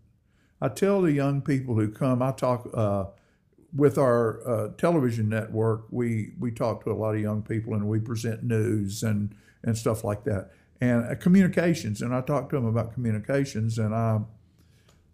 I 0.61 0.69
tell 0.69 1.01
the 1.01 1.11
young 1.11 1.41
people 1.41 1.76
who 1.76 1.89
come, 1.89 2.21
I 2.21 2.32
talk 2.32 2.69
uh, 2.74 3.05
with 3.76 3.97
our 3.97 4.47
uh, 4.47 4.69
television 4.78 5.28
network. 5.30 5.86
We 5.89 6.34
we 6.39 6.51
talk 6.51 6.84
to 6.86 6.91
a 6.91 6.93
lot 6.93 7.15
of 7.15 7.21
young 7.21 7.41
people, 7.41 7.74
and 7.74 7.88
we 7.88 7.99
present 7.99 8.43
news 8.43 9.03
and 9.03 9.36
and 9.63 9.78
stuff 9.78 10.03
like 10.03 10.24
that, 10.26 10.51
and 10.80 11.05
uh, 11.05 11.15
communications. 11.15 12.01
And 12.01 12.13
I 12.13 12.21
talk 12.21 12.49
to 12.49 12.55
them 12.55 12.65
about 12.65 12.93
communications, 12.93 13.78
and 13.78 13.93
I 13.93 14.21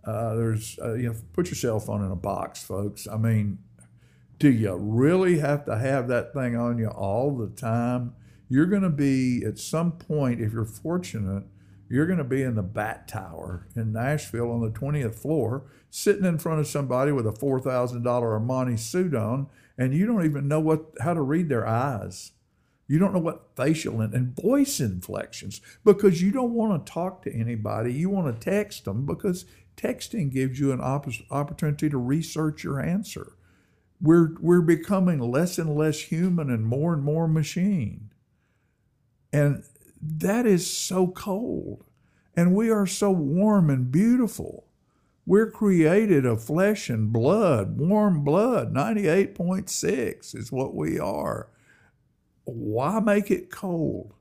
uh, 0.06 0.36
there's, 0.36 0.80
uh, 0.84 0.94
you 0.94 1.10
know, 1.10 1.16
put 1.34 1.48
your 1.48 1.56
cell 1.56 1.80
phone 1.80 2.04
in 2.04 2.12
a 2.12 2.16
box, 2.16 2.64
folks. 2.64 3.08
I 3.08 3.18
mean, 3.18 3.60
do 4.38 4.50
you 4.50 4.76
really 4.76 5.40
have 5.40 5.66
to 5.66 5.78
have 5.78 6.08
that 6.08 6.34
thing 6.34 6.56
on 6.56 6.78
you 6.78 6.88
all 6.88 7.36
the 7.38 7.50
time? 7.50 8.16
you're 8.50 8.66
going 8.66 8.82
to 8.82 8.90
be 8.90 9.44
at 9.46 9.60
some 9.60 9.94
point, 9.94 10.42
if 10.42 10.52
you're 10.52 10.66
fortunate, 10.66 11.44
you're 11.88 12.08
going 12.08 12.18
to 12.18 12.24
be 12.24 12.42
in 12.42 12.56
the 12.56 12.64
Bat 12.64 13.08
Tower 13.08 13.68
in 13.76 13.94
Nashville 13.94 14.52
on 14.52 14.62
the 14.62 14.72
20th 14.72 15.16
floor, 15.16 15.64
sitting 15.90 16.26
in 16.26 16.40
front 16.40 16.60
of 16.60 16.68
somebody 16.68 17.12
with 17.12 17.28
a 17.28 17.32
$4,000 17.32 18.04
Armani 18.04 18.78
suit 18.78 19.16
on, 19.16 19.48
and 19.78 19.94
you 19.94 20.06
don't 20.06 20.26
even 20.26 20.48
know 20.48 20.60
what 20.60 20.86
how 21.02 21.14
to 21.14 21.22
read 21.22 21.48
their 21.48 21.66
eyes. 21.66 22.32
You 22.88 22.98
don't 22.98 23.14
know 23.14 23.20
what 23.20 23.56
facial 23.56 24.02
and, 24.02 24.14
and 24.16 24.36
voice 24.36 24.80
inflections 24.80 25.62
because 25.86 26.24
you 26.24 26.32
don't 26.32 26.54
want 26.54 26.86
to 26.86 26.92
talk 26.92 27.22
to 27.24 27.34
anybody. 27.34 27.94
You 27.94 28.10
want 28.10 28.34
to 28.34 28.50
text 28.50 28.86
them 28.86 29.06
because 29.06 29.46
texting 29.80 30.32
gives 30.32 30.60
you 30.60 30.72
an 30.72 30.82
opp- 30.82 31.08
opportunity 31.32 31.90
to 31.90 31.98
research 31.98 32.64
your 32.64 32.80
answer. 32.80 33.34
We're, 34.02 34.36
we're 34.40 34.62
becoming 34.62 35.20
less 35.20 35.58
and 35.58 35.76
less 35.76 36.00
human 36.00 36.50
and 36.50 36.66
more 36.66 36.94
and 36.94 37.04
more 37.04 37.28
machine. 37.28 38.12
And 39.32 39.64
that 40.02 40.46
is 40.46 40.70
so 40.70 41.08
cold. 41.08 41.84
And 42.36 42.56
we 42.56 42.70
are 42.70 42.88
so 42.88 43.12
warm 43.12 43.70
and 43.70 43.92
beautiful. 43.92 44.66
We're 45.26 45.52
created 45.52 46.26
of 46.26 46.44
flesh 46.44 46.90
and 46.90 47.12
blood, 47.14 47.78
warm 47.80 48.24
blood. 48.24 48.74
98.6 48.74 50.36
is 50.36 50.52
what 50.52 50.74
we 50.74 51.00
are. 51.00 51.50
Why 52.46 53.00
make 53.00 53.30
it 53.30 53.52
cold? 53.52 54.14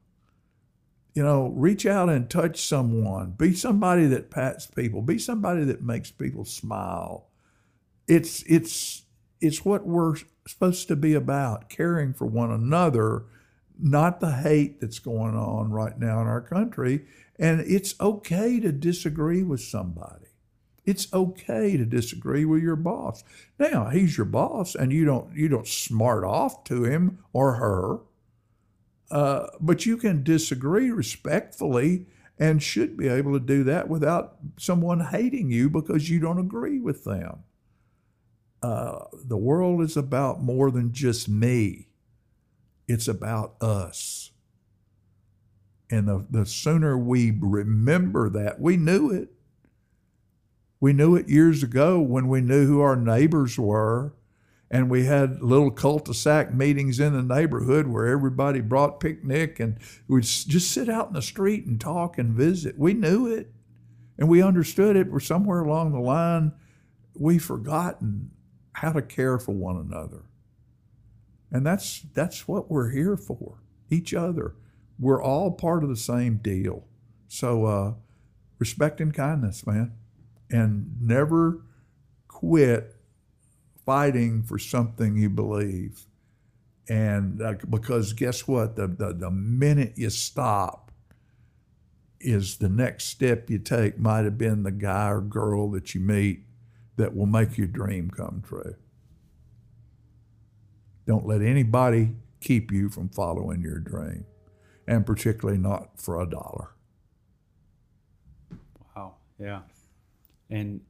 You 1.19 1.25
know, 1.25 1.49
reach 1.49 1.85
out 1.85 2.09
and 2.09 2.31
touch 2.31 2.61
someone. 2.61 3.33
Be 3.33 3.53
somebody 3.53 4.07
that 4.07 4.31
pats 4.31 4.69
people. 4.69 5.03
Be 5.03 5.19
somebody 5.19 5.64
that 5.64 5.83
makes 5.83 6.12
people 6.12 6.45
smile. 6.45 7.27
It's 8.07 8.45
it's 8.47 9.03
it's 9.41 9.64
what 9.64 9.85
we're 9.85 10.14
supposed 10.47 10.87
to 10.87 10.95
be 10.95 11.14
about, 11.14 11.71
caring 11.71 12.14
for 12.14 12.25
one 12.25 12.53
another 12.53 13.25
not 13.81 14.21
the 14.21 14.31
hate 14.31 14.81
that's 14.81 15.01
going 15.01 15.35
on 15.35 15.73
right 15.73 15.99
now 15.99 16.21
in 16.21 16.29
our 16.29 16.41
country. 16.41 17.07
And 17.37 17.62
it's 17.62 17.99
okay 18.01 18.61
to 18.61 18.71
disagree 18.71 19.43
with 19.43 19.61
somebody. 19.61 20.27
It's 20.85 21.12
okay 21.12 21.77
to 21.77 21.85
disagree 21.85 22.45
with 22.45 22.62
your 22.62 22.77
boss. 22.77 23.25
Now, 23.59 23.91
he's 23.91 24.16
your 24.16 24.25
boss 24.25 24.77
and 24.77 24.93
you 24.93 25.05
don't 25.05 25.35
you 25.35 25.49
don't 25.49 25.66
smart 25.66 26.23
off 26.23 26.62
to 26.64 26.85
him 26.85 27.19
or 27.33 27.55
her. 27.55 28.03
Uh, 29.11 29.46
but 29.61 29.86
you 29.86 29.96
can 29.96 30.22
disagree 30.22 30.90
respectfully 30.90 32.06
and 32.38 32.62
should 32.62 32.96
be 32.96 33.09
able 33.09 33.32
to 33.32 33.44
do 33.44 33.64
that 33.64 33.88
without 33.88 34.36
someone 34.59 35.00
hating 35.00 35.50
you 35.50 35.68
because 35.68 36.09
you 36.09 36.20
don't 36.20 36.38
agree 36.38 36.78
with 36.78 37.04
them. 37.04 37.40
Uh, 38.62 39.04
the 39.12 39.36
world 39.36 39.82
is 39.82 39.96
about 39.96 40.42
more 40.42 40.70
than 40.70 40.92
just 40.92 41.28
me. 41.28 41.88
It's 42.86 43.09
about 43.09 43.61
us. 43.62 44.30
And 45.90 46.06
the, 46.06 46.26
the 46.30 46.46
sooner 46.46 46.98
we 46.98 47.36
remember 47.38 48.28
that, 48.30 48.61
we 48.61 48.76
knew 48.76 49.11
it. 49.11 49.30
We 50.80 50.92
knew 50.92 51.16
it 51.16 51.28
years 51.28 51.62
ago 51.62 52.00
when 52.00 52.28
we 52.28 52.40
knew 52.40 52.66
who 52.66 52.80
our 52.80 52.96
neighbors 52.96 53.59
were. 53.59 54.14
And 54.71 54.91
we 54.91 55.07
had 55.07 55.43
little 55.43 55.71
cul-de-sac 55.71 56.53
meetings 56.53 57.01
in 57.01 57.14
the 57.14 57.23
neighborhood 57.23 57.87
where 57.87 58.07
everybody 58.07 58.61
brought 58.61 59.01
picnic 59.01 59.59
and 59.61 59.79
we'd 60.07 60.25
just 60.25 60.71
sit 60.71 60.91
out 60.91 61.09
in 61.09 61.14
the 61.14 61.23
street 61.23 61.64
and 61.64 61.81
talk 61.81 62.19
and 62.19 62.37
visit. 62.37 62.79
We 62.79 62.93
knew 62.93 63.27
it 63.27 63.51
and 64.19 64.29
we 64.29 64.43
understood 64.43 64.95
it. 64.97 65.11
We're 65.11 65.21
somewhere 65.21 65.61
along 65.61 65.93
the 65.93 66.01
line, 66.01 66.53
we've 67.14 67.45
forgotten 67.45 68.31
how 68.73 68.93
to 68.93 69.03
care 69.03 69.39
for 69.39 69.53
one 69.53 69.77
another. 69.77 70.25
And 71.51 71.64
that's 71.64 72.03
that's 72.12 72.47
what 72.47 72.71
we're 72.71 72.91
here 72.91 73.16
for. 73.16 73.62
Each 73.91 74.12
other. 74.12 74.55
We're 74.99 75.23
all 75.23 75.53
part 75.53 75.83
of 75.83 75.89
the 75.89 75.97
same 75.97 76.37
deal. 76.37 76.85
So 77.27 77.64
uh, 77.64 77.95
respect 78.59 79.01
and 79.01 79.14
kindness, 79.14 79.66
man. 79.66 79.93
And 80.51 80.97
never 81.01 81.62
quit 82.27 82.95
fighting 83.89 84.43
for 84.43 84.59
something 84.59 85.16
you 85.16 85.30
believe. 85.30 86.05
And 86.91 87.41
uh, 87.41 87.55
because 87.70 88.12
guess 88.12 88.47
what? 88.47 88.76
The, 88.76 88.86
the, 88.86 89.14
the 89.14 89.30
minute 89.30 89.95
you 89.97 90.11
stop, 90.11 90.89
is 92.20 92.57
the 92.57 92.68
next 92.68 93.05
step 93.05 93.49
you 93.49 93.59
take 93.59 93.99
might 93.99 94.24
have 94.24 94.36
been 94.36 94.62
the 94.62 94.72
guy 94.72 95.09
or 95.09 95.20
girl 95.20 95.70
that 95.70 95.95
you 95.95 96.01
meet 96.01 96.41
that 96.97 97.14
will 97.14 97.26
make 97.26 97.57
your 97.57 97.66
dream 97.66 98.11
come 98.11 98.43
true. 98.47 98.74
Don't 101.07 101.26
let 101.26 101.41
anybody 101.41 102.16
keep 102.41 102.72
you 102.72 102.89
from 102.89 103.09
following 103.09 103.62
your 103.62 103.78
dream, 103.78 104.24
and 104.86 105.07
particularly 105.07 105.59
not 105.59 106.01
for 106.01 106.20
a 106.20 106.28
dollar. 106.28 106.70
Wow. 108.95 109.14
Yeah. 109.39 109.61
And 110.51 110.80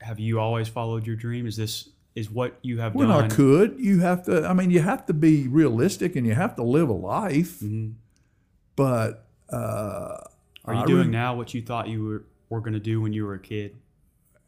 have 0.00 0.18
you 0.18 0.40
always 0.40 0.66
followed 0.68 1.06
your 1.06 1.16
dream? 1.16 1.46
Is 1.46 1.56
this 1.56 1.90
is 2.14 2.30
what 2.30 2.58
you 2.62 2.78
have 2.78 2.94
when 2.94 3.08
done? 3.08 3.24
I 3.24 3.28
could, 3.28 3.76
you 3.78 4.00
have 4.00 4.24
to. 4.24 4.46
I 4.46 4.52
mean, 4.52 4.70
you 4.70 4.80
have 4.80 5.06
to 5.06 5.14
be 5.14 5.48
realistic 5.48 6.16
and 6.16 6.26
you 6.26 6.34
have 6.34 6.56
to 6.56 6.62
live 6.62 6.88
a 6.88 6.94
life. 6.94 7.60
Mm-hmm. 7.60 7.92
But 8.76 9.26
uh, 9.52 10.18
are 10.64 10.74
you 10.74 10.80
I 10.80 10.86
doing 10.86 11.06
re- 11.06 11.12
now 11.12 11.34
what 11.34 11.54
you 11.54 11.62
thought 11.62 11.88
you 11.88 12.04
were, 12.04 12.24
were 12.48 12.60
going 12.60 12.74
to 12.74 12.80
do 12.80 13.00
when 13.00 13.12
you 13.12 13.24
were 13.24 13.34
a 13.34 13.40
kid? 13.40 13.76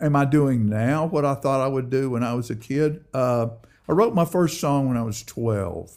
am 0.03 0.17
I 0.17 0.25
doing 0.25 0.69
now 0.69 1.07
what 1.07 1.25
I 1.25 1.35
thought 1.35 1.61
I 1.61 1.69
would 1.69 1.89
do 1.89 2.11
when 2.11 2.23
I 2.23 2.35
was 2.35 2.51
a 2.51 2.57
kid? 2.57 3.05
Uh, 3.15 3.49
I 3.89 3.93
wrote 3.93 4.15
my 4.15 4.25
first 4.25 4.61
song 4.61 4.89
when 4.89 4.97
I 4.97 5.03
was 5.03 5.23
12. 5.23 5.97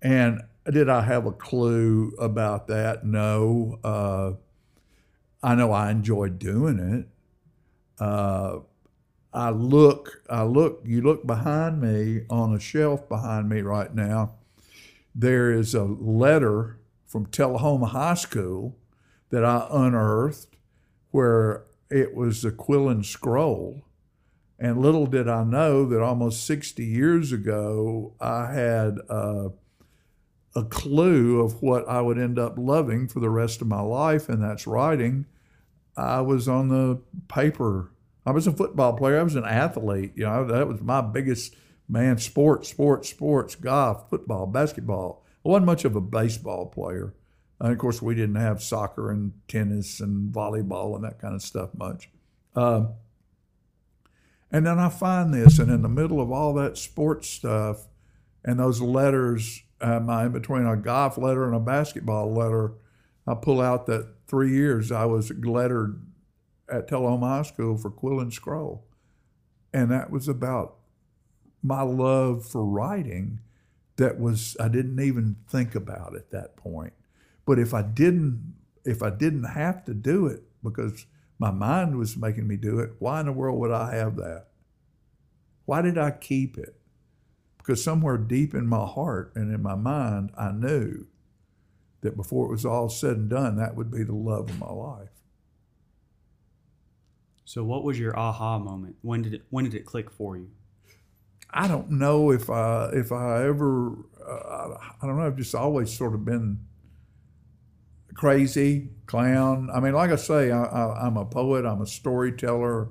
And 0.00 0.42
did 0.70 0.88
I 0.88 1.02
have 1.02 1.26
a 1.26 1.32
clue 1.32 2.14
about 2.18 2.66
that? 2.68 3.04
No. 3.04 3.78
Uh, 3.84 4.32
I 5.42 5.54
know 5.54 5.72
I 5.72 5.90
enjoyed 5.90 6.38
doing 6.38 6.78
it. 6.78 8.04
I 9.32 9.50
look, 9.50 10.22
I 10.28 10.42
look, 10.42 10.82
you 10.84 11.00
look 11.00 11.26
behind 11.26 11.80
me 11.80 12.22
on 12.28 12.54
a 12.54 12.60
shelf 12.60 13.08
behind 13.08 13.48
me 13.48 13.62
right 13.62 13.94
now. 13.94 14.34
There 15.14 15.50
is 15.52 15.74
a 15.74 15.84
letter 15.84 16.78
from 17.06 17.26
Tullahoma 17.26 17.86
High 17.86 18.14
School 18.14 18.76
that 19.30 19.44
I 19.44 19.66
unearthed 19.70 20.56
where 21.10 21.64
it 21.90 22.14
was 22.14 22.42
the 22.42 22.50
Quill 22.50 22.88
and 22.88 23.04
Scroll. 23.04 23.84
And 24.58 24.80
little 24.80 25.06
did 25.06 25.28
I 25.28 25.44
know 25.44 25.84
that 25.86 26.02
almost 26.02 26.46
60 26.46 26.84
years 26.84 27.32
ago, 27.32 28.14
I 28.20 28.52
had 28.52 28.98
uh, 29.08 29.48
a 30.54 30.64
clue 30.64 31.40
of 31.40 31.62
what 31.62 31.88
I 31.88 32.00
would 32.00 32.18
end 32.18 32.38
up 32.38 32.54
loving 32.56 33.08
for 33.08 33.20
the 33.20 33.30
rest 33.30 33.60
of 33.60 33.66
my 33.66 33.80
life, 33.80 34.28
and 34.28 34.42
that's 34.42 34.66
writing. 34.66 35.26
I 35.96 36.20
was 36.20 36.48
on 36.48 36.68
the 36.68 37.00
paper. 37.28 37.90
I 38.24 38.30
was 38.30 38.46
a 38.46 38.52
football 38.52 38.94
player. 38.94 39.18
I 39.18 39.22
was 39.22 39.34
an 39.34 39.44
athlete. 39.44 40.12
You 40.14 40.24
know, 40.24 40.46
that 40.46 40.68
was 40.68 40.80
my 40.80 41.00
biggest 41.00 41.54
man 41.88 42.18
sports, 42.18 42.68
sports, 42.68 43.08
sports, 43.08 43.54
golf, 43.54 44.08
football, 44.08 44.46
basketball. 44.46 45.24
I 45.44 45.48
wasn't 45.48 45.66
much 45.66 45.84
of 45.84 45.96
a 45.96 46.00
baseball 46.00 46.66
player. 46.66 47.14
And 47.60 47.72
of 47.72 47.78
course, 47.78 48.02
we 48.02 48.14
didn't 48.14 48.36
have 48.36 48.62
soccer 48.62 49.10
and 49.10 49.32
tennis 49.48 50.00
and 50.00 50.32
volleyball 50.32 50.94
and 50.94 51.04
that 51.04 51.20
kind 51.20 51.34
of 51.34 51.42
stuff 51.42 51.70
much. 51.74 52.10
Uh, 52.54 52.86
and 54.50 54.66
then 54.66 54.78
I 54.78 54.88
find 54.88 55.32
this, 55.32 55.58
and 55.58 55.70
in 55.70 55.82
the 55.82 55.88
middle 55.88 56.20
of 56.20 56.30
all 56.30 56.52
that 56.54 56.76
sports 56.76 57.28
stuff 57.28 57.86
and 58.44 58.58
those 58.58 58.80
letters, 58.80 59.62
um, 59.80 60.10
in 60.10 60.32
between 60.32 60.66
a 60.66 60.76
golf 60.76 61.16
letter 61.16 61.46
and 61.46 61.54
a 61.54 61.60
basketball 61.60 62.32
letter, 62.32 62.74
I 63.26 63.34
pull 63.34 63.60
out 63.60 63.86
that 63.86 64.08
three 64.26 64.52
years 64.52 64.92
I 64.92 65.06
was 65.06 65.30
lettered 65.30 66.04
at 66.72 66.88
Tullahoma 66.88 67.28
High 67.28 67.42
School 67.42 67.76
for 67.76 67.90
Quill 67.90 68.20
and 68.20 68.32
Scroll. 68.32 68.84
And 69.72 69.90
that 69.90 70.10
was 70.10 70.28
about 70.28 70.76
my 71.62 71.82
love 71.82 72.44
for 72.44 72.64
writing 72.64 73.40
that 73.96 74.18
was 74.18 74.56
I 74.58 74.68
didn't 74.68 75.00
even 75.00 75.36
think 75.48 75.74
about 75.74 76.16
at 76.16 76.30
that 76.30 76.56
point. 76.56 76.92
But 77.46 77.58
if 77.58 77.74
I 77.74 77.82
didn't 77.82 78.54
if 78.84 79.02
I 79.02 79.10
didn't 79.10 79.44
have 79.44 79.84
to 79.84 79.94
do 79.94 80.26
it 80.26 80.42
because 80.62 81.06
my 81.38 81.50
mind 81.50 81.96
was 81.96 82.16
making 82.16 82.48
me 82.48 82.56
do 82.56 82.78
it, 82.80 82.92
why 82.98 83.20
in 83.20 83.26
the 83.26 83.32
world 83.32 83.58
would 83.60 83.70
I 83.70 83.94
have 83.94 84.16
that? 84.16 84.46
Why 85.64 85.82
did 85.82 85.98
I 85.98 86.10
keep 86.10 86.58
it? 86.58 86.76
Because 87.58 87.82
somewhere 87.82 88.18
deep 88.18 88.54
in 88.54 88.66
my 88.66 88.84
heart 88.86 89.32
and 89.36 89.54
in 89.54 89.62
my 89.62 89.76
mind, 89.76 90.30
I 90.36 90.50
knew 90.50 91.06
that 92.00 92.16
before 92.16 92.46
it 92.46 92.50
was 92.50 92.66
all 92.66 92.88
said 92.88 93.16
and 93.16 93.30
done, 93.30 93.56
that 93.56 93.76
would 93.76 93.90
be 93.90 94.02
the 94.02 94.14
love 94.14 94.50
of 94.50 94.58
my 94.58 94.70
life. 94.70 95.11
So, 97.44 97.64
what 97.64 97.84
was 97.84 97.98
your 97.98 98.18
aha 98.18 98.58
moment? 98.58 98.96
When 99.02 99.22
did 99.22 99.34
it 99.34 99.42
When 99.50 99.64
did 99.64 99.74
it 99.74 99.84
click 99.84 100.10
for 100.10 100.36
you? 100.36 100.50
I 101.50 101.68
don't 101.68 101.90
know 101.90 102.30
if 102.30 102.48
I 102.48 102.90
if 102.92 103.12
I 103.12 103.44
ever 103.44 103.92
uh, 104.26 104.74
I 105.02 105.06
don't 105.06 105.16
know. 105.16 105.26
I've 105.26 105.36
just 105.36 105.54
always 105.54 105.92
sort 105.92 106.14
of 106.14 106.24
been 106.24 106.60
crazy 108.14 108.90
clown. 109.06 109.70
I 109.74 109.80
mean, 109.80 109.94
like 109.94 110.10
I 110.10 110.16
say, 110.16 110.50
I, 110.50 111.06
I'm 111.06 111.16
a 111.16 111.24
poet. 111.24 111.66
I'm 111.66 111.80
a 111.80 111.86
storyteller. 111.86 112.88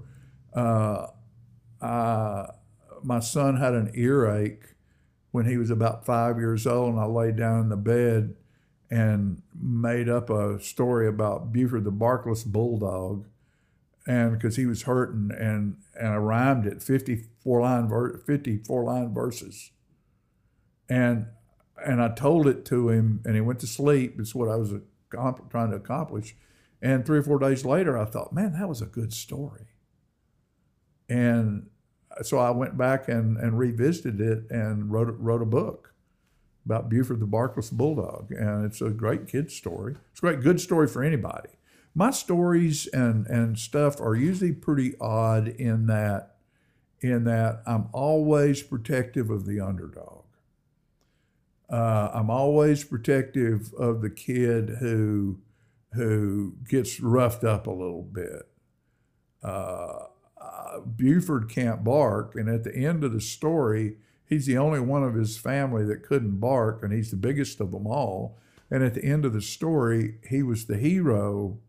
Uh, 0.54 1.08
I, 1.82 2.48
my 3.04 3.20
son 3.20 3.58
had 3.58 3.74
an 3.74 3.92
earache 3.96 4.64
when 5.32 5.46
he 5.46 5.58
was 5.58 5.70
about 5.70 6.06
five 6.06 6.38
years 6.38 6.68
old, 6.68 6.94
and 6.94 7.00
I 7.00 7.06
laid 7.06 7.38
down 7.38 7.62
in 7.62 7.70
the 7.70 7.78
bed 7.78 8.36
and 8.90 9.42
made 9.60 10.10
up 10.10 10.30
a 10.30 10.60
story 10.62 11.08
about 11.08 11.54
Buford 11.54 11.86
the 11.86 11.92
Barkless 11.92 12.44
Bulldog, 12.44 13.26
and 14.08 14.34
because 14.34 14.56
he 14.56 14.66
was 14.66 14.84
hurting, 14.84 15.32
and 15.38 15.78
and 16.00 16.08
I 16.10 16.18
rhymed 16.18 16.66
it 16.66 16.82
fifty 16.82 17.26
four 17.44 17.62
line 17.62 17.88
ver- 17.88 18.18
fifty 18.18 18.58
four 18.58 18.84
line 18.84 19.14
verses, 19.14 19.72
and 20.90 21.28
and 21.86 22.02
I 22.02 22.10
told 22.10 22.48
it 22.48 22.66
to 22.66 22.90
him, 22.90 23.22
and 23.26 23.36
he 23.36 23.42
went 23.42 23.60
to 23.60 23.68
sleep. 23.68 24.20
It's 24.20 24.36
what 24.36 24.50
I 24.50 24.56
was 24.56 24.74
trying 25.12 25.72
to 25.72 25.78
accomplish, 25.78 26.36
and 26.82 27.06
three 27.06 27.20
or 27.20 27.24
four 27.24 27.40
days 27.40 27.66
later, 27.66 27.98
I 27.98 28.06
thought, 28.06 28.34
man, 28.34 28.54
that 28.54 28.70
was 28.70 28.82
a 28.82 28.86
good 28.86 29.14
story, 29.14 29.68
and 31.08 31.68
so 32.24 32.40
I 32.40 32.52
went 32.52 32.78
back 32.78 33.08
and, 33.08 33.38
and 33.38 33.58
revisited 33.58 34.20
it 34.20 34.52
and 34.52 34.92
wrote 34.92 35.16
wrote 35.20 35.42
a 35.42 35.46
book 35.46 35.94
about 36.66 36.90
Buford 36.90 37.20
the 37.20 37.26
Barkless 37.26 37.70
Bulldog, 37.70 38.32
and 38.32 38.66
it's 38.66 38.82
a 38.82 38.90
great 38.90 39.28
kid 39.28 39.52
story. 39.52 39.96
It's 40.12 40.20
a 40.20 40.22
great 40.22 40.42
good 40.42 40.60
story 40.60 40.88
for 40.88 41.04
anybody. 41.04 41.50
My 41.94 42.12
stories 42.12 42.88
and 42.88 43.28
and 43.28 43.60
stuff 43.60 44.00
are 44.00 44.16
usually 44.16 44.54
pretty 44.54 44.94
odd 45.00 45.48
in 45.48 45.88
that 45.88 46.36
in 47.02 47.24
that 47.26 47.64
I'm 47.66 47.90
always 47.92 48.62
protective 48.62 49.30
of 49.30 49.46
the 49.46 49.60
underdog. 49.60 50.24
Uh, 51.70 52.12
I'm 52.14 52.30
always 52.30 52.84
protective 52.84 53.74
of 53.74 54.02
the 54.02 54.10
kid 54.10 54.78
who 54.80 55.40
who 55.94 56.56
gets 56.68 57.00
roughed 57.02 57.44
up 57.44 57.68
a 57.68 57.72
little 57.72 58.04
bit. 58.04 58.48
Uh, 59.44 60.06
uh, 60.40 60.80
Buford 60.80 61.50
can't 61.50 61.84
bark, 61.84 62.36
and 62.36 62.50
at 62.50 62.64
the 62.64 62.76
end 62.76 63.04
of 63.04 63.12
the 63.12 63.22
story, 63.22 63.98
he's 64.26 64.46
the 64.46 64.58
only 64.58 64.80
one 64.80 65.04
of 65.04 65.16
his 65.16 65.38
family 65.38 65.84
that 65.86 66.04
couldn't 66.04 66.40
bark, 66.40 66.84
and 66.84 66.94
he's 66.94 67.12
the 67.12 67.18
biggest 67.18 67.60
of 67.60 67.72
them 67.72 67.86
all. 67.86 68.38
And 68.70 68.84
at 68.84 68.94
the 68.94 69.04
end 69.04 69.26
of 69.26 69.34
the 69.34 69.42
story, 69.42 70.16
he 70.30 70.44
was 70.44 70.66
the 70.66 70.78
hero, 70.78 71.60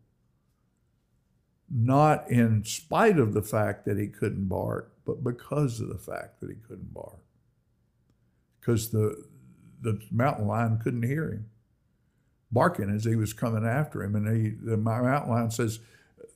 not 1.69 2.29
in 2.29 2.63
spite 2.63 3.17
of 3.17 3.33
the 3.33 3.41
fact 3.41 3.85
that 3.85 3.97
he 3.97 4.07
couldn't 4.07 4.47
bark, 4.47 4.91
but 5.05 5.23
because 5.23 5.79
of 5.79 5.89
the 5.89 5.97
fact 5.97 6.39
that 6.39 6.49
he 6.49 6.55
couldn't 6.55 6.93
bark. 6.93 7.19
Because 8.59 8.91
the 8.91 9.25
the 9.81 9.99
mountain 10.11 10.47
lion 10.47 10.79
couldn't 10.81 11.03
hear 11.03 11.29
him 11.29 11.49
barking 12.51 12.89
as 12.89 13.03
he 13.03 13.15
was 13.15 13.33
coming 13.33 13.65
after 13.65 14.03
him, 14.03 14.15
and 14.15 14.27
he 14.27 14.49
the 14.49 14.77
mountain 14.77 15.31
lion 15.31 15.51
says 15.51 15.79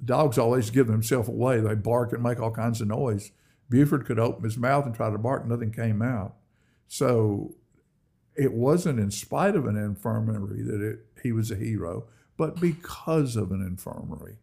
dogs 0.03 0.37
always 0.37 0.69
give 0.69 0.87
themselves 0.87 1.29
away. 1.29 1.59
They 1.59 1.75
bark 1.75 2.11
and 2.13 2.23
make 2.23 2.39
all 2.39 2.51
kinds 2.51 2.81
of 2.81 2.87
noise. 2.87 3.31
Buford 3.69 4.05
could 4.05 4.19
open 4.19 4.43
his 4.43 4.57
mouth 4.57 4.85
and 4.85 4.95
try 4.95 5.09
to 5.09 5.17
bark, 5.17 5.45
nothing 5.45 5.71
came 5.71 6.01
out. 6.01 6.35
So 6.87 7.55
it 8.35 8.53
wasn't 8.53 8.99
in 8.99 9.11
spite 9.11 9.55
of 9.55 9.65
an 9.65 9.75
infirmary 9.75 10.61
that 10.61 10.81
it, 10.81 10.99
he 11.21 11.31
was 11.31 11.51
a 11.51 11.55
hero, 11.55 12.05
but 12.37 12.59
because 12.59 13.35
of 13.35 13.51
an 13.51 13.61
infirmary 13.61 14.37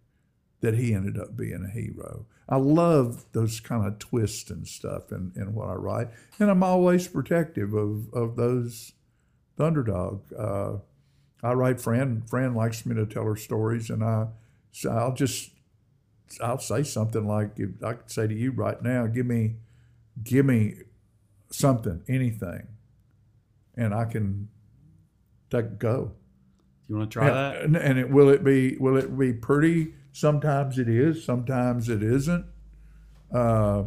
that 0.65 0.75
he 0.77 0.95
ended 0.95 1.19
up 1.19 1.37
being 1.37 1.63
a 1.63 1.71
hero. 1.71 2.25
I 2.49 2.57
love 2.57 3.27
those 3.33 3.61
kind 3.61 3.87
of 3.87 3.99
twists 3.99 4.51
and 4.51 4.67
stuff 4.67 5.13
in, 5.13 5.33
in 5.37 5.55
what 5.55 5.69
I 5.69 5.75
write, 5.75 6.09
and 6.41 6.51
I'm 6.51 6.63
always 6.63 7.07
protective 7.07 7.75
of, 7.75 8.13
of 8.15 8.37
those 8.37 8.93
the 9.57 9.67
underdog. 9.67 10.23
Uh, 10.33 10.77
I 11.43 11.53
write. 11.53 11.83
Fran 11.83 12.23
Fran 12.23 12.55
likes 12.55 12.87
me 12.87 12.95
to 12.95 13.05
tell 13.05 13.25
her 13.25 13.37
stories, 13.37 13.91
and 13.91 14.03
I 14.03 14.29
so 14.73 14.91
I'll 14.91 15.13
just 15.13 15.51
I'll 16.43 16.59
say 16.59 16.83
something 16.83 17.27
like 17.27 17.53
if 17.59 17.71
I 17.85 17.93
could 17.93 18.11
say 18.11 18.27
to 18.27 18.35
you 18.35 18.51
right 18.51 18.83
now, 18.83 19.07
give 19.07 19.27
me 19.27 19.57
give 20.23 20.47
me 20.47 20.77
something, 21.51 22.03
anything, 22.09 22.69
and 23.77 23.95
I 23.95 24.07
can 24.07 24.49
take 25.51 25.79
go. 25.79 26.13
You 26.89 26.97
want 26.97 27.11
to 27.11 27.13
try 27.13 27.29
that? 27.29 27.63
And, 27.63 27.77
and 27.77 27.99
it 27.99 28.11
will 28.11 28.31
it 28.31 28.43
be 28.43 28.77
will 28.79 28.97
it 28.97 29.17
be 29.19 29.35
pretty? 29.35 29.93
Sometimes 30.15 30.79
it 30.79 30.89
is, 30.89 31.25
sometimes 31.25 31.89
it 31.89 32.01
isn't. 32.01 32.47
Uh, 33.33 33.83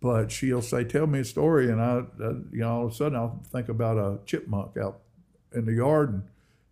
but 0.00 0.32
she'll 0.32 0.62
say, 0.62 0.82
"Tell 0.82 1.06
me 1.06 1.20
a 1.20 1.24
story," 1.26 1.70
and 1.70 1.78
I, 1.78 2.04
uh, 2.22 2.32
you 2.50 2.60
know, 2.60 2.70
all 2.70 2.86
of 2.86 2.92
a 2.92 2.94
sudden 2.94 3.16
I'll 3.16 3.42
think 3.52 3.68
about 3.68 3.98
a 3.98 4.18
chipmunk 4.24 4.78
out 4.78 5.00
in 5.52 5.66
the 5.66 5.74
yard, 5.74 6.10
and 6.14 6.22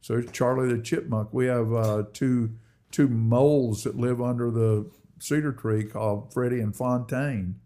so 0.01 0.15
it's 0.15 0.33
Charlie 0.33 0.75
the 0.75 0.83
chipmunk. 0.83 1.29
We 1.35 1.45
have 1.45 1.75
uh, 1.75 2.05
two 2.15 2.55
two 2.91 3.09
moles 3.09 3.85
that 3.85 3.99
live 3.99 4.23
under 4.23 4.51
the 4.51 4.91
cedar 5.19 5.53
tree 5.53 5.85
called 5.85 6.33
Freddie 6.33 6.61
and 6.61 6.75
Fontaine, 6.75 7.57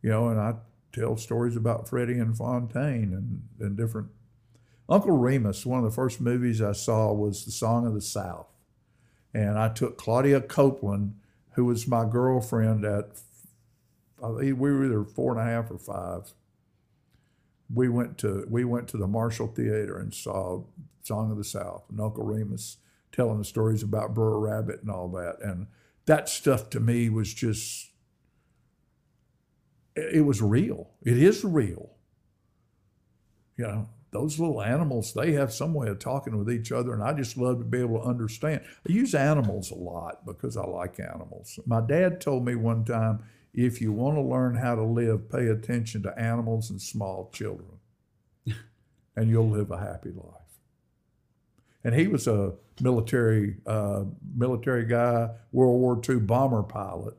you 0.00 0.08
know, 0.08 0.28
and 0.28 0.40
I 0.40 0.54
tell 0.90 1.18
stories 1.18 1.54
about 1.54 1.86
Freddie 1.86 2.18
and 2.18 2.34
Fontaine 2.34 3.12
and, 3.12 3.42
and 3.60 3.76
different. 3.76 4.08
Uncle 4.88 5.18
Remus, 5.18 5.66
one 5.66 5.80
of 5.80 5.84
the 5.84 5.94
first 5.94 6.18
movies 6.18 6.62
I 6.62 6.72
saw 6.72 7.12
was 7.12 7.44
The 7.44 7.50
Song 7.50 7.86
of 7.86 7.92
the 7.92 8.00
South. 8.00 8.49
And 9.32 9.58
I 9.58 9.68
took 9.68 9.96
Claudia 9.96 10.40
Copeland, 10.40 11.14
who 11.52 11.64
was 11.64 11.86
my 11.86 12.04
girlfriend 12.04 12.84
at, 12.84 13.10
we 14.20 14.52
were 14.52 14.84
either 14.84 15.04
four 15.04 15.32
and 15.32 15.40
a 15.40 15.44
half 15.50 15.70
or 15.70 15.78
five. 15.78 16.32
We 17.72 17.88
went 17.88 18.18
to 18.18 18.44
we 18.50 18.64
went 18.64 18.88
to 18.88 18.96
the 18.96 19.06
Marshall 19.06 19.46
Theater 19.46 19.98
and 19.98 20.12
saw 20.12 20.64
Song 21.02 21.30
of 21.30 21.38
the 21.38 21.44
South 21.44 21.84
and 21.88 22.00
Uncle 22.00 22.24
Remus 22.24 22.78
telling 23.12 23.38
the 23.38 23.44
stories 23.44 23.82
about 23.82 24.14
Br'er 24.14 24.40
Rabbit 24.40 24.82
and 24.82 24.90
all 24.90 25.08
that. 25.08 25.36
And 25.40 25.66
that 26.06 26.28
stuff 26.28 26.70
to 26.70 26.80
me 26.80 27.08
was 27.08 27.32
just, 27.32 27.90
it 29.96 30.24
was 30.24 30.42
real. 30.42 30.90
It 31.02 31.18
is 31.18 31.44
real. 31.44 31.90
You 33.56 33.66
know, 33.66 33.88
those 34.12 34.38
little 34.38 34.62
animals, 34.62 35.12
they 35.14 35.32
have 35.32 35.52
some 35.52 35.72
way 35.72 35.88
of 35.88 35.98
talking 35.98 36.36
with 36.36 36.50
each 36.50 36.72
other, 36.72 36.92
and 36.92 37.02
I 37.02 37.12
just 37.12 37.36
love 37.36 37.58
to 37.58 37.64
be 37.64 37.80
able 37.80 38.00
to 38.00 38.08
understand. 38.08 38.62
I 38.88 38.92
use 38.92 39.14
animals 39.14 39.70
a 39.70 39.76
lot 39.76 40.26
because 40.26 40.56
I 40.56 40.64
like 40.64 40.98
animals. 40.98 41.58
My 41.66 41.80
dad 41.80 42.20
told 42.20 42.44
me 42.44 42.54
one 42.54 42.84
time 42.84 43.22
if 43.52 43.80
you 43.80 43.92
want 43.92 44.16
to 44.16 44.22
learn 44.22 44.56
how 44.56 44.74
to 44.74 44.82
live, 44.84 45.30
pay 45.30 45.46
attention 45.46 46.02
to 46.04 46.18
animals 46.18 46.70
and 46.70 46.80
small 46.80 47.30
children, 47.32 47.78
and 49.16 49.30
you'll 49.30 49.50
live 49.50 49.70
a 49.70 49.78
happy 49.78 50.10
life 50.10 50.40
and 51.84 51.94
he 51.94 52.06
was 52.06 52.26
a 52.26 52.54
military 52.80 53.56
uh, 53.66 54.04
military 54.36 54.84
guy, 54.84 55.30
World 55.52 55.80
War 55.80 56.00
II 56.08 56.20
bomber 56.20 56.62
pilot, 56.62 57.16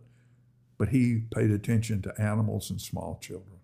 but 0.77 0.89
he 0.89 1.23
paid 1.33 1.51
attention 1.51 2.01
to 2.03 2.21
animals 2.21 2.69
and 2.69 2.79
small 2.79 3.17
children. 3.21 3.59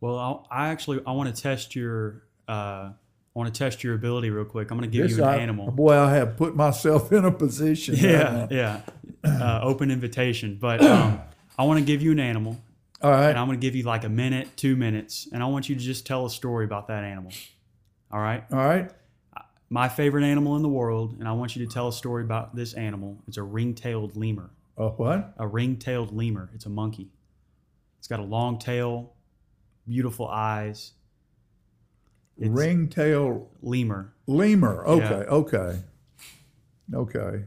Well, 0.00 0.46
I 0.50 0.68
actually 0.68 1.00
I 1.06 1.12
want 1.12 1.34
to 1.34 1.42
test 1.42 1.74
your 1.74 2.22
uh, 2.48 2.52
I 2.52 2.92
want 3.38 3.52
to 3.52 3.58
test 3.58 3.84
your 3.84 3.94
ability 3.94 4.30
real 4.30 4.44
quick. 4.44 4.70
I'm 4.70 4.78
going 4.78 4.90
to 4.90 4.96
give 4.98 5.10
you 5.10 5.18
an 5.22 5.28
I- 5.28 5.36
animal. 5.38 5.70
Boy, 5.70 5.94
I 5.94 6.14
have 6.14 6.36
put 6.36 6.56
myself 6.56 7.12
in 7.18 7.24
a 7.24 7.32
position. 7.32 7.96
Yeah, 7.96 8.46
yeah. 8.50 8.80
Uh, 9.24 9.60
open 9.62 9.90
invitation, 9.90 10.56
but 10.60 10.82
um, 10.82 11.20
I 11.58 11.64
want 11.64 11.78
to 11.80 11.84
give 11.84 12.00
you 12.02 12.12
an 12.12 12.20
animal, 12.20 12.60
All 13.02 13.10
right. 13.10 13.28
and 13.30 13.38
I'm 13.38 13.46
going 13.46 13.58
to 13.58 13.64
give 13.66 13.74
you 13.74 13.82
like 13.82 14.04
a 14.04 14.08
minute, 14.08 14.48
two 14.56 14.76
minutes, 14.76 15.28
and 15.32 15.42
I 15.42 15.46
want 15.46 15.68
you 15.68 15.74
to 15.74 15.80
just 15.80 16.06
tell 16.06 16.24
a 16.26 16.30
story 16.30 16.64
about 16.64 16.88
that 16.88 17.04
animal. 17.04 17.32
All 18.10 18.20
right. 18.20 18.44
All 18.52 18.58
right. 18.58 18.90
My 19.68 19.88
favorite 19.88 20.22
animal 20.24 20.54
in 20.54 20.62
the 20.62 20.68
world, 20.68 21.16
and 21.18 21.26
I 21.26 21.32
want 21.32 21.56
you 21.56 21.66
to 21.66 21.72
tell 21.72 21.88
a 21.88 21.92
story 21.92 22.22
about 22.22 22.54
this 22.54 22.72
animal. 22.74 23.18
It's 23.26 23.36
a 23.36 23.42
ring-tailed 23.42 24.16
lemur. 24.16 24.50
Uh, 24.78 24.90
what? 24.90 25.34
A 25.38 25.46
ring-tailed 25.46 26.12
lemur. 26.16 26.50
It's 26.54 26.66
a 26.66 26.70
monkey. 26.70 27.08
It's 27.98 28.06
got 28.06 28.20
a 28.20 28.24
long 28.24 28.58
tail, 28.60 29.12
beautiful 29.88 30.28
eyes. 30.28 30.92
It's 32.38 32.50
Ringtail 32.50 33.48
lemur. 33.62 34.12
lemur. 34.26 34.84
Okay. 34.86 35.04
Yeah. 35.04 35.14
Okay. 35.30 35.80
Okay. 36.94 37.44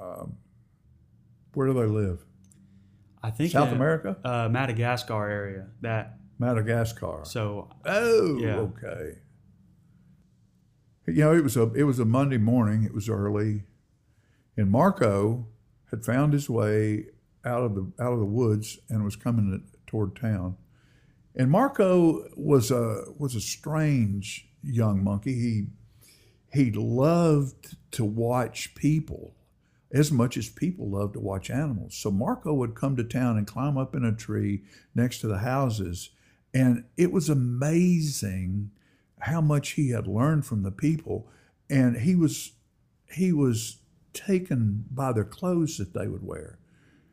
Um, 0.00 0.36
where 1.54 1.66
do 1.68 1.72
they 1.74 1.86
live? 1.86 2.24
I 3.22 3.30
think 3.30 3.52
South 3.52 3.68
in, 3.68 3.74
America? 3.74 4.16
uh, 4.24 4.48
Madagascar 4.48 5.28
area. 5.28 5.68
That 5.80 6.18
Madagascar. 6.38 7.20
so 7.24 7.70
Oh, 7.84 8.38
Yeah. 8.38 8.56
okay. 8.58 9.18
You 11.06 11.14
know, 11.24 11.32
it 11.34 11.42
was 11.44 11.56
a 11.56 11.72
it 11.74 11.84
was 11.84 11.98
a 12.00 12.04
Monday 12.04 12.36
morning. 12.38 12.82
It 12.82 12.92
was 12.92 13.08
early, 13.08 13.62
and 14.56 14.70
Marco 14.70 15.46
had 15.92 16.04
found 16.04 16.32
his 16.32 16.50
way 16.50 17.06
out 17.44 17.62
of 17.62 17.74
the 17.76 17.92
out 18.00 18.12
of 18.12 18.18
the 18.18 18.24
woods 18.26 18.80
and 18.88 19.04
was 19.04 19.14
coming 19.14 19.50
to, 19.52 19.80
toward 19.90 20.16
town. 20.16 20.56
And 21.36 21.50
Marco 21.50 22.28
was 22.34 22.70
a 22.70 23.04
was 23.18 23.34
a 23.34 23.40
strange 23.40 24.48
young 24.62 25.04
monkey. 25.04 25.34
He 25.34 25.66
he 26.52 26.72
loved 26.72 27.76
to 27.92 28.04
watch 28.04 28.74
people 28.74 29.34
as 29.92 30.10
much 30.10 30.36
as 30.36 30.48
people 30.48 30.90
love 30.90 31.12
to 31.12 31.20
watch 31.20 31.50
animals. 31.50 31.94
So 31.94 32.10
Marco 32.10 32.54
would 32.54 32.74
come 32.74 32.96
to 32.96 33.04
town 33.04 33.36
and 33.36 33.46
climb 33.46 33.76
up 33.76 33.94
in 33.94 34.04
a 34.04 34.12
tree 34.12 34.62
next 34.94 35.20
to 35.20 35.28
the 35.28 35.38
houses, 35.38 36.10
and 36.54 36.84
it 36.96 37.12
was 37.12 37.28
amazing 37.28 38.70
how 39.20 39.40
much 39.40 39.70
he 39.70 39.90
had 39.90 40.06
learned 40.06 40.46
from 40.46 40.62
the 40.62 40.70
people. 40.70 41.28
And 41.68 41.98
he 41.98 42.14
was 42.14 42.52
he 43.12 43.32
was 43.32 43.78
taken 44.14 44.86
by 44.90 45.12
their 45.12 45.24
clothes 45.24 45.76
that 45.76 45.92
they 45.92 46.08
would 46.08 46.24
wear. 46.24 46.58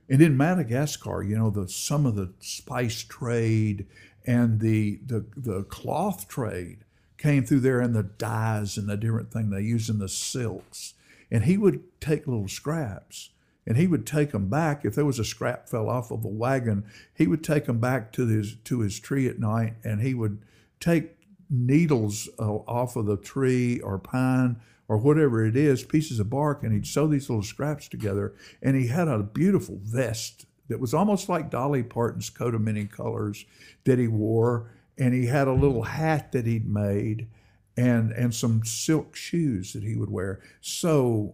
And 0.09 0.21
in 0.21 0.37
Madagascar, 0.37 1.23
you 1.23 1.37
know, 1.37 1.49
the 1.49 1.67
some 1.67 2.05
of 2.05 2.15
the 2.15 2.33
spice 2.39 3.03
trade 3.03 3.87
and 4.25 4.59
the 4.59 4.99
the, 5.05 5.25
the 5.35 5.63
cloth 5.63 6.27
trade 6.27 6.79
came 7.17 7.45
through 7.45 7.61
there 7.61 7.79
and 7.79 7.95
the 7.95 8.03
dyes 8.03 8.77
and 8.77 8.89
the 8.89 8.97
different 8.97 9.31
thing 9.31 9.49
they 9.49 9.61
use 9.61 9.89
in 9.89 9.99
the 9.99 10.09
silks. 10.09 10.93
And 11.31 11.45
he 11.45 11.57
would 11.57 11.81
take 12.01 12.27
little 12.27 12.49
scraps 12.49 13.29
and 13.65 13.77
he 13.77 13.87
would 13.87 14.05
take 14.05 14.31
them 14.31 14.49
back. 14.49 14.83
If 14.83 14.95
there 14.95 15.05
was 15.05 15.19
a 15.19 15.25
scrap 15.25 15.69
fell 15.69 15.89
off 15.89 16.11
of 16.11 16.25
a 16.25 16.29
wagon, 16.29 16.85
he 17.13 17.27
would 17.27 17.43
take 17.43 17.65
them 17.65 17.79
back 17.79 18.11
to 18.13 18.27
his 18.27 18.55
to 18.65 18.79
his 18.81 18.99
tree 18.99 19.27
at 19.27 19.39
night, 19.39 19.75
and 19.83 20.01
he 20.01 20.13
would 20.13 20.41
take 20.79 21.17
needles 21.49 22.29
uh, 22.39 22.43
off 22.43 22.95
of 22.95 23.05
the 23.05 23.17
tree 23.17 23.79
or 23.79 23.97
pine 23.99 24.57
or 24.87 24.97
whatever 24.97 25.45
it 25.45 25.55
is, 25.55 25.83
pieces 25.83 26.19
of 26.19 26.29
bark, 26.29 26.63
and 26.63 26.73
he'd 26.73 26.87
sew 26.87 27.07
these 27.07 27.29
little 27.29 27.43
scraps 27.43 27.87
together. 27.87 28.33
And 28.61 28.75
he 28.75 28.87
had 28.87 29.07
a 29.07 29.19
beautiful 29.19 29.79
vest 29.81 30.45
that 30.67 30.79
was 30.79 30.93
almost 30.93 31.29
like 31.29 31.49
Dolly 31.49 31.83
Parton's 31.83 32.29
coat 32.29 32.55
of 32.55 32.61
many 32.61 32.85
colors 32.85 33.45
that 33.85 33.99
he 33.99 34.07
wore, 34.07 34.71
and 34.97 35.13
he 35.13 35.25
had 35.25 35.47
a 35.47 35.53
little 35.53 35.83
hat 35.83 36.31
that 36.31 36.45
he'd 36.45 36.67
made. 36.67 37.27
And, 37.75 38.11
and 38.11 38.35
some 38.35 38.63
silk 38.63 39.15
shoes 39.15 39.73
that 39.73 39.81
he 39.81 39.95
would 39.95 40.11
wear. 40.11 40.41
So 40.61 41.33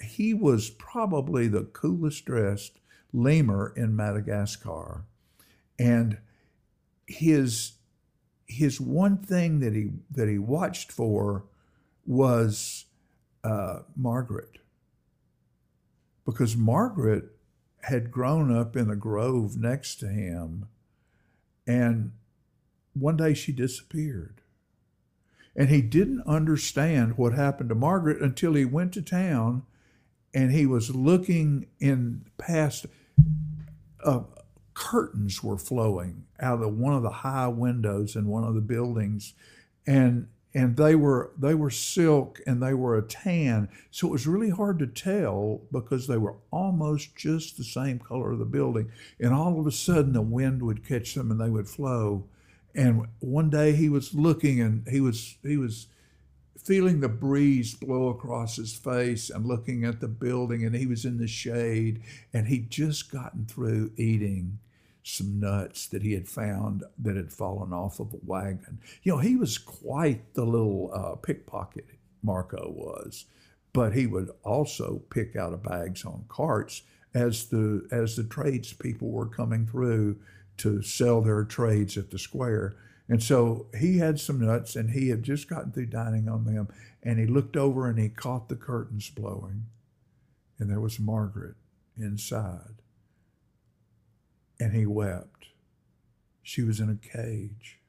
he 0.00 0.32
was 0.32 0.70
probably 0.70 1.48
the 1.48 1.64
coolest 1.64 2.24
dressed 2.24 2.78
lemur 3.12 3.72
in 3.76 3.96
Madagascar. 3.96 5.04
And 5.80 6.18
his 7.06 7.72
his 8.46 8.80
one 8.80 9.18
thing 9.18 9.60
that 9.60 9.74
he 9.74 9.90
that 10.10 10.28
he 10.28 10.38
watched 10.38 10.92
for 10.92 11.44
was 12.06 12.86
uh, 13.44 13.80
Margaret, 13.96 14.58
because 16.24 16.56
Margaret 16.56 17.24
had 17.82 18.10
grown 18.10 18.54
up 18.54 18.76
in 18.76 18.90
a 18.90 18.96
grove 18.96 19.56
next 19.56 19.96
to 19.96 20.08
him, 20.08 20.66
and 21.66 22.12
one 22.94 23.16
day 23.16 23.34
she 23.34 23.52
disappeared. 23.52 24.42
And 25.56 25.68
he 25.68 25.82
didn't 25.82 26.22
understand 26.26 27.18
what 27.18 27.32
happened 27.32 27.70
to 27.70 27.74
Margaret 27.74 28.22
until 28.22 28.54
he 28.54 28.64
went 28.64 28.92
to 28.94 29.02
town 29.02 29.64
and 30.32 30.52
he 30.52 30.66
was 30.66 30.94
looking 30.94 31.66
in 31.80 32.24
past 32.38 32.86
uh, 34.04 34.20
curtains 34.74 35.42
were 35.42 35.58
flowing 35.58 36.24
out 36.38 36.62
of 36.62 36.76
one 36.76 36.94
of 36.94 37.02
the 37.02 37.10
high 37.10 37.48
windows 37.48 38.16
in 38.16 38.26
one 38.26 38.44
of 38.44 38.54
the 38.54 38.60
buildings 38.60 39.34
and 39.86 40.28
and 40.52 40.76
they 40.76 40.94
were 40.94 41.30
they 41.38 41.54
were 41.54 41.70
silk 41.70 42.40
and 42.46 42.62
they 42.62 42.74
were 42.74 42.96
a 42.96 43.02
tan. 43.02 43.68
So 43.90 44.08
it 44.08 44.10
was 44.10 44.26
really 44.26 44.50
hard 44.50 44.78
to 44.80 44.86
tell 44.86 45.62
because 45.70 46.06
they 46.06 46.16
were 46.16 46.36
almost 46.50 47.14
just 47.16 47.56
the 47.56 47.64
same 47.64 47.98
color 47.98 48.32
of 48.32 48.38
the 48.38 48.44
building. 48.44 48.90
And 49.20 49.32
all 49.32 49.60
of 49.60 49.66
a 49.66 49.72
sudden 49.72 50.12
the 50.12 50.22
wind 50.22 50.62
would 50.62 50.86
catch 50.86 51.14
them 51.14 51.30
and 51.30 51.40
they 51.40 51.50
would 51.50 51.68
flow. 51.68 52.24
And 52.74 53.06
one 53.20 53.50
day 53.50 53.72
he 53.72 53.88
was 53.88 54.14
looking 54.14 54.60
and 54.60 54.86
he 54.88 55.00
was 55.00 55.36
he 55.42 55.56
was 55.56 55.86
feeling 56.58 57.00
the 57.00 57.08
breeze 57.08 57.74
blow 57.74 58.08
across 58.08 58.56
his 58.56 58.74
face 58.74 59.30
and 59.30 59.46
looking 59.46 59.84
at 59.84 60.00
the 60.00 60.08
building 60.08 60.64
and 60.64 60.74
he 60.74 60.86
was 60.86 61.04
in 61.04 61.16
the 61.16 61.26
shade 61.26 62.02
and 62.34 62.48
he'd 62.48 62.70
just 62.70 63.10
gotten 63.10 63.46
through 63.46 63.90
eating 63.96 64.58
some 65.02 65.40
nuts 65.40 65.86
that 65.86 66.02
he 66.02 66.12
had 66.12 66.28
found 66.28 66.84
that 66.98 67.16
had 67.16 67.32
fallen 67.32 67.72
off 67.72 68.00
of 68.00 68.12
a 68.12 68.18
wagon 68.24 68.78
you 69.02 69.12
know 69.12 69.18
he 69.18 69.36
was 69.36 69.58
quite 69.58 70.34
the 70.34 70.44
little 70.44 70.90
uh, 70.92 71.14
pickpocket 71.16 71.86
marco 72.22 72.70
was 72.70 73.24
but 73.72 73.94
he 73.94 74.06
would 74.06 74.30
also 74.42 75.02
pick 75.10 75.36
out 75.36 75.52
of 75.52 75.62
bags 75.62 76.04
on 76.04 76.24
carts 76.28 76.82
as 77.14 77.46
the 77.46 77.86
as 77.90 78.16
the 78.16 78.24
tradespeople 78.24 79.08
were 79.08 79.26
coming 79.26 79.66
through 79.66 80.16
to 80.56 80.82
sell 80.82 81.22
their 81.22 81.44
trades 81.44 81.96
at 81.96 82.10
the 82.10 82.18
square 82.18 82.76
and 83.10 83.20
so 83.20 83.66
he 83.76 83.98
had 83.98 84.20
some 84.20 84.40
nuts 84.40 84.76
and 84.76 84.90
he 84.90 85.08
had 85.08 85.24
just 85.24 85.48
gotten 85.48 85.72
through 85.72 85.86
dining 85.86 86.28
on 86.28 86.44
them. 86.44 86.68
And 87.02 87.18
he 87.18 87.26
looked 87.26 87.56
over 87.56 87.88
and 87.88 87.98
he 87.98 88.08
caught 88.08 88.48
the 88.48 88.54
curtains 88.54 89.10
blowing. 89.10 89.66
And 90.60 90.70
there 90.70 90.80
was 90.80 91.00
Margaret 91.00 91.56
inside. 91.98 92.79
And 94.60 94.72
he 94.74 94.86
wept. 94.86 95.46
She 96.42 96.62
was 96.62 96.78
in 96.78 96.88
a 96.88 96.94
cage. 96.96 97.80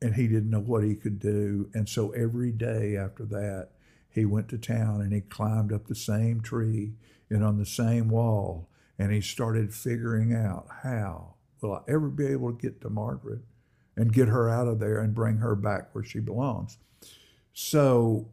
And 0.00 0.14
he 0.14 0.28
didn't 0.28 0.50
know 0.50 0.60
what 0.60 0.84
he 0.84 0.94
could 0.94 1.18
do. 1.18 1.70
And 1.74 1.88
so 1.88 2.10
every 2.10 2.52
day 2.52 2.96
after 2.96 3.24
that, 3.24 3.70
he 4.08 4.24
went 4.24 4.48
to 4.50 4.58
town 4.58 5.00
and 5.00 5.12
he 5.12 5.22
climbed 5.22 5.72
up 5.72 5.88
the 5.88 5.94
same 5.94 6.40
tree 6.40 6.92
and 7.28 7.42
on 7.42 7.58
the 7.58 7.66
same 7.66 8.08
wall. 8.08 8.68
And 8.98 9.10
he 9.10 9.20
started 9.20 9.74
figuring 9.74 10.32
out 10.32 10.68
how 10.82 11.34
will 11.60 11.74
I 11.74 11.80
ever 11.88 12.08
be 12.08 12.26
able 12.26 12.52
to 12.52 12.58
get 12.58 12.80
to 12.82 12.90
Margaret? 12.90 13.40
and 13.96 14.12
get 14.12 14.28
her 14.28 14.48
out 14.48 14.68
of 14.68 14.78
there 14.78 15.00
and 15.00 15.14
bring 15.14 15.38
her 15.38 15.56
back 15.56 15.94
where 15.94 16.04
she 16.04 16.20
belongs. 16.20 16.78
So, 17.52 18.28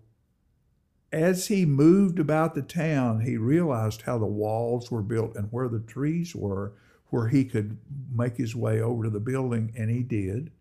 as 1.13 1.47
he 1.47 1.65
moved 1.65 2.17
about 2.17 2.55
the 2.55 2.61
town, 2.61 3.21
he 3.21 3.37
realized 3.37 4.01
how 4.01 4.17
the 4.17 4.25
walls 4.25 4.89
were 4.89 5.03
built 5.03 5.35
and 5.35 5.47
where 5.51 5.67
the 5.67 5.79
trees 5.79 6.35
were, 6.35 6.73
where 7.09 7.27
he 7.27 7.45
could 7.45 7.77
make 8.11 8.37
his 8.37 8.55
way 8.55 8.81
over 8.81 9.03
to 9.03 9.09
the 9.09 9.19
building, 9.19 9.71
and 9.77 9.91
he 9.91 10.01
did. 10.01 10.51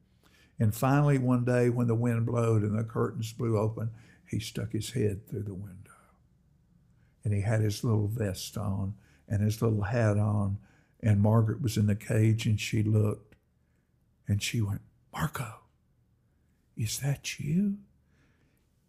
And 0.59 0.74
finally, 0.74 1.16
one 1.16 1.44
day 1.44 1.70
when 1.70 1.86
the 1.86 1.94
wind 1.94 2.26
blowed 2.26 2.62
and 2.62 2.78
the 2.78 2.84
curtains 2.84 3.32
blew 3.32 3.59
open, 3.59 3.90
he 4.28 4.38
stuck 4.38 4.72
his 4.72 4.90
head 4.90 5.26
through 5.26 5.44
the 5.44 5.55
window. 5.55 5.78
And 7.24 7.32
he 7.32 7.40
had 7.40 7.62
his 7.62 7.82
little 7.82 8.09
vest 8.09 8.57
on 8.59 8.94
and 9.28 9.42
his 9.42 9.62
little 9.62 9.82
hat 9.82 10.18
on, 10.18 10.59
and 11.00 11.20
Margaret 11.20 11.62
was 11.62 11.78
in 11.78 11.86
the 11.86 11.94
cage, 11.94 12.44
and 12.44 12.61
she 12.61 12.82
looked, 12.82 13.34
and 14.28 14.42
she 14.42 14.61
went, 14.61 14.82
Marco, 15.12 15.61
is 16.76 16.98
that 17.00 17.40
you? 17.40 17.78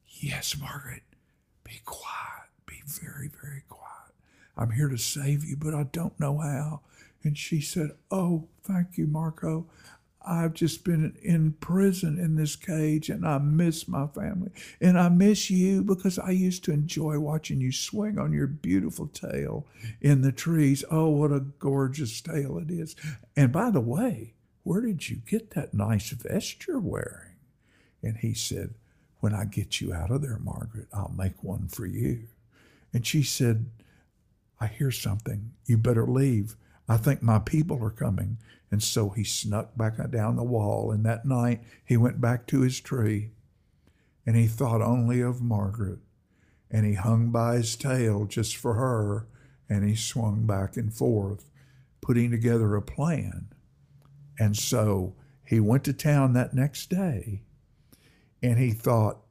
Yes, 0.05 0.57
Margaret. 0.59 1.03
Be 1.73 1.81
quiet. 1.85 2.49
Be 2.67 2.83
very, 2.85 3.31
very 3.41 3.63
quiet. 3.67 4.13
I'm 4.55 4.69
here 4.69 4.89
to 4.89 4.97
save 4.97 5.43
you, 5.43 5.55
but 5.55 5.73
I 5.73 5.83
don't 5.91 6.19
know 6.19 6.37
how. 6.37 6.81
And 7.23 7.35
she 7.35 7.61
said, 7.61 7.93
Oh, 8.11 8.47
thank 8.61 8.95
you, 8.95 9.07
Marco. 9.07 9.65
I've 10.23 10.53
just 10.53 10.83
been 10.83 11.17
in 11.23 11.53
prison 11.53 12.19
in 12.19 12.35
this 12.35 12.55
cage 12.55 13.09
and 13.09 13.27
I 13.27 13.39
miss 13.39 13.87
my 13.87 14.05
family. 14.05 14.51
And 14.79 14.99
I 14.99 15.09
miss 15.09 15.49
you 15.49 15.81
because 15.81 16.19
I 16.19 16.29
used 16.29 16.63
to 16.65 16.71
enjoy 16.71 17.17
watching 17.17 17.59
you 17.59 17.71
swing 17.71 18.19
on 18.19 18.33
your 18.33 18.45
beautiful 18.45 19.07
tail 19.07 19.65
in 19.99 20.21
the 20.21 20.31
trees. 20.31 20.85
Oh, 20.91 21.09
what 21.09 21.31
a 21.31 21.39
gorgeous 21.39 22.21
tail 22.21 22.59
it 22.59 22.69
is. 22.69 22.95
And 23.35 23.51
by 23.51 23.71
the 23.71 23.81
way, 23.81 24.35
where 24.61 24.81
did 24.81 25.09
you 25.09 25.15
get 25.15 25.55
that 25.55 25.73
nice 25.73 26.11
vest 26.11 26.67
you're 26.67 26.79
wearing? 26.79 27.37
And 28.03 28.17
he 28.17 28.35
said, 28.35 28.75
When 29.23 29.33
I 29.33 29.45
get 29.45 29.79
you 29.79 29.93
out 29.93 30.11
of 30.11 30.21
there, 30.21 30.37
Margaret, 30.37 30.87
I'll 30.91 31.13
make 31.17 31.41
one 31.41 31.69
for 31.69 31.85
you. 31.85 32.27
And 32.91 33.07
she 33.07 33.23
said, 33.23 33.67
I 34.59 34.67
hear 34.67 34.91
something. 34.91 35.53
You 35.65 35.77
better 35.77 36.05
leave. 36.05 36.57
I 36.89 36.97
think 36.97 37.23
my 37.23 37.39
people 37.39 37.81
are 37.81 37.89
coming. 37.89 38.37
And 38.69 38.83
so 38.83 39.11
he 39.11 39.23
snuck 39.23 39.77
back 39.77 39.95
down 40.11 40.35
the 40.35 40.43
wall. 40.43 40.91
And 40.91 41.05
that 41.05 41.25
night 41.25 41.63
he 41.85 41.95
went 41.95 42.19
back 42.19 42.47
to 42.47 42.59
his 42.61 42.81
tree 42.81 43.31
and 44.25 44.35
he 44.35 44.47
thought 44.47 44.81
only 44.81 45.21
of 45.21 45.41
Margaret. 45.41 45.99
And 46.69 46.85
he 46.85 46.95
hung 46.95 47.29
by 47.29 47.55
his 47.55 47.77
tail 47.77 48.25
just 48.25 48.57
for 48.57 48.73
her. 48.73 49.27
And 49.69 49.87
he 49.87 49.95
swung 49.95 50.45
back 50.45 50.75
and 50.75 50.93
forth, 50.93 51.49
putting 52.01 52.29
together 52.29 52.75
a 52.75 52.81
plan 52.81 53.53
and 54.39 54.57
so 54.57 55.15
he 55.45 55.59
went 55.59 55.83
to 55.85 55.93
town 55.93 56.33
that 56.33 56.53
next 56.53 56.89
day 56.89 57.41
and 58.43 58.59
he 58.59 58.71
thought, 58.71 59.21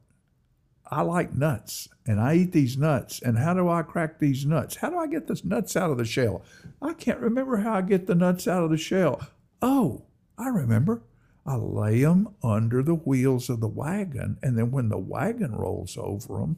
I 0.87 1.01
like 1.01 1.33
nuts 1.33 1.87
and 2.05 2.19
I 2.19 2.35
eat 2.35 2.51
these 2.51 2.77
nuts. 2.77 3.21
And 3.21 3.37
how 3.37 3.53
do 3.53 3.69
I 3.69 3.83
crack 3.83 4.19
these 4.19 4.45
nuts? 4.45 4.75
How 4.77 4.89
do 4.89 4.97
I 4.97 5.07
get 5.07 5.27
the 5.27 5.39
nuts 5.43 5.75
out 5.77 5.91
of 5.91 5.97
the 5.97 6.05
shell? 6.05 6.43
I 6.81 6.93
can't 6.93 7.19
remember 7.19 7.57
how 7.57 7.75
I 7.75 7.81
get 7.81 8.07
the 8.07 8.15
nuts 8.15 8.47
out 8.47 8.63
of 8.63 8.69
the 8.69 8.77
shell. 8.77 9.25
Oh, 9.61 10.03
I 10.37 10.49
remember. 10.49 11.03
I 11.45 11.55
lay 11.55 12.01
them 12.01 12.35
under 12.41 12.81
the 12.81 12.95
wheels 12.95 13.49
of 13.49 13.59
the 13.59 13.67
wagon, 13.67 14.37
and 14.41 14.57
then 14.57 14.71
when 14.71 14.87
the 14.87 14.97
wagon 14.97 15.53
rolls 15.53 15.97
over 15.97 16.39
them, 16.39 16.57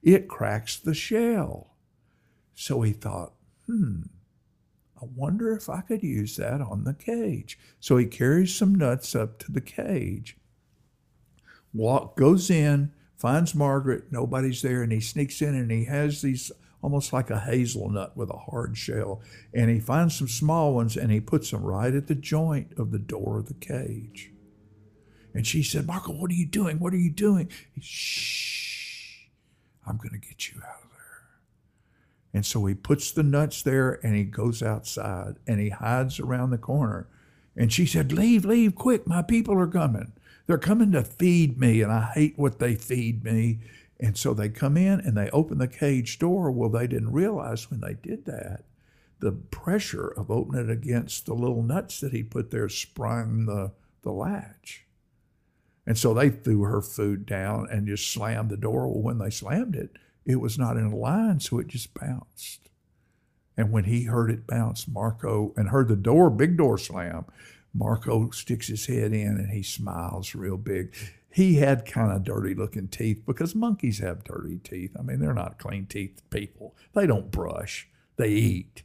it 0.00 0.28
cracks 0.28 0.78
the 0.78 0.94
shell. 0.94 1.74
So 2.54 2.82
he 2.82 2.92
thought, 2.92 3.32
hmm, 3.66 4.02
I 5.00 5.06
wonder 5.16 5.52
if 5.56 5.68
I 5.68 5.80
could 5.80 6.04
use 6.04 6.36
that 6.36 6.60
on 6.60 6.84
the 6.84 6.94
cage. 6.94 7.58
So 7.80 7.96
he 7.96 8.06
carries 8.06 8.54
some 8.54 8.76
nuts 8.76 9.16
up 9.16 9.40
to 9.40 9.50
the 9.50 9.60
cage, 9.60 10.36
walk, 11.72 12.16
goes 12.16 12.50
in, 12.50 12.92
finds 13.16 13.54
Margaret, 13.54 14.04
nobody's 14.10 14.62
there, 14.62 14.82
and 14.82 14.92
he 14.92 15.00
sneaks 15.00 15.40
in 15.40 15.54
and 15.54 15.70
he 15.70 15.84
has 15.84 16.22
these 16.22 16.50
almost 16.82 17.12
like 17.12 17.30
a 17.30 17.38
hazelnut 17.40 18.16
with 18.16 18.28
a 18.28 18.50
hard 18.50 18.76
shell. 18.76 19.20
And 19.54 19.70
he 19.70 19.78
finds 19.78 20.16
some 20.18 20.28
small 20.28 20.74
ones 20.74 20.96
and 20.96 21.12
he 21.12 21.20
puts 21.20 21.50
them 21.52 21.62
right 21.62 21.94
at 21.94 22.08
the 22.08 22.14
joint 22.16 22.72
of 22.76 22.90
the 22.90 22.98
door 22.98 23.38
of 23.38 23.46
the 23.46 23.54
cage. 23.54 24.32
And 25.32 25.46
she 25.46 25.62
said, 25.62 25.86
Marco, 25.86 26.12
what 26.12 26.30
are 26.30 26.34
you 26.34 26.46
doing? 26.46 26.78
What 26.78 26.92
are 26.92 26.98
you 26.98 27.10
doing? 27.10 27.48
He, 27.72 27.80
Shh, 27.80 29.26
I'm 29.86 29.96
going 29.96 30.10
to 30.10 30.18
get 30.18 30.50
you 30.50 30.58
out 30.58 30.82
of 30.82 30.90
there. 30.90 31.28
and 32.34 32.44
so 32.44 32.64
he 32.66 32.74
puts 32.74 33.12
the 33.12 33.22
nuts 33.22 33.62
there 33.62 34.04
and 34.04 34.14
he 34.16 34.24
goes 34.24 34.62
outside 34.62 35.36
and 35.46 35.60
he 35.60 35.70
hides 35.70 36.18
around 36.20 36.50
the 36.50 36.58
corner. 36.58 37.06
And 37.56 37.72
she 37.72 37.86
said, 37.86 38.12
Leave, 38.12 38.44
leave, 38.44 38.74
quick, 38.74 39.06
my 39.06 39.22
people 39.22 39.58
are 39.58 39.66
coming. 39.66 40.12
They're 40.52 40.58
coming 40.58 40.92
to 40.92 41.02
feed 41.02 41.58
me, 41.58 41.80
and 41.80 41.90
I 41.90 42.12
hate 42.12 42.38
what 42.38 42.58
they 42.58 42.74
feed 42.74 43.24
me. 43.24 43.60
And 43.98 44.18
so 44.18 44.34
they 44.34 44.50
come 44.50 44.76
in 44.76 45.00
and 45.00 45.16
they 45.16 45.30
open 45.30 45.56
the 45.56 45.66
cage 45.66 46.18
door. 46.18 46.50
Well, 46.50 46.68
they 46.68 46.86
didn't 46.86 47.14
realize 47.14 47.70
when 47.70 47.80
they 47.80 47.94
did 47.94 48.26
that, 48.26 48.64
the 49.18 49.32
pressure 49.32 50.08
of 50.08 50.30
opening 50.30 50.68
it 50.68 50.70
against 50.70 51.24
the 51.24 51.32
little 51.32 51.62
nuts 51.62 52.00
that 52.00 52.12
he 52.12 52.22
put 52.22 52.50
there 52.50 52.68
sprung 52.68 53.46
the, 53.46 53.72
the 54.02 54.12
latch. 54.12 54.84
And 55.86 55.96
so 55.96 56.12
they 56.12 56.28
threw 56.28 56.64
her 56.64 56.82
food 56.82 57.24
down 57.24 57.66
and 57.70 57.86
just 57.86 58.12
slammed 58.12 58.50
the 58.50 58.58
door. 58.58 58.88
Well, 58.88 59.00
when 59.00 59.16
they 59.16 59.30
slammed 59.30 59.74
it, 59.74 59.96
it 60.26 60.36
was 60.36 60.58
not 60.58 60.76
in 60.76 60.84
a 60.84 60.94
line, 60.94 61.40
so 61.40 61.60
it 61.60 61.68
just 61.68 61.94
bounced. 61.94 62.68
And 63.56 63.72
when 63.72 63.84
he 63.84 64.02
heard 64.02 64.30
it 64.30 64.46
bounce, 64.46 64.86
Marco, 64.86 65.54
and 65.56 65.70
heard 65.70 65.88
the 65.88 65.96
door, 65.96 66.28
big 66.28 66.58
door 66.58 66.76
slam, 66.76 67.24
Marco 67.74 68.30
sticks 68.30 68.68
his 68.68 68.86
head 68.86 69.12
in 69.12 69.38
and 69.38 69.50
he 69.50 69.62
smiles 69.62 70.34
real 70.34 70.56
big. 70.56 70.94
He 71.30 71.54
had 71.54 71.86
kind 71.86 72.12
of 72.12 72.24
dirty 72.24 72.54
looking 72.54 72.88
teeth 72.88 73.22
because 73.26 73.54
monkeys 73.54 73.98
have 74.00 74.24
dirty 74.24 74.58
teeth. 74.58 74.94
I 74.98 75.02
mean, 75.02 75.20
they're 75.20 75.32
not 75.32 75.58
clean 75.58 75.86
teeth 75.86 76.20
people. 76.30 76.76
They 76.94 77.06
don't 77.06 77.30
brush, 77.30 77.88
they 78.16 78.28
eat. 78.28 78.82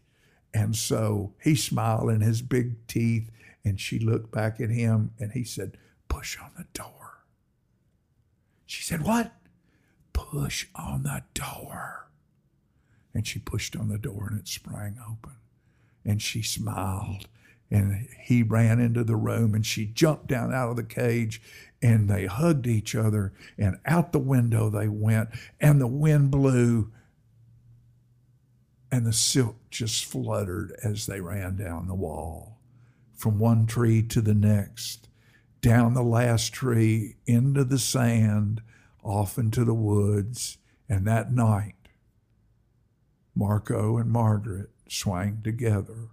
And 0.53 0.75
so 0.75 1.33
he 1.43 1.55
smiled 1.55 2.09
in 2.09 2.21
his 2.21 2.41
big 2.41 2.87
teeth, 2.87 3.29
and 3.65 3.79
she 3.79 3.99
looked 3.99 4.31
back 4.31 4.61
at 4.61 4.69
him 4.69 5.11
and 5.19 5.33
he 5.33 5.43
said, 5.43 5.77
Push 6.07 6.39
on 6.39 6.51
the 6.57 6.65
door. 6.73 7.25
She 8.65 8.81
said, 8.81 9.03
What? 9.03 9.33
Push 10.13 10.67
on 10.73 11.03
the 11.03 11.23
door. 11.33 12.09
And 13.13 13.27
she 13.27 13.39
pushed 13.39 13.75
on 13.75 13.89
the 13.89 13.97
door 13.97 14.27
and 14.29 14.39
it 14.39 14.47
sprang 14.47 14.97
open. 15.05 15.35
And 16.05 16.21
she 16.21 16.41
smiled. 16.41 17.27
And 17.69 18.07
he 18.21 18.43
ran 18.43 18.79
into 18.79 19.03
the 19.03 19.15
room 19.15 19.53
and 19.53 19.65
she 19.65 19.85
jumped 19.85 20.27
down 20.27 20.53
out 20.53 20.69
of 20.69 20.75
the 20.77 20.83
cage 20.83 21.41
and 21.81 22.09
they 22.09 22.25
hugged 22.25 22.65
each 22.65 22.95
other 22.95 23.33
and 23.57 23.77
out 23.85 24.11
the 24.11 24.19
window 24.19 24.69
they 24.69 24.87
went 24.87 25.29
and 25.59 25.79
the 25.79 25.87
wind 25.87 26.31
blew 26.31 26.91
and 28.91 29.05
the 29.05 29.13
silk 29.13 29.57
just 29.69 30.05
fluttered 30.05 30.73
as 30.83 31.05
they 31.05 31.19
ran 31.19 31.55
down 31.57 31.87
the 31.87 31.93
wall 31.93 32.57
from 33.17 33.39
one 33.39 33.65
tree 33.65 34.01
to 34.03 34.21
the 34.21 34.33
next, 34.33 35.09
down 35.61 35.93
the 35.93 36.03
last 36.03 36.53
tree, 36.53 37.15
into 37.25 37.63
the 37.63 37.79
sand, 37.79 38.61
off 39.03 39.37
into 39.37 39.65
the 39.65 39.73
woods. 39.73 40.57
And 40.87 41.05
that 41.07 41.33
night, 41.33 41.73
Marco 43.35 43.97
and 43.97 44.11
Margaret 44.11 44.69
swang 44.87 45.41
together, 45.43 46.09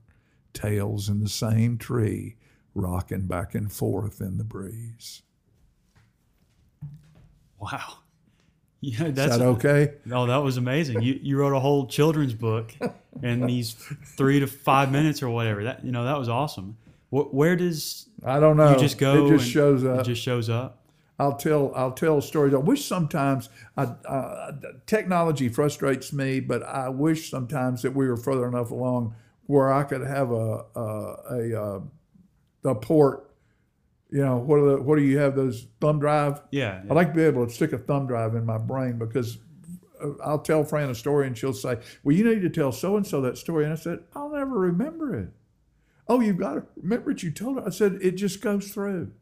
tails 0.54 1.08
in 1.10 1.20
the 1.20 1.28
same 1.28 1.76
tree, 1.76 2.36
rocking 2.74 3.26
back 3.26 3.54
and 3.54 3.70
forth 3.70 4.20
in 4.20 4.38
the 4.38 4.44
breeze. 4.44 5.22
Wow. 7.58 7.98
Yeah, 8.86 9.04
Is 9.04 9.14
that's 9.14 9.38
that 9.38 9.44
okay? 9.46 9.94
Oh, 10.12 10.26
that 10.26 10.36
was 10.36 10.58
amazing. 10.58 11.00
You 11.00 11.18
you 11.22 11.38
wrote 11.38 11.54
a 11.54 11.58
whole 11.58 11.86
children's 11.86 12.34
book 12.34 12.70
in 13.22 13.46
these 13.46 13.72
three 14.18 14.40
to 14.40 14.46
five 14.46 14.92
minutes 14.92 15.22
or 15.22 15.30
whatever. 15.30 15.64
That 15.64 15.82
you 15.86 15.90
know 15.90 16.04
that 16.04 16.18
was 16.18 16.28
awesome. 16.28 16.76
Wh- 17.08 17.32
where 17.32 17.56
does 17.56 18.10
I 18.22 18.40
don't 18.40 18.58
know. 18.58 18.72
you 18.74 18.78
just 18.78 18.98
go? 18.98 19.24
It 19.24 19.38
just 19.38 19.50
shows 19.50 19.86
up. 19.86 20.00
It 20.00 20.04
just 20.04 20.20
shows 20.20 20.50
up. 20.50 20.84
I'll 21.18 21.34
tell 21.36 21.72
I'll 21.74 21.92
tell 21.92 22.20
stories. 22.20 22.52
I 22.52 22.58
wish 22.58 22.84
sometimes 22.84 23.48
I, 23.74 23.84
uh, 23.84 24.52
technology 24.84 25.48
frustrates 25.48 26.12
me, 26.12 26.40
but 26.40 26.62
I 26.62 26.90
wish 26.90 27.30
sometimes 27.30 27.80
that 27.80 27.94
we 27.94 28.06
were 28.06 28.18
further 28.18 28.46
enough 28.46 28.70
along 28.70 29.14
where 29.46 29.72
I 29.72 29.82
could 29.84 30.02
have 30.02 30.30
a 30.30 30.64
a 30.74 31.16
a, 31.30 31.62
uh, 31.62 31.80
a 32.64 32.74
port. 32.74 33.30
You 34.10 34.24
know 34.24 34.38
what? 34.38 34.58
Are 34.58 34.70
the, 34.76 34.82
what 34.82 34.96
do 34.96 35.02
you 35.02 35.18
have? 35.18 35.34
Those 35.34 35.66
thumb 35.80 35.98
drive. 35.98 36.40
Yeah. 36.50 36.82
I'd 36.82 36.94
like 36.94 37.08
to 37.08 37.14
be 37.14 37.22
able 37.22 37.46
to 37.46 37.52
stick 37.52 37.72
a 37.72 37.78
thumb 37.78 38.06
drive 38.06 38.34
in 38.34 38.46
my 38.46 38.58
brain 38.58 38.98
because 38.98 39.38
uh, 40.02 40.10
I'll 40.22 40.38
tell 40.38 40.62
Fran 40.64 40.90
a 40.90 40.94
story 40.94 41.26
and 41.26 41.36
she'll 41.36 41.52
say, 41.52 41.78
"Well, 42.02 42.14
you 42.14 42.24
need 42.24 42.42
to 42.42 42.50
tell 42.50 42.72
so 42.72 42.96
and 42.96 43.06
so 43.06 43.20
that 43.22 43.38
story," 43.38 43.64
and 43.64 43.72
I 43.72 43.76
said, 43.76 44.00
"I'll 44.14 44.30
never 44.30 44.58
remember 44.58 45.18
it." 45.18 45.30
Oh, 46.06 46.20
you've 46.20 46.38
got 46.38 46.54
to 46.54 46.64
remember 46.76 47.10
it. 47.10 47.22
You 47.22 47.30
told 47.30 47.58
her. 47.58 47.66
I 47.66 47.70
said, 47.70 47.98
"It 48.02 48.12
just 48.12 48.40
goes 48.40 48.72
through." 48.72 49.12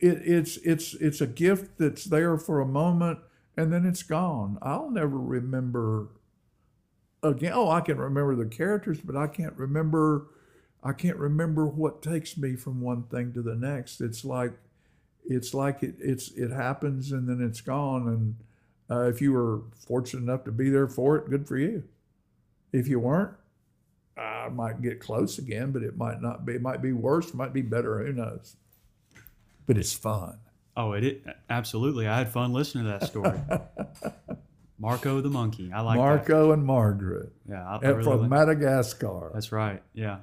it, 0.00 0.22
it's 0.24 0.56
it's 0.58 0.94
it's 0.94 1.20
a 1.20 1.26
gift 1.26 1.78
that's 1.78 2.04
there 2.04 2.36
for 2.38 2.60
a 2.60 2.66
moment 2.66 3.18
and 3.56 3.72
then 3.72 3.84
it's 3.84 4.02
gone. 4.02 4.58
I'll 4.62 4.90
never 4.90 5.18
remember 5.18 6.08
again. 7.22 7.52
Oh, 7.54 7.70
I 7.70 7.80
can 7.80 7.98
remember 7.98 8.34
the 8.34 8.46
characters, 8.46 9.00
but 9.00 9.16
I 9.16 9.26
can't 9.26 9.56
remember. 9.56 10.28
I 10.82 10.92
can't 10.92 11.16
remember 11.16 11.66
what 11.66 12.02
takes 12.02 12.36
me 12.36 12.54
from 12.56 12.80
one 12.80 13.04
thing 13.04 13.32
to 13.32 13.42
the 13.42 13.54
next. 13.54 14.00
It's 14.00 14.24
like 14.24 14.52
it's 15.24 15.54
like 15.54 15.82
it 15.82 15.96
it's 15.98 16.30
it 16.32 16.50
happens 16.50 17.12
and 17.12 17.28
then 17.28 17.44
it's 17.44 17.60
gone. 17.60 18.08
And 18.08 18.36
uh, 18.90 19.08
if 19.08 19.20
you 19.20 19.32
were 19.32 19.62
fortunate 19.86 20.22
enough 20.22 20.44
to 20.44 20.52
be 20.52 20.70
there 20.70 20.88
for 20.88 21.16
it, 21.16 21.30
good 21.30 21.46
for 21.46 21.56
you. 21.58 21.84
If 22.72 22.86
you 22.86 23.00
weren't, 23.00 23.34
I 24.16 24.48
might 24.50 24.82
get 24.82 25.00
close 25.00 25.38
again, 25.38 25.72
but 25.72 25.82
it 25.82 25.96
might 25.96 26.20
not 26.20 26.44
be. 26.44 26.54
It 26.54 26.62
might 26.62 26.82
be 26.82 26.92
worse. 26.92 27.28
It 27.28 27.34
might 27.34 27.52
be 27.52 27.62
better. 27.62 28.04
Who 28.04 28.12
knows? 28.12 28.56
But 29.66 29.76
it's 29.78 29.92
fun. 29.92 30.38
Oh, 30.76 30.92
it, 30.92 31.04
it 31.04 31.26
absolutely. 31.50 32.06
I 32.06 32.18
had 32.18 32.30
fun 32.30 32.52
listening 32.52 32.84
to 32.84 32.90
that 32.90 33.04
story. 33.04 33.40
Marco 34.78 35.20
the 35.20 35.30
monkey. 35.30 35.70
I 35.72 35.80
like 35.80 35.96
that. 35.96 36.02
Marco 36.02 36.52
and 36.52 36.64
Margaret 36.64 37.32
Yeah, 37.48 37.66
I, 37.66 37.76
I 37.76 37.88
really 37.88 38.04
from 38.04 38.20
like- 38.22 38.30
Madagascar. 38.30 39.30
That's 39.34 39.50
right. 39.52 39.82
Yeah. 39.92 40.18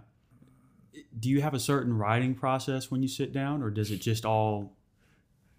Do 1.18 1.30
you 1.30 1.42
have 1.42 1.54
a 1.54 1.60
certain 1.60 1.98
writing 1.98 2.36
process 2.36 2.90
when 2.90 3.02
you 3.02 3.08
sit 3.08 3.34
down, 3.34 3.62
or 3.62 3.70
does 3.70 3.92
it 3.92 3.98
just 4.02 4.26
all 4.26 4.74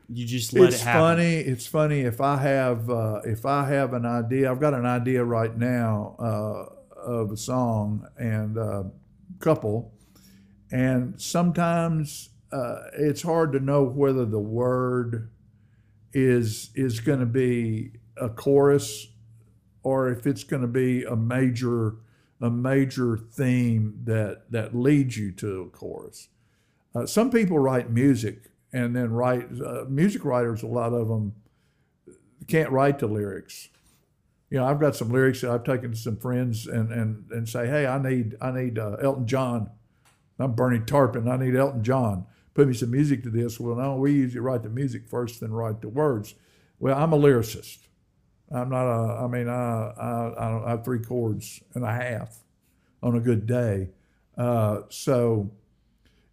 you 0.08 0.26
just 0.26 0.52
let 0.52 0.72
it's 0.72 0.82
it 0.82 0.84
happen? 0.84 1.18
It's 1.18 1.26
funny. 1.26 1.34
It's 1.52 1.66
funny 1.66 2.00
if 2.00 2.20
I 2.20 2.36
have 2.38 2.88
uh, 2.88 3.20
if 3.24 3.44
I 3.44 3.68
have 3.68 3.92
an 3.92 4.06
idea. 4.06 4.50
I've 4.50 4.60
got 4.60 4.72
an 4.74 4.86
idea 4.86 5.24
right 5.24 5.56
now 5.56 6.16
uh, 6.18 7.00
of 7.00 7.32
a 7.32 7.36
song 7.36 8.06
and 8.18 8.56
a 8.56 8.90
couple, 9.40 9.92
and 10.70 11.20
sometimes 11.20 12.30
uh, 12.52 12.82
it's 12.94 13.22
hard 13.22 13.52
to 13.52 13.60
know 13.60 13.82
whether 13.84 14.24
the 14.24 14.38
word 14.40 15.30
is 16.12 16.70
is 16.74 17.00
going 17.00 17.20
to 17.20 17.26
be 17.26 17.92
a 18.20 18.28
chorus 18.28 19.08
or 19.82 20.08
if 20.10 20.26
it's 20.26 20.44
going 20.44 20.62
to 20.62 20.68
be 20.68 21.04
a 21.04 21.16
major 21.16 21.96
a 22.40 22.50
major 22.50 23.16
theme 23.16 23.98
that 24.04 24.50
that 24.50 24.74
leads 24.74 25.16
you 25.16 25.32
to 25.32 25.62
a 25.62 25.76
chorus. 25.76 26.28
Uh, 26.94 27.06
some 27.06 27.30
people 27.30 27.58
write 27.58 27.90
music 27.90 28.50
and 28.72 28.94
then 28.94 29.10
write 29.12 29.48
uh, 29.64 29.84
music 29.88 30.24
writers. 30.24 30.62
A 30.62 30.66
lot 30.66 30.92
of 30.92 31.08
them 31.08 31.34
can't 32.46 32.70
write 32.70 32.98
the 32.98 33.06
lyrics. 33.06 33.68
You 34.50 34.58
know, 34.58 34.66
I've 34.66 34.80
got 34.80 34.94
some 34.94 35.10
lyrics 35.10 35.40
that 35.40 35.50
I've 35.50 35.64
taken 35.64 35.92
to 35.92 35.96
some 35.96 36.16
friends 36.16 36.66
and 36.66 36.92
and 36.92 37.30
and 37.30 37.48
say, 37.48 37.66
hey, 37.66 37.86
I 37.86 38.02
need 38.02 38.36
I 38.40 38.50
need 38.50 38.78
uh, 38.78 38.96
Elton 39.02 39.26
John. 39.26 39.70
I'm 40.38 40.52
Bernie 40.52 40.80
Taupin. 40.80 41.28
I 41.28 41.36
need 41.36 41.56
Elton 41.56 41.82
John. 41.82 42.26
Put 42.54 42.68
me 42.68 42.74
some 42.74 42.90
music 42.90 43.22
to 43.22 43.30
this. 43.30 43.58
Well, 43.58 43.76
no, 43.76 43.96
we 43.96 44.12
usually 44.12 44.40
write 44.40 44.62
the 44.62 44.68
music 44.68 45.06
first, 45.06 45.40
then 45.40 45.52
write 45.52 45.80
the 45.80 45.88
words. 45.88 46.34
Well, 46.78 46.96
I'm 46.96 47.12
a 47.12 47.18
lyricist. 47.18 47.85
I'm 48.54 48.68
not 48.70 48.86
a. 48.86 49.24
I 49.24 49.26
mean, 49.26 49.48
I 49.48 49.92
I, 49.98 50.66
I, 50.66 50.70
have 50.70 50.84
three 50.84 51.00
chords 51.00 51.62
and 51.74 51.84
a 51.84 51.92
half 51.92 52.38
on 53.02 53.16
a 53.16 53.20
good 53.20 53.46
day. 53.46 53.90
Uh, 54.36 54.82
so, 54.88 55.50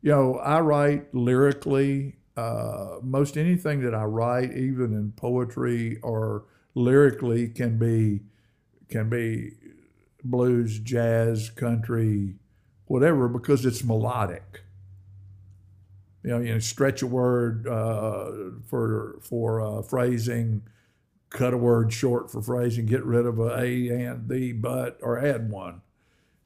you 0.02 0.12
know, 0.12 0.38
I 0.38 0.60
write 0.60 1.14
lyrically. 1.14 2.18
Uh, 2.36 2.98
most 3.04 3.38
anything 3.38 3.82
that 3.82 3.94
I 3.94 4.06
write, 4.06 4.54
even 4.54 4.94
in 4.94 5.14
poetry 5.16 6.00
or 6.02 6.46
lyrically, 6.76 7.48
can 7.48 7.78
be 7.78 8.22
can 8.90 9.10
be 9.10 9.54
blues, 10.24 10.80
jazz, 10.80 11.50
country, 11.50 12.36
whatever, 12.86 13.28
because 13.28 13.66
it's 13.66 13.84
melodic. 13.84 14.62
You 16.24 16.30
know, 16.32 16.40
you 16.40 16.54
know, 16.54 16.60
stretch 16.60 17.02
a 17.02 17.08
word 17.08 17.68
uh, 17.68 18.32
for 18.68 19.20
for 19.22 19.62
uh, 19.62 19.82
phrasing, 19.82 20.64
cut 21.34 21.54
a 21.54 21.58
word 21.58 21.92
short 21.92 22.32
for 22.32 22.42
phrasing, 22.42 22.86
get 22.86 23.04
rid 23.04 23.26
of 23.26 23.40
a 23.40 23.60
a 23.60 23.90
and 23.90 24.30
the 24.30 24.54
but 24.54 24.98
or 25.02 25.20
add 25.20 25.50
one. 25.50 25.82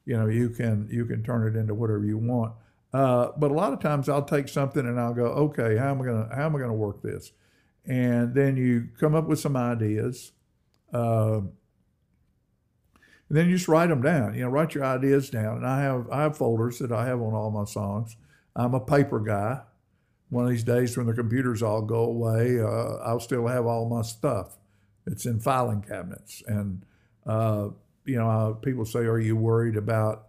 You 0.04 0.16
know, 0.16 0.26
you 0.26 0.48
can 0.48 0.88
you 0.90 1.04
can 1.04 1.22
turn 1.22 1.46
it 1.46 1.56
into 1.56 1.74
whatever 1.74 2.04
you 2.04 2.18
want. 2.18 2.54
Uh, 2.92 3.28
but 3.36 3.50
a 3.50 3.54
lot 3.54 3.74
of 3.74 3.80
times 3.80 4.08
I'll 4.08 4.24
take 4.24 4.48
something 4.48 4.84
and 4.84 4.98
I'll 4.98 5.14
go, 5.14 5.26
okay, 5.26 5.76
how 5.76 5.90
am 5.90 6.02
I 6.02 6.04
gonna 6.06 6.28
how 6.34 6.46
am 6.46 6.56
I 6.56 6.58
gonna 6.58 6.72
work 6.72 7.02
this? 7.02 7.32
And 7.86 8.34
then 8.34 8.56
you 8.56 8.88
come 8.98 9.14
up 9.14 9.28
with 9.28 9.38
some 9.38 9.56
ideas. 9.56 10.32
Uh, 10.92 11.42
and 13.28 13.36
then 13.36 13.50
you 13.50 13.56
just 13.56 13.68
write 13.68 13.90
them 13.90 14.00
down. 14.00 14.34
You 14.34 14.42
know, 14.44 14.48
write 14.48 14.74
your 14.74 14.86
ideas 14.86 15.28
down. 15.28 15.58
And 15.58 15.66
I 15.66 15.82
have 15.82 16.08
I 16.10 16.22
have 16.22 16.38
folders 16.38 16.78
that 16.78 16.92
I 16.92 17.04
have 17.06 17.20
on 17.20 17.34
all 17.34 17.50
my 17.50 17.64
songs. 17.64 18.16
I'm 18.56 18.72
a 18.72 18.80
paper 18.80 19.20
guy. 19.20 19.60
One 20.30 20.44
of 20.44 20.50
these 20.50 20.64
days, 20.64 20.96
when 20.96 21.06
the 21.06 21.14
computers 21.14 21.62
all 21.62 21.82
go 21.82 22.04
away, 22.04 22.60
uh, 22.60 22.96
I'll 23.04 23.20
still 23.20 23.46
have 23.46 23.66
all 23.66 23.88
my 23.88 24.02
stuff. 24.02 24.58
It's 25.10 25.26
in 25.26 25.40
filing 25.40 25.82
cabinets. 25.82 26.42
And 26.46 26.84
uh, 27.26 27.70
you 28.04 28.16
know, 28.16 28.58
people 28.62 28.84
say, 28.84 29.00
"Are 29.00 29.18
you 29.18 29.36
worried 29.36 29.76
about 29.76 30.28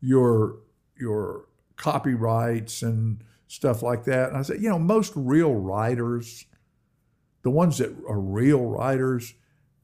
your 0.00 0.58
your 0.98 1.46
copyrights 1.76 2.82
and 2.82 3.22
stuff 3.46 3.82
like 3.82 4.04
that. 4.04 4.30
And 4.30 4.38
I 4.38 4.42
said, 4.42 4.60
you 4.60 4.68
know, 4.68 4.78
most 4.78 5.12
real 5.14 5.54
writers, 5.54 6.46
the 7.42 7.50
ones 7.50 7.78
that 7.78 7.90
are 8.08 8.18
real 8.18 8.64
writers, 8.64 9.34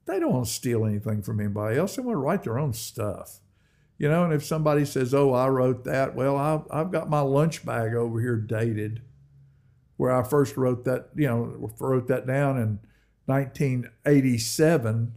they 0.07 0.19
don't 0.19 0.33
want 0.33 0.47
to 0.47 0.53
steal 0.53 0.85
anything 0.85 1.23
from 1.23 1.41
anybody 1.41 1.79
else. 1.79 1.97
They 1.97 2.03
want 2.03 2.15
to 2.15 2.21
write 2.21 2.43
their 2.43 2.59
own 2.59 2.73
stuff. 2.73 3.41
You 3.99 4.09
know, 4.09 4.25
and 4.25 4.33
if 4.33 4.45
somebody 4.45 4.85
says, 4.85 5.15
"Oh, 5.15 5.33
I 5.33 5.49
wrote 5.49 5.85
that," 5.85 6.17
well, 6.17 6.37
I've, 6.37 6.63
I've 6.73 6.91
got 6.91 7.09
my 7.09 7.21
lunch 7.21 7.65
bag 7.65 7.95
over 7.95 8.21
here 8.21 8.37
dated, 8.37 9.03
where 9.97 10.11
I 10.11 10.25
first 10.25 10.57
wrote 10.57 10.85
that. 10.87 11.11
You 11.15 11.29
know, 11.29 11.71
wrote 11.79 12.09
that 12.09 12.27
down 12.27 12.59
in 12.59 12.81
1987, 13.27 15.15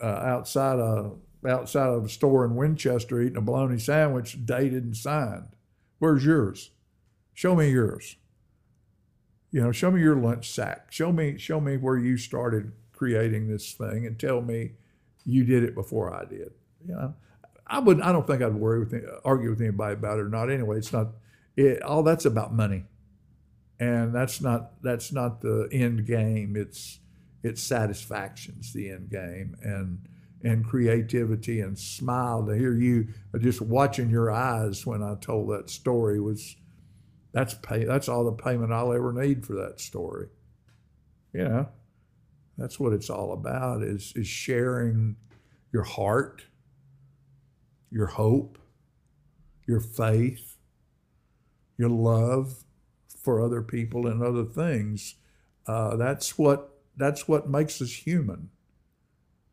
uh, 0.00 0.06
outside 0.06 0.78
of 0.78 1.18
outside 1.46 1.88
of 1.88 2.04
a 2.04 2.08
store 2.08 2.44
in 2.44 2.54
Winchester, 2.54 3.20
eating 3.20 3.36
a 3.36 3.40
bologna 3.40 3.78
sandwich, 3.78 4.44
dated 4.46 4.84
and 4.84 4.96
signed. 4.96 5.48
Where's 5.98 6.24
yours? 6.24 6.70
Show 7.34 7.56
me 7.56 7.70
yours. 7.70 8.16
You 9.50 9.62
know, 9.62 9.72
show 9.72 9.90
me 9.90 10.00
your 10.00 10.16
lunch 10.16 10.50
sack. 10.50 10.90
Show 10.90 11.12
me 11.12 11.38
show 11.38 11.60
me 11.60 11.76
where 11.76 11.98
you 11.98 12.16
started 12.16 12.72
creating 12.92 13.48
this 13.48 13.72
thing, 13.72 14.06
and 14.06 14.18
tell 14.18 14.40
me 14.40 14.72
you 15.24 15.44
did 15.44 15.64
it 15.64 15.74
before 15.74 16.14
I 16.14 16.24
did. 16.24 16.52
You 16.86 16.94
know 16.94 17.14
I 17.66 17.78
would. 17.78 18.00
I 18.00 18.12
don't 18.12 18.26
think 18.26 18.42
I'd 18.42 18.54
worry 18.54 18.80
with 18.80 18.94
argue 19.24 19.50
with 19.50 19.60
anybody 19.60 19.94
about 19.94 20.18
it 20.18 20.22
or 20.22 20.28
not. 20.28 20.50
Anyway, 20.50 20.76
it's 20.76 20.92
not. 20.92 21.08
It, 21.56 21.82
all 21.82 22.02
that's 22.02 22.24
about 22.24 22.54
money, 22.54 22.84
and 23.82 24.14
that's 24.14 24.40
not 24.40 24.80
that's 24.82 25.10
not 25.10 25.40
the 25.40 25.68
end 25.72 26.06
game. 26.06 26.54
It's 26.56 27.00
it's 27.42 27.60
satisfaction's 27.60 28.72
the 28.72 28.90
end 28.90 29.10
game, 29.10 29.56
and 29.62 30.06
and 30.44 30.64
creativity 30.64 31.60
and 31.60 31.76
smile 31.76 32.46
to 32.46 32.54
hear 32.54 32.74
you 32.74 33.08
just 33.40 33.60
watching 33.60 34.08
your 34.08 34.30
eyes 34.30 34.86
when 34.86 35.02
I 35.02 35.16
told 35.20 35.50
that 35.50 35.68
story 35.68 36.20
was 36.20 36.56
that's 37.32 37.54
pay 37.54 37.84
that's 37.84 38.08
all 38.08 38.24
the 38.24 38.32
payment 38.32 38.72
I'll 38.72 38.92
ever 38.92 39.12
need 39.12 39.44
for 39.44 39.54
that 39.54 39.80
story. 39.80 40.28
You 41.32 41.44
know, 41.48 41.68
that's 42.56 42.78
what 42.78 42.92
it's 42.92 43.10
all 43.10 43.32
about 43.32 43.82
is 43.82 44.12
is 44.14 44.28
sharing 44.28 45.16
your 45.72 45.84
heart 45.84 46.44
your 47.90 48.06
hope, 48.06 48.56
your 49.68 49.80
faith, 49.80 50.56
your 51.76 51.90
love 51.90 52.64
for 53.22 53.40
other 53.40 53.62
people 53.62 54.06
and 54.06 54.22
other 54.22 54.44
things. 54.44 55.14
Uh, 55.66 55.96
that's 55.96 56.36
what 56.36 56.70
that's 56.96 57.26
what 57.26 57.48
makes 57.48 57.80
us 57.80 57.90
human, 57.90 58.50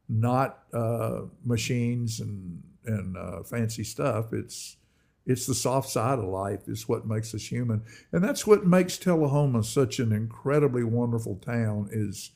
not 0.08 0.64
uh, 0.74 1.22
machines 1.46 2.20
and 2.20 2.64
and 2.86 3.16
uh, 3.16 3.44
fancy 3.44 3.84
stuff. 3.84 4.34
It's 4.34 4.78
it's 5.26 5.46
the 5.46 5.54
soft 5.54 5.90
side 5.90 6.18
of 6.18 6.26
life 6.26 6.68
is 6.68 6.90
what 6.90 7.06
makes 7.06 7.36
us 7.36 7.52
human, 7.52 7.84
and 8.12 8.24
that's 8.24 8.48
what 8.48 8.66
makes 8.66 8.98
Tullahoma 8.98 9.64
such 9.64 10.00
an 10.00 10.12
incredibly 10.12 10.84
wonderful 10.84 11.36
town. 11.36 11.90
Is 11.92 12.32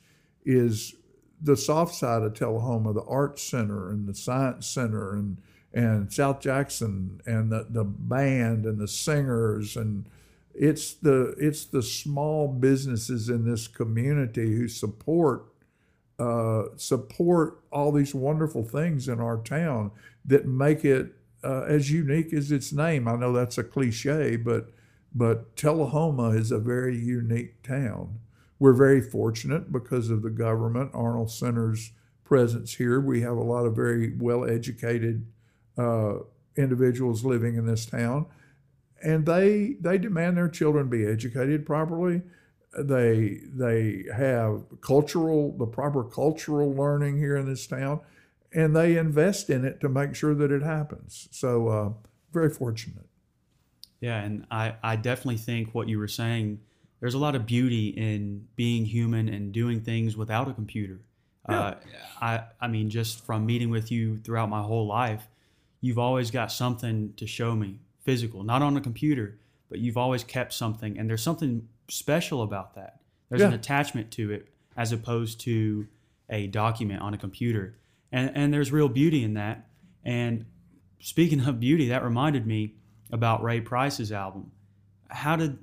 is 0.45 0.95
the 1.41 1.57
soft 1.57 1.95
side 1.95 2.21
of 2.21 2.35
Tullahoma, 2.35 2.93
the 2.93 3.03
art 3.03 3.39
center 3.39 3.89
and 3.89 4.07
the 4.07 4.15
science 4.15 4.67
center 4.67 5.13
and 5.13 5.37
and 5.73 6.13
South 6.13 6.39
Jackson 6.39 7.19
and 7.25 7.51
the, 7.51 7.65
the 7.67 7.83
band 7.83 8.65
and 8.65 8.79
the 8.79 8.87
singers 8.87 9.75
and 9.75 10.05
it's 10.53 10.93
the 10.93 11.35
it's 11.39 11.65
the 11.65 11.81
small 11.81 12.47
businesses 12.47 13.29
in 13.29 13.45
this 13.45 13.67
community 13.67 14.55
who 14.55 14.67
support 14.67 15.45
uh, 16.19 16.63
support 16.75 17.61
all 17.71 17.91
these 17.91 18.13
wonderful 18.13 18.63
things 18.63 19.07
in 19.07 19.19
our 19.19 19.37
town 19.37 19.91
that 20.25 20.47
make 20.47 20.85
it 20.85 21.15
uh, 21.43 21.63
as 21.63 21.91
unique 21.91 22.31
as 22.33 22.51
its 22.51 22.71
name. 22.71 23.07
I 23.07 23.15
know 23.15 23.33
that's 23.33 23.57
a 23.57 23.63
cliche, 23.63 24.35
but 24.35 24.69
but 25.13 25.55
Tullahoma 25.55 26.29
is 26.29 26.51
a 26.51 26.59
very 26.59 26.97
unique 26.97 27.61
town. 27.63 28.19
We're 28.59 28.73
very 28.73 29.01
fortunate 29.01 29.71
because 29.71 30.09
of 30.09 30.21
the 30.21 30.29
government, 30.29 30.91
Arnold 30.93 31.31
Center's 31.31 31.91
presence 32.23 32.75
here. 32.75 32.99
We 32.99 33.21
have 33.21 33.37
a 33.37 33.43
lot 33.43 33.65
of 33.65 33.75
very 33.75 34.15
well 34.17 34.45
educated 34.45 35.25
uh, 35.77 36.15
individuals 36.55 37.25
living 37.25 37.55
in 37.55 37.65
this 37.65 37.85
town, 37.85 38.25
and 39.03 39.25
they 39.25 39.75
they 39.81 39.97
demand 39.97 40.37
their 40.37 40.47
children 40.47 40.89
be 40.89 41.05
educated 41.05 41.65
properly. 41.65 42.21
They 42.77 43.41
they 43.53 44.05
have 44.15 44.63
cultural 44.81 45.55
the 45.57 45.67
proper 45.67 46.03
cultural 46.03 46.73
learning 46.73 47.17
here 47.17 47.35
in 47.35 47.45
this 47.45 47.67
town, 47.67 47.99
and 48.51 48.75
they 48.75 48.97
invest 48.97 49.49
in 49.49 49.65
it 49.65 49.79
to 49.81 49.89
make 49.89 50.15
sure 50.15 50.33
that 50.33 50.51
it 50.51 50.63
happens. 50.63 51.27
So 51.31 51.67
uh, 51.67 51.89
very 52.31 52.49
fortunate. 52.49 53.05
Yeah, 53.99 54.21
and 54.21 54.47
I 54.49 54.75
I 54.81 54.95
definitely 54.95 55.37
think 55.37 55.75
what 55.75 55.87
you 55.87 55.99
were 55.99 56.07
saying. 56.07 56.61
There's 56.99 57.13
a 57.13 57.19
lot 57.19 57.35
of 57.35 57.45
beauty 57.45 57.89
in 57.89 58.47
being 58.55 58.85
human 58.85 59.27
and 59.27 59.51
doing 59.51 59.81
things 59.81 60.15
without 60.15 60.47
a 60.47 60.53
computer. 60.53 61.01
Yeah. 61.49 61.59
Uh, 61.59 61.75
I 62.21 62.43
I 62.61 62.67
mean, 62.69 62.89
just 62.89 63.25
from 63.25 63.45
meeting 63.45 63.69
with 63.69 63.91
you 63.91 64.17
throughout 64.17 64.49
my 64.49 64.61
whole 64.61 64.87
life, 64.87 65.27
you've 65.81 65.99
always 65.99 66.31
got 66.31 66.51
something 66.51 67.13
to 67.17 67.27
show 67.27 67.53
me 67.53 67.79
physical, 68.03 68.43
not 68.43 68.61
on 68.61 68.77
a 68.77 68.81
computer, 68.81 69.39
but 69.69 69.79
you've 69.79 69.97
always 69.97 70.23
kept 70.23 70.53
something. 70.53 70.97
And 70.97 71.09
there's 71.09 71.23
something 71.23 71.67
special 71.89 72.41
about 72.41 72.75
that. 72.75 72.99
There's 73.29 73.41
yeah. 73.41 73.47
an 73.47 73.53
attachment 73.53 74.11
to 74.11 74.31
it 74.31 74.49
as 74.77 74.91
opposed 74.91 75.39
to 75.41 75.87
a 76.29 76.47
document 76.47 77.01
on 77.01 77.13
a 77.13 77.17
computer. 77.17 77.77
And, 78.11 78.31
and 78.35 78.53
there's 78.53 78.71
real 78.71 78.89
beauty 78.89 79.23
in 79.23 79.33
that. 79.35 79.67
And 80.03 80.45
speaking 80.99 81.41
of 81.41 81.59
beauty, 81.59 81.89
that 81.89 82.03
reminded 82.03 82.45
me 82.45 82.75
about 83.11 83.43
Ray 83.43 83.61
Price's 83.61 84.11
album. 84.11 84.51
How 85.09 85.35
did 85.35 85.57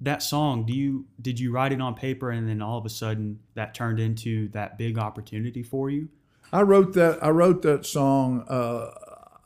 that 0.00 0.22
song 0.22 0.66
do 0.66 0.72
you 0.72 1.06
did 1.20 1.38
you 1.38 1.52
write 1.52 1.72
it 1.72 1.80
on 1.80 1.94
paper 1.94 2.30
and 2.30 2.48
then 2.48 2.60
all 2.60 2.78
of 2.78 2.84
a 2.84 2.90
sudden 2.90 3.38
that 3.54 3.74
turned 3.74 4.00
into 4.00 4.48
that 4.48 4.76
big 4.76 4.98
opportunity 4.98 5.62
for 5.62 5.90
you 5.90 6.08
i 6.52 6.60
wrote 6.60 6.94
that 6.94 7.22
i 7.22 7.28
wrote 7.28 7.62
that 7.62 7.86
song 7.86 8.44
uh, 8.48 8.90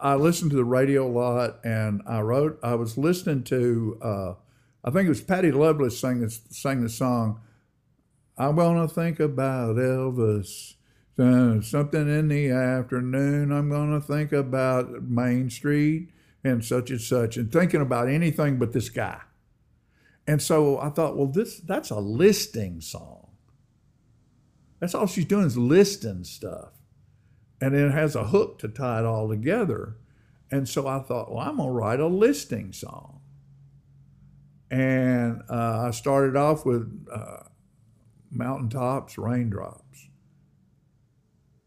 I 0.03 0.17
listened 0.17 0.51
to 0.51 0.57
the 0.57 0.65
radio 0.65 1.07
a 1.07 1.09
lot, 1.09 1.61
and 1.65 2.03
I 2.09 2.21
wrote. 2.23 2.59
I 2.61 2.75
was 2.75 2.99
listening 2.99 3.45
to. 3.45 3.99
Uh, 4.03 4.35
I 4.85 4.91
think 4.91 5.07
it 5.07 5.11
was 5.11 5.21
Patty 5.21 5.53
Loveless 5.53 5.99
sang 5.99 6.21
this 6.21 6.41
sang 6.51 6.83
the 6.83 6.89
song. 6.89 7.41
I 8.37 8.49
want 8.49 8.89
to 8.89 8.93
think 8.93 9.21
about 9.21 9.77
Elvis. 9.77 10.75
Something 11.17 12.09
in 12.09 12.29
the 12.29 12.51
afternoon. 12.51 13.53
I'm 13.53 13.71
to 13.71 14.05
think 14.05 14.33
about 14.33 15.03
Main 15.05 15.51
Street 15.51 16.09
and 16.43 16.65
such 16.65 16.91
and 16.91 17.01
such, 17.01 17.37
and 17.37 17.53
thinking 17.53 17.81
about 17.81 18.09
anything 18.09 18.59
but 18.59 18.73
this 18.73 18.89
guy. 18.89 19.21
And 20.27 20.43
so 20.43 20.81
I 20.81 20.89
thought, 20.89 21.17
well, 21.17 21.29
this 21.29 21.61
that's 21.61 21.91
a 21.91 22.01
listing 22.01 22.81
song. 22.81 23.29
That's 24.81 24.97
all 24.97 25.07
she's 25.07 25.27
doing 25.27 25.47
is 25.47 25.57
listing 25.57 26.25
stuff 26.25 26.82
and 27.63 27.77
it 27.77 27.93
has 27.93 28.17
a 28.17 28.25
hook 28.25 28.59
to 28.59 28.67
tie 28.67 28.99
it 28.99 29.05
all 29.05 29.29
together. 29.29 29.95
And 30.51 30.69
so 30.69 30.89
I 30.89 30.99
thought, 30.99 31.31
well, 31.31 31.49
I'm 31.49 31.59
going 31.59 31.69
to 31.69 31.73
write 31.73 32.01
a 32.01 32.09
listing 32.09 32.73
song. 32.73 33.21
And 34.69 35.43
uh, 35.49 35.85
I 35.87 35.91
started 35.93 36.35
off 36.35 36.67
with 36.67 37.07
uh, 37.11 37.45
mountaintops, 38.33 39.17
raindrops. 39.17 40.09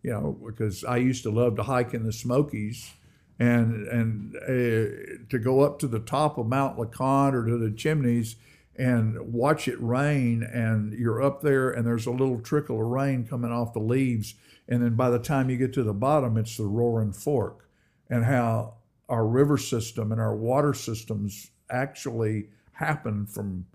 You 0.04 0.12
know, 0.12 0.38
because 0.46 0.84
I 0.84 0.98
used 0.98 1.24
to 1.24 1.32
love 1.32 1.56
to 1.56 1.64
hike 1.64 1.94
in 1.94 2.04
the 2.04 2.12
Smokies 2.12 2.92
and 3.40 3.88
and 3.88 4.36
uh, 4.36 5.28
to 5.30 5.40
go 5.42 5.62
up 5.62 5.80
to 5.80 5.88
the 5.88 6.00
top 6.00 6.38
of 6.38 6.46
Mount 6.46 6.78
LeConte 6.78 7.34
or 7.34 7.46
to 7.46 7.58
the 7.58 7.72
chimneys 7.72 8.36
and 8.78 9.34
watch 9.34 9.68
it 9.68 9.82
rain 9.82 10.44
and 10.44 10.94
you're 10.94 11.22
up 11.22 11.42
there 11.42 11.70
and 11.70 11.88
there's 11.88 12.06
a 12.06 12.12
little 12.12 12.40
trickle 12.42 12.82
of 12.82 12.88
rain 12.88 13.26
coming 13.26 13.52
off 13.52 13.74
the 13.74 13.80
leaves 13.80 14.36
and 14.68 14.82
then 14.82 14.96
by 14.96 15.10
the 15.10 15.20
time 15.20 15.50
you 15.50 15.58
get 15.58 15.74
to 15.74 15.84
the 15.84 15.94
bottom, 15.94 16.38
it's 16.38 16.58
the 16.58 16.66
Roaring 16.66 17.14
Fork, 17.14 17.70
and 18.10 18.26
how 18.26 18.76
our 19.08 19.26
river 19.26 19.58
system 19.58 20.12
and 20.12 20.20
our 20.20 20.36
water 20.36 20.74
systems 20.74 21.52
actually 21.70 22.50
happen 22.74 23.26
from 23.26 23.68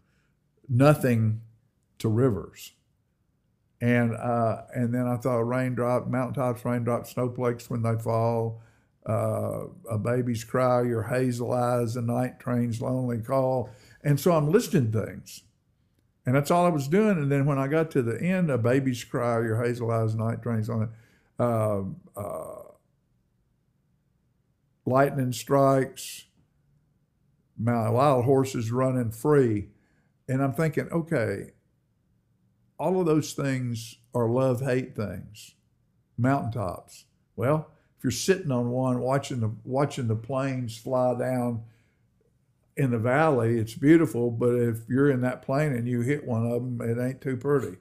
nothing 0.69 1.43
to 1.99 2.09
rivers. 2.09 2.73
And 3.81 4.15
uh, 4.15 4.63
and 4.75 4.93
then 4.93 5.07
I 5.07 5.17
thought 5.17 5.39
raindrop, 5.39 6.07
mountaintops, 6.09 6.65
raindrop, 6.65 7.07
snowflakes 7.07 7.71
when 7.71 7.83
they 7.83 7.97
fall, 7.97 8.61
uh, 9.09 9.63
a 9.89 9.97
baby's 9.97 10.45
cry, 10.45 10.83
your 10.83 11.05
hazel 11.05 11.53
eyes, 11.53 11.95
the 11.95 12.03
night 12.03 12.41
train's 12.41 12.83
lonely 12.83 13.21
call. 13.21 13.71
And 14.03 14.19
so 14.19 14.33
I'm 14.33 14.51
listing 14.51 14.91
things. 14.93 15.43
And 16.27 16.35
that's 16.35 16.51
all 16.51 16.67
I 16.67 16.71
was 16.71 16.89
doing. 16.89 17.19
And 17.19 17.31
then 17.31 17.47
when 17.47 17.59
I 17.59 17.67
got 17.67 17.91
to 17.93 18.03
the 18.03 18.21
end, 18.21 18.51
a 18.51 18.59
baby's 18.59 19.03
cry, 19.05 19.41
your 19.41 19.63
hazel 19.63 19.91
eyes, 19.91 20.15
night 20.15 20.43
trains 20.43 20.69
on 20.69 20.83
it, 20.83 20.89
uh, 21.39 21.83
uh, 22.17 22.63
lightning 24.85 25.33
strikes, 25.33 26.27
my 27.59 27.89
wild 27.91 28.25
horses 28.25 28.71
running 28.71 29.11
free. 29.11 29.69
And 30.29 30.43
I'm 30.43 30.53
thinking, 30.53 30.89
okay, 30.91 31.53
all 32.79 33.01
of 33.01 33.07
those 33.07 33.33
things 33.33 33.97
are 34.15 34.29
love 34.29 34.61
hate 34.61 34.97
things, 34.97 35.55
mountaintops. 36.17 37.05
Well, 37.37 37.71
if 37.99 38.05
you're 38.05 38.11
sitting 38.11 38.51
on 38.51 38.71
one 38.71 39.01
watching 39.01 39.41
the 39.41 39.51
watching 39.65 40.09
the 40.09 40.17
planes 40.17 40.79
fly 40.79 41.19
down 41.19 41.65
in 42.81 42.91
the 42.93 42.99
valley, 42.99 43.59
it's 43.59 43.75
beautiful, 43.75 44.31
but 44.31 44.55
if 44.55 44.89
you're 44.89 45.11
in 45.11 45.21
that 45.21 45.43
plane 45.43 45.73
and 45.73 45.87
you 45.87 46.01
hit 46.01 46.27
one 46.27 46.47
of 46.47 46.63
them, 46.63 46.81
it 46.81 46.99
ain't 46.99 47.21
too 47.21 47.37
pretty. 47.37 47.77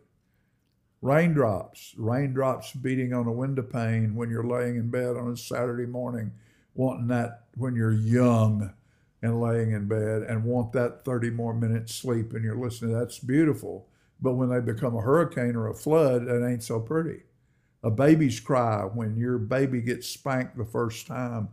Raindrops, 1.02 1.96
raindrops 1.98 2.74
beating 2.74 3.14
on 3.14 3.26
a 3.26 3.32
window 3.32 3.62
pane 3.62 4.14
when 4.14 4.30
you're 4.30 4.44
laying 4.44 4.76
in 4.76 4.90
bed 4.90 5.16
on 5.16 5.32
a 5.32 5.38
Saturday 5.38 5.86
morning, 5.86 6.34
wanting 6.74 7.08
that 7.08 7.46
when 7.56 7.76
you're 7.76 7.94
young 7.94 8.74
and 9.22 9.40
laying 9.40 9.72
in 9.72 9.88
bed 9.88 10.24
and 10.24 10.44
want 10.44 10.74
that 10.74 11.06
30 11.06 11.30
more 11.30 11.54
minutes 11.54 11.96
sleep 11.96 12.34
and 12.34 12.44
you're 12.44 12.58
listening, 12.58 12.92
that's 12.92 13.20
beautiful. 13.20 13.88
But 14.20 14.34
when 14.34 14.50
they 14.50 14.60
become 14.60 14.98
a 14.98 15.02
hurricane 15.02 15.56
or 15.56 15.70
a 15.70 15.74
flood, 15.74 16.24
it 16.24 16.46
ain't 16.46 16.64
so 16.64 16.82
pretty. 16.82 17.24
A 17.84 17.90
baby's 17.90 18.42
cry 18.42 18.84
when 18.84 19.16
your 19.16 19.38
baby 19.38 19.82
gets 19.82 20.10
spanked 20.10 20.58
the 20.58 20.66
first 20.66 21.08
time 21.08 21.48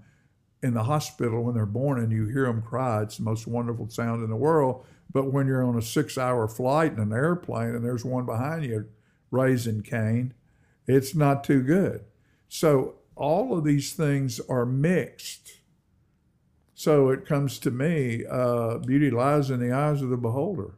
in 0.67 0.75
the 0.75 0.83
hospital 0.83 1.43
when 1.43 1.55
they're 1.55 1.67
born 1.67 1.99
and 1.99 2.13
you 2.13 2.27
hear 2.27 2.45
them 2.45 2.63
cry, 2.63 3.03
it's 3.03 3.17
the 3.17 3.23
most 3.23 3.47
wonderful 3.47 3.89
sound 3.89 4.23
in 4.23 4.31
the 4.31 4.37
world. 4.37 4.85
But 5.13 5.33
when 5.33 5.47
you're 5.47 5.65
on 5.65 5.79
a 5.79 5.83
six 5.83 6.19
hour 6.19 6.47
flight 6.49 6.93
in 6.93 6.99
an 6.99 7.13
airplane 7.13 7.75
and 7.75 7.85
there's 7.85 8.05
one 8.05 8.27
behind 8.27 8.65
you 8.65 8.89
raising 9.31 9.83
Cain, 9.83 10.35
it's 10.87 11.15
not 11.15 11.45
too 11.45 11.63
good. 11.63 12.05
So 12.49 12.97
all 13.15 13.57
of 13.57 13.65
these 13.65 13.93
things 13.93 14.41
are 14.49 14.67
mixed. 14.67 15.53
So 16.75 17.09
it 17.09 17.25
comes 17.25 17.59
to 17.61 17.71
me, 17.71 18.25
uh, 18.31 18.79
beauty 18.79 19.11
lies 19.11 19.51
in 19.51 19.61
the 19.61 19.73
eyes 19.73 20.03
of 20.03 20.11
the 20.11 20.19
beholder. 20.19 20.75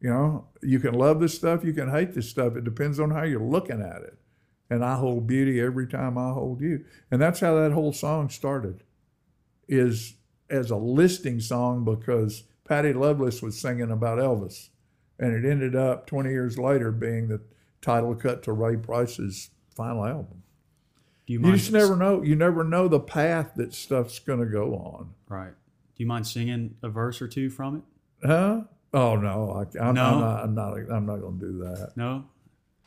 You 0.00 0.10
know, 0.10 0.48
you 0.62 0.78
can 0.78 0.94
love 0.94 1.20
this 1.20 1.34
stuff, 1.34 1.64
you 1.64 1.72
can 1.72 1.90
hate 1.90 2.12
this 2.12 2.28
stuff. 2.28 2.56
It 2.56 2.64
depends 2.64 3.00
on 3.00 3.10
how 3.10 3.22
you're 3.22 3.40
looking 3.40 3.80
at 3.80 4.02
it. 4.02 4.17
And 4.70 4.84
I 4.84 4.96
hold 4.96 5.26
beauty 5.26 5.60
every 5.60 5.86
time 5.86 6.18
I 6.18 6.32
hold 6.32 6.60
you. 6.60 6.84
And 7.10 7.20
that's 7.22 7.40
how 7.40 7.54
that 7.54 7.72
whole 7.72 7.92
song 7.92 8.28
started, 8.28 8.82
is 9.66 10.14
as 10.50 10.70
a 10.70 10.76
listing 10.76 11.40
song 11.40 11.84
because 11.84 12.44
Patty 12.64 12.92
Loveless 12.92 13.40
was 13.40 13.58
singing 13.58 13.90
about 13.90 14.18
Elvis 14.18 14.68
and 15.18 15.32
it 15.32 15.48
ended 15.48 15.74
up 15.74 16.06
20 16.06 16.30
years 16.30 16.58
later 16.58 16.92
being 16.92 17.28
the 17.28 17.40
title 17.80 18.14
cut 18.14 18.42
to 18.44 18.52
Ray 18.52 18.76
Price's 18.76 19.50
final 19.74 20.04
album. 20.04 20.42
Do 21.26 21.32
you 21.32 21.40
You 21.40 21.52
just 21.52 21.72
never 21.72 21.96
know. 21.96 22.22
You 22.22 22.36
never 22.36 22.64
know 22.64 22.88
the 22.88 23.00
path 23.00 23.52
that 23.56 23.74
stuff's 23.74 24.18
going 24.18 24.40
to 24.40 24.46
go 24.46 24.74
on. 24.74 25.10
right. 25.28 25.52
Do 25.96 26.04
you 26.04 26.06
mind 26.06 26.28
singing 26.28 26.76
a 26.82 26.88
verse 26.88 27.20
or 27.20 27.26
two 27.26 27.50
from 27.50 27.76
it? 27.76 28.26
Huh? 28.26 28.62
Oh 28.94 29.16
no, 29.16 29.50
I, 29.52 29.84
I'm, 29.84 29.94
No? 29.96 30.04
I'm 30.04 30.20
not. 30.20 30.44
I'm 30.44 30.54
not. 30.54 30.76
I'm 30.96 31.06
not 31.06 31.20
going 31.20 31.38
to 31.40 31.46
do 31.46 31.58
that. 31.58 31.92
No. 31.96 32.24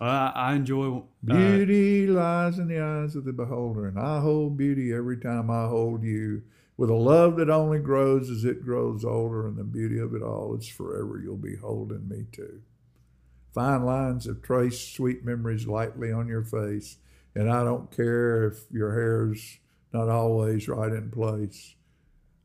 I, 0.02 0.32
I 0.36 0.54
enjoy. 0.56 0.97
Uh, 0.97 1.02
Beauty 1.24 2.08
lies 2.08 2.58
in 2.58 2.68
the 2.68 2.80
eyes 2.80 3.16
of 3.16 3.24
the 3.24 3.34
beholder, 3.34 3.88
and 3.88 3.99
I 3.99 4.20
hold 4.20 4.58
beauty 4.58 4.91
every 4.91 5.18
time 5.18 5.52
I 5.52 5.68
hold 5.68 6.04
you. 6.04 6.41
With 6.76 6.89
a 6.89 6.95
love 6.95 7.36
that 7.36 7.52
only 7.52 7.78
grows 7.78 8.32
as 8.32 8.43
it 8.43 8.66
grows 8.66 9.06
older, 9.06 9.47
and 9.47 9.56
the 9.56 9.64
beauty 9.64 9.99
of 9.99 10.16
it 10.16 10.24
all 10.24 10.56
is 10.58 10.68
forever. 10.68 11.22
You'll 11.24 11.38
be 11.38 11.56
holding 11.56 12.08
me 12.08 12.26
too. 12.32 12.62
Fine 13.54 13.86
lines 13.86 14.26
have 14.26 14.41
traced 14.41 14.95
sweet 14.95 15.24
memories 15.24 15.68
lightly 15.68 16.12
on 16.12 16.28
your 16.28 16.43
face, 16.43 16.97
and 17.36 17.52
I 17.52 17.64
don't 17.64 17.95
care 17.95 18.47
if 18.47 18.64
your 18.72 18.93
hair's 18.93 19.60
not 19.93 20.10
always 20.10 20.68
right 20.68 20.91
in 20.91 21.12
place. 21.12 21.76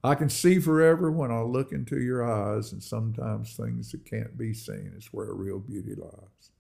I 0.04 0.14
can 0.16 0.28
see 0.28 0.58
forever 0.58 1.10
when 1.10 1.30
I 1.30 1.40
look 1.40 1.72
into 1.72 1.98
your 1.98 2.22
eyes, 2.22 2.72
and 2.72 2.82
sometimes 2.82 3.56
things 3.56 3.92
that 3.92 4.04
can't 4.04 4.36
be 4.36 4.52
seen 4.52 4.92
is 4.96 5.06
where 5.06 5.32
real 5.32 5.60
beauty 5.60 5.94
lies. 5.94 6.50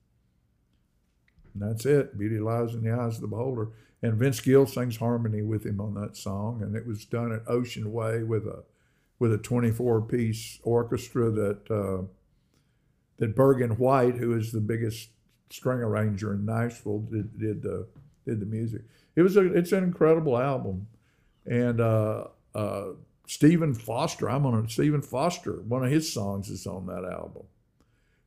And 1.60 1.70
that's 1.70 1.86
it. 1.86 2.18
Beauty 2.18 2.38
lies 2.38 2.74
in 2.74 2.82
the 2.82 2.92
eyes 2.92 3.16
of 3.16 3.22
the 3.22 3.28
beholder. 3.28 3.70
And 4.02 4.14
Vince 4.14 4.40
Gill 4.40 4.66
sings 4.66 4.98
harmony 4.98 5.42
with 5.42 5.64
him 5.64 5.80
on 5.80 5.94
that 5.94 6.16
song, 6.16 6.62
and 6.62 6.76
it 6.76 6.86
was 6.86 7.04
done 7.04 7.32
at 7.32 7.48
Ocean 7.48 7.92
Way 7.92 8.22
with 8.22 8.46
a 8.46 8.64
with 9.18 9.32
a 9.32 9.38
24 9.38 10.02
piece 10.02 10.60
orchestra 10.62 11.30
that 11.30 11.70
uh, 11.70 12.06
that 13.16 13.34
Bergen 13.34 13.70
White, 13.78 14.16
who 14.16 14.36
is 14.36 14.52
the 14.52 14.60
biggest 14.60 15.08
string 15.48 15.78
arranger 15.78 16.34
in 16.34 16.44
Nashville, 16.44 17.00
did 17.00 17.38
did 17.38 17.62
the 17.62 17.86
did 18.26 18.40
the 18.40 18.46
music. 18.46 18.82
It 19.14 19.22
was 19.22 19.36
a 19.36 19.50
it's 19.52 19.72
an 19.72 19.82
incredible 19.82 20.36
album, 20.36 20.88
and 21.46 21.80
uh, 21.80 22.26
uh, 22.54 22.88
Stephen 23.26 23.72
Foster. 23.72 24.28
I'm 24.28 24.44
on 24.44 24.66
a 24.66 24.68
Stephen 24.68 25.00
Foster. 25.02 25.62
One 25.62 25.84
of 25.84 25.90
his 25.90 26.12
songs 26.12 26.50
is 26.50 26.66
on 26.66 26.86
that 26.86 27.04
album. 27.10 27.44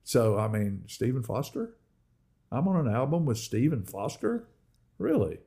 So 0.03 0.39
I 0.39 0.47
mean, 0.47 0.85
Stephen 0.87 1.21
Foster. 1.21 1.75
I'm 2.51 2.67
on 2.67 2.87
an 2.87 2.93
album 2.93 3.25
with 3.25 3.37
Stephen 3.37 3.83
Foster? 3.83 4.47
Really? 4.97 5.39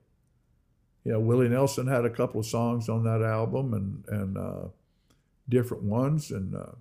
Yeah, 1.04 1.16
Willie 1.16 1.48
Nelson 1.48 1.88
had 1.88 2.04
a 2.04 2.10
couple 2.10 2.40
of 2.40 2.46
songs 2.46 2.88
on 2.88 3.02
that 3.04 3.22
album 3.22 3.74
and 3.74 4.04
and 4.08 4.38
uh, 4.38 4.68
different 5.48 5.82
ones, 5.82 6.30
and 6.30 6.54
uh, 6.54 6.72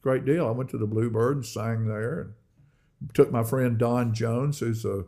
great 0.00 0.24
deal. 0.24 0.46
I 0.46 0.52
went 0.52 0.70
to 0.70 0.78
the 0.78 0.86
Bluebird 0.86 1.36
and 1.36 1.46
sang 1.46 1.86
there, 1.86 2.20
and 2.20 3.14
took 3.14 3.32
my 3.32 3.42
friend 3.42 3.78
Don 3.78 4.14
Jones, 4.14 4.60
who's 4.60 4.84
a 4.84 5.04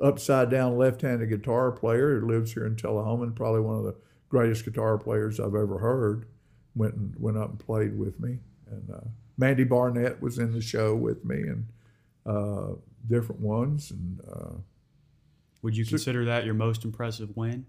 upside 0.00 0.50
down 0.50 0.76
left-handed 0.76 1.28
guitar 1.28 1.72
player 1.72 2.20
who 2.20 2.28
lives 2.28 2.52
here 2.52 2.66
in 2.66 2.76
Tullahoma, 2.76 3.24
and 3.24 3.36
probably 3.36 3.60
one 3.60 3.78
of 3.78 3.84
the 3.84 3.96
greatest 4.28 4.64
guitar 4.64 4.98
players 4.98 5.40
I've 5.40 5.54
ever 5.54 5.78
heard. 5.78 6.26
Went 6.74 6.94
and 6.94 7.14
went 7.18 7.38
up 7.38 7.50
and 7.50 7.58
played 7.58 7.98
with 7.98 8.20
me, 8.20 8.38
and 8.70 8.90
uh, 8.94 9.08
Mandy 9.38 9.64
Barnett 9.64 10.20
was 10.20 10.38
in 10.38 10.52
the 10.52 10.60
show 10.60 10.94
with 10.94 11.24
me, 11.24 11.36
and 11.36 11.66
uh, 12.26 12.74
different 13.06 13.40
ones, 13.40 13.90
and 13.90 14.20
uh, 14.30 14.54
would 15.62 15.76
you 15.76 15.84
consider 15.84 16.24
that 16.26 16.44
your 16.44 16.54
most 16.54 16.84
impressive 16.84 17.36
win? 17.36 17.66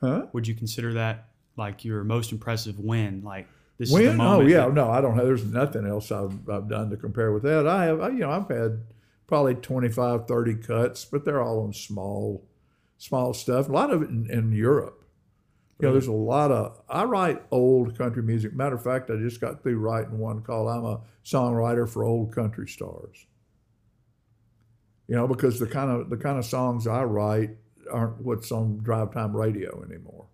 huh? 0.00 0.26
Would 0.32 0.46
you 0.46 0.54
consider 0.54 0.92
that 0.94 1.28
like 1.56 1.84
your 1.84 2.04
most 2.04 2.32
impressive 2.32 2.78
win? 2.78 3.22
Like 3.24 3.48
this 3.78 3.90
is 3.90 3.94
the 3.94 4.12
moment. 4.14 4.44
Oh 4.44 4.46
yeah, 4.46 4.66
that- 4.66 4.74
no, 4.74 4.90
I 4.90 5.00
don't 5.00 5.16
have. 5.16 5.24
There's 5.26 5.44
nothing 5.44 5.86
else 5.86 6.10
I've, 6.12 6.48
I've 6.48 6.68
done 6.68 6.90
to 6.90 6.96
compare 6.96 7.32
with 7.32 7.42
that. 7.44 7.66
I 7.66 7.84
have, 7.86 8.00
I, 8.00 8.08
you 8.08 8.18
know, 8.18 8.30
I've 8.30 8.48
had 8.48 8.82
probably 9.26 9.54
25, 9.54 10.26
30 10.28 10.54
cuts, 10.56 11.04
but 11.04 11.24
they're 11.24 11.42
all 11.42 11.60
on 11.64 11.72
small, 11.72 12.44
small 12.98 13.32
stuff. 13.34 13.68
A 13.68 13.72
lot 13.72 13.90
of 13.90 14.02
it 14.02 14.10
in, 14.10 14.30
in 14.30 14.52
Europe. 14.52 15.02
You 15.78 15.88
know, 15.88 15.92
there's 15.92 16.06
a 16.06 16.12
lot 16.12 16.50
of. 16.50 16.80
I 16.88 17.04
write 17.04 17.42
old 17.50 17.98
country 17.98 18.22
music. 18.22 18.54
Matter 18.54 18.76
of 18.76 18.82
fact, 18.82 19.10
I 19.10 19.16
just 19.16 19.42
got 19.42 19.62
through 19.62 19.78
writing 19.78 20.16
one 20.18 20.40
called 20.40 20.68
"I'm 20.70 20.84
a 20.86 21.00
Songwriter 21.22 21.86
for 21.86 22.02
Old 22.02 22.32
Country 22.34 22.66
Stars." 22.66 23.26
You 25.08 25.14
know, 25.14 25.28
because 25.28 25.58
the 25.60 25.66
kind 25.66 25.90
of 25.90 26.10
the 26.10 26.16
kind 26.16 26.38
of 26.38 26.44
songs 26.44 26.86
I 26.86 27.04
write 27.04 27.50
aren't 27.92 28.20
what's 28.20 28.50
on 28.50 28.78
drive 28.78 29.12
time 29.12 29.36
radio 29.36 29.82
anymore. 29.88 30.26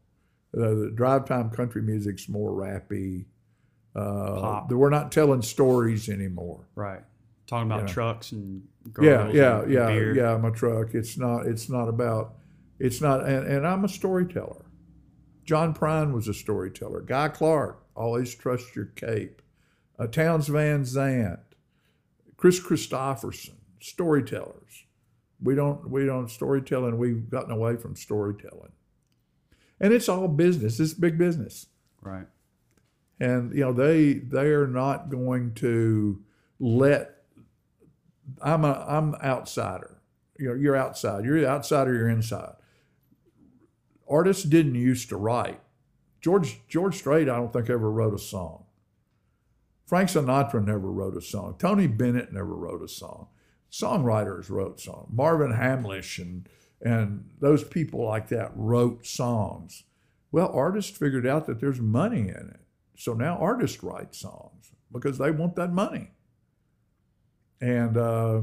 Uh, 0.57 0.61
the 0.61 0.93
drive 0.95 1.27
time 1.27 1.51
country 1.51 1.83
music's 1.83 2.29
more 2.29 2.51
rappy. 2.53 3.27
Uh, 3.95 4.41
Pop. 4.41 4.73
We're 4.73 4.89
not 4.91 5.13
telling 5.13 5.43
stories 5.43 6.09
anymore. 6.09 6.67
Right. 6.75 7.03
Talking 7.47 7.71
about 7.71 7.89
Yeah. 7.89 7.95
trucks 7.95 8.33
and 8.33 8.63
Yeah, 9.01 9.29
yeah, 9.31 9.61
and 9.63 9.71
yeah, 9.73 9.87
beer. 9.89 10.15
yeah. 10.17 10.37
My 10.39 10.51
truck. 10.51 10.95
It's 10.95 11.19
not. 11.19 11.47
It's 11.47 11.69
not 11.69 11.89
about. 11.89 12.37
It's 12.79 13.01
not. 13.03 13.27
And, 13.29 13.47
and 13.47 13.67
I'm 13.67 13.85
a 13.85 13.89
storyteller. 13.89 14.65
John 15.45 15.75
Prine 15.75 16.13
was 16.13 16.29
a 16.29 16.35
storyteller. 16.35 17.01
Guy 17.03 17.29
Clark, 17.29 17.85
always 17.95 18.35
trust 18.35 18.75
your 18.75 18.87
cape. 18.87 19.43
Uh, 19.99 20.07
Townes 20.07 20.49
Van 20.49 20.85
Zandt, 20.85 21.41
Kris 22.37 22.59
Kristofferson, 22.61 23.55
storytellers. 23.83 24.85
We 25.43 25.55
don't. 25.55 25.91
We 25.91 26.07
don't 26.07 26.29
storytelling. 26.31 26.99
We've 26.99 27.29
gotten 27.29 27.51
away 27.51 27.77
from 27.77 27.97
storytelling. 27.97 28.73
And 29.81 29.93
it's 29.93 30.09
all 30.09 30.29
business. 30.29 30.79
It's 30.79 30.95
big 30.95 31.19
business 31.19 31.67
Right. 32.01 32.27
and 33.21 33.53
you 33.55 33.61
know 33.61 33.73
they 33.73 34.15
they 34.15 34.49
are 34.51 34.67
not 34.69 35.09
going 35.11 35.55
to 35.55 36.21
let 36.61 37.17
i'm 38.41 38.65
a 38.65 38.85
i'm 38.89 39.15
outsider 39.17 40.01
you 40.39 40.49
know 40.49 40.55
you're 40.55 40.77
outside 40.77 41.25
you're 41.25 41.41
the 41.41 41.49
outsider 41.49 41.95
you're 41.95 42.09
inside 42.09 42.55
artists 44.09 44.43
didn't 44.45 44.75
used 44.75 45.09
to 45.09 45.17
write 45.17 45.61
george 46.21 46.61
george 46.69 46.97
strait 46.97 47.29
i 47.29 47.37
don't 47.37 47.53
think 47.53 47.71
ever 47.71 47.91
wrote 47.91 48.15
a 48.15 48.19
song 48.19 48.65
frank 49.87 50.09
sinatra 50.09 50.65
never 50.65 50.91
wrote 50.91 51.17
a 51.17 51.21
song 51.21 51.55
tony 51.59 51.87
bennett 51.87 52.33
never 52.33 52.55
wrote 52.55 52.83
a 52.83 52.89
song 52.89 53.29
songwriters 53.73 54.51
wrote 54.51 54.81
songs 54.81 55.09
marvin 55.11 55.53
hamlisch 55.53 56.21
and 56.21 56.49
and 56.81 57.31
those 57.41 57.65
people 57.65 58.05
like 58.05 58.29
that 58.29 58.53
wrote 58.55 59.07
songs 59.07 59.85
well 60.31 60.51
artists 60.53 60.97
figured 60.97 61.27
out 61.27 61.47
that 61.47 61.61
there's 61.61 61.81
money 61.81 62.29
in 62.29 62.51
it 62.55 62.61
so 62.97 63.15
now 63.15 63.37
artists 63.39 63.83
write 63.83 64.15
songs 64.15 64.71
because 64.93 65.19
they 65.19 65.31
want 65.31 65.57
that 65.57 65.73
money. 65.73 66.11
And 67.61 67.97
uh, 67.97 68.43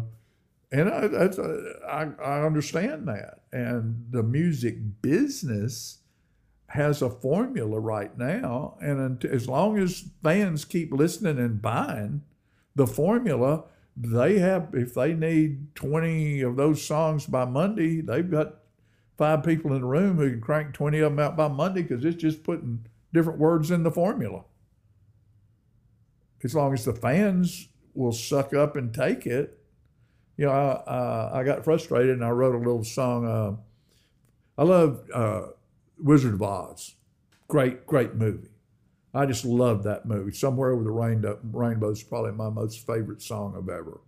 and 0.71 0.89
I, 0.89 0.99
uh, 1.05 1.53
I, 1.87 2.23
I 2.23 2.45
understand 2.45 3.07
that. 3.07 3.41
And 3.51 4.05
the 4.11 4.23
music 4.23 4.77
business 5.01 5.99
has 6.67 7.01
a 7.01 7.09
formula 7.09 7.79
right 7.79 8.15
now. 8.17 8.77
And 8.79 9.23
as 9.25 9.49
long 9.49 9.79
as 9.79 10.09
fans 10.21 10.65
keep 10.65 10.93
listening 10.93 11.39
and 11.39 11.61
buying 11.61 12.21
the 12.75 12.85
formula, 12.85 13.63
they 13.99 14.39
have, 14.39 14.69
if 14.73 14.93
they 14.93 15.13
need 15.13 15.75
20 15.75 16.41
of 16.41 16.55
those 16.55 16.81
songs 16.81 17.25
by 17.25 17.43
Monday, 17.43 17.99
they've 17.99 18.29
got 18.29 18.55
five 19.17 19.43
people 19.43 19.73
in 19.73 19.81
the 19.81 19.87
room 19.87 20.15
who 20.15 20.29
can 20.31 20.41
crank 20.41 20.73
20 20.73 20.99
of 20.99 21.11
them 21.11 21.19
out 21.19 21.35
by 21.35 21.49
Monday 21.49 21.81
because 21.81 22.05
it's 22.05 22.21
just 22.21 22.43
putting 22.43 22.85
different 23.13 23.39
words 23.39 23.71
in 23.71 23.83
the 23.83 23.91
formula. 23.91 24.45
as 26.41 26.55
long 26.55 26.73
as 26.73 26.85
the 26.85 26.93
fans 26.93 27.67
will 27.93 28.13
suck 28.13 28.53
up 28.53 28.77
and 28.77 28.93
take 28.93 29.25
it. 29.25 29.59
You 30.37 30.45
know, 30.45 30.51
I, 30.51 30.69
uh, 30.89 31.31
I 31.33 31.43
got 31.43 31.65
frustrated 31.65 32.11
and 32.11 32.23
I 32.23 32.29
wrote 32.29 32.55
a 32.55 32.59
little 32.59 32.85
song. 32.85 33.25
Uh, 33.25 33.57
I 34.57 34.63
love 34.63 35.01
uh, 35.13 35.47
Wizard 36.01 36.35
of 36.35 36.41
Oz. 36.41 36.95
Great, 37.49 37.85
great 37.85 38.15
movie. 38.15 38.47
I 39.13 39.25
just 39.25 39.45
loved 39.45 39.83
that 39.85 40.05
movie. 40.05 40.31
Somewhere 40.31 40.71
Over 40.71 40.83
the 40.83 40.91
Rainbow, 40.91 41.39
Rainbow 41.43 41.89
is 41.89 42.03
probably 42.03 42.31
my 42.31 42.49
most 42.49 42.85
favorite 42.85 43.21
song 43.21 43.55
of 43.55 43.67
ever. 43.69 44.01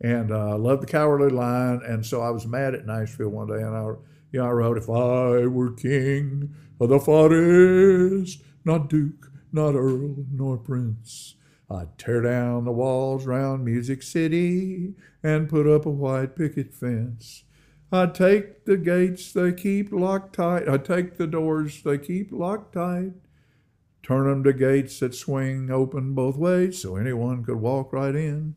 And 0.00 0.30
uh, 0.30 0.50
I 0.50 0.54
love 0.54 0.80
the 0.80 0.86
Cowardly 0.86 1.30
Lion. 1.30 1.82
And 1.84 2.04
so 2.04 2.20
I 2.20 2.30
was 2.30 2.46
mad 2.46 2.74
at 2.74 2.86
Nashville 2.86 3.30
one 3.30 3.48
day 3.48 3.62
and 3.62 3.76
I, 3.76 3.84
you 4.32 4.40
know, 4.40 4.46
I 4.46 4.50
wrote, 4.50 4.78
If 4.78 4.88
I 4.88 5.46
were 5.46 5.72
king 5.72 6.54
of 6.80 6.88
the 6.90 7.00
forest, 7.00 8.42
not 8.64 8.88
duke, 8.88 9.32
not 9.52 9.74
earl, 9.74 10.16
nor 10.32 10.58
prince, 10.58 11.34
I'd 11.70 11.96
tear 11.98 12.20
down 12.20 12.64
the 12.64 12.72
walls 12.72 13.26
round 13.26 13.64
Music 13.64 14.02
City 14.02 14.94
and 15.22 15.48
put 15.48 15.66
up 15.66 15.86
a 15.86 15.90
white 15.90 16.36
picket 16.36 16.74
fence. 16.74 17.44
I'd 17.90 18.14
take 18.14 18.64
the 18.64 18.76
gates 18.76 19.32
they 19.32 19.52
keep 19.52 19.92
locked 19.92 20.34
tight. 20.34 20.68
I'd 20.68 20.84
take 20.84 21.16
the 21.16 21.26
doors 21.26 21.82
they 21.82 21.98
keep 21.98 22.32
locked 22.32 22.74
tight. 22.74 23.12
Turn 24.04 24.30
'em 24.30 24.44
to 24.44 24.52
gates 24.52 25.00
that 25.00 25.14
swing 25.14 25.70
open 25.70 26.12
both 26.12 26.36
ways 26.36 26.76
so 26.76 26.96
anyone 26.96 27.42
could 27.42 27.56
walk 27.56 27.90
right 27.90 28.14
in 28.14 28.54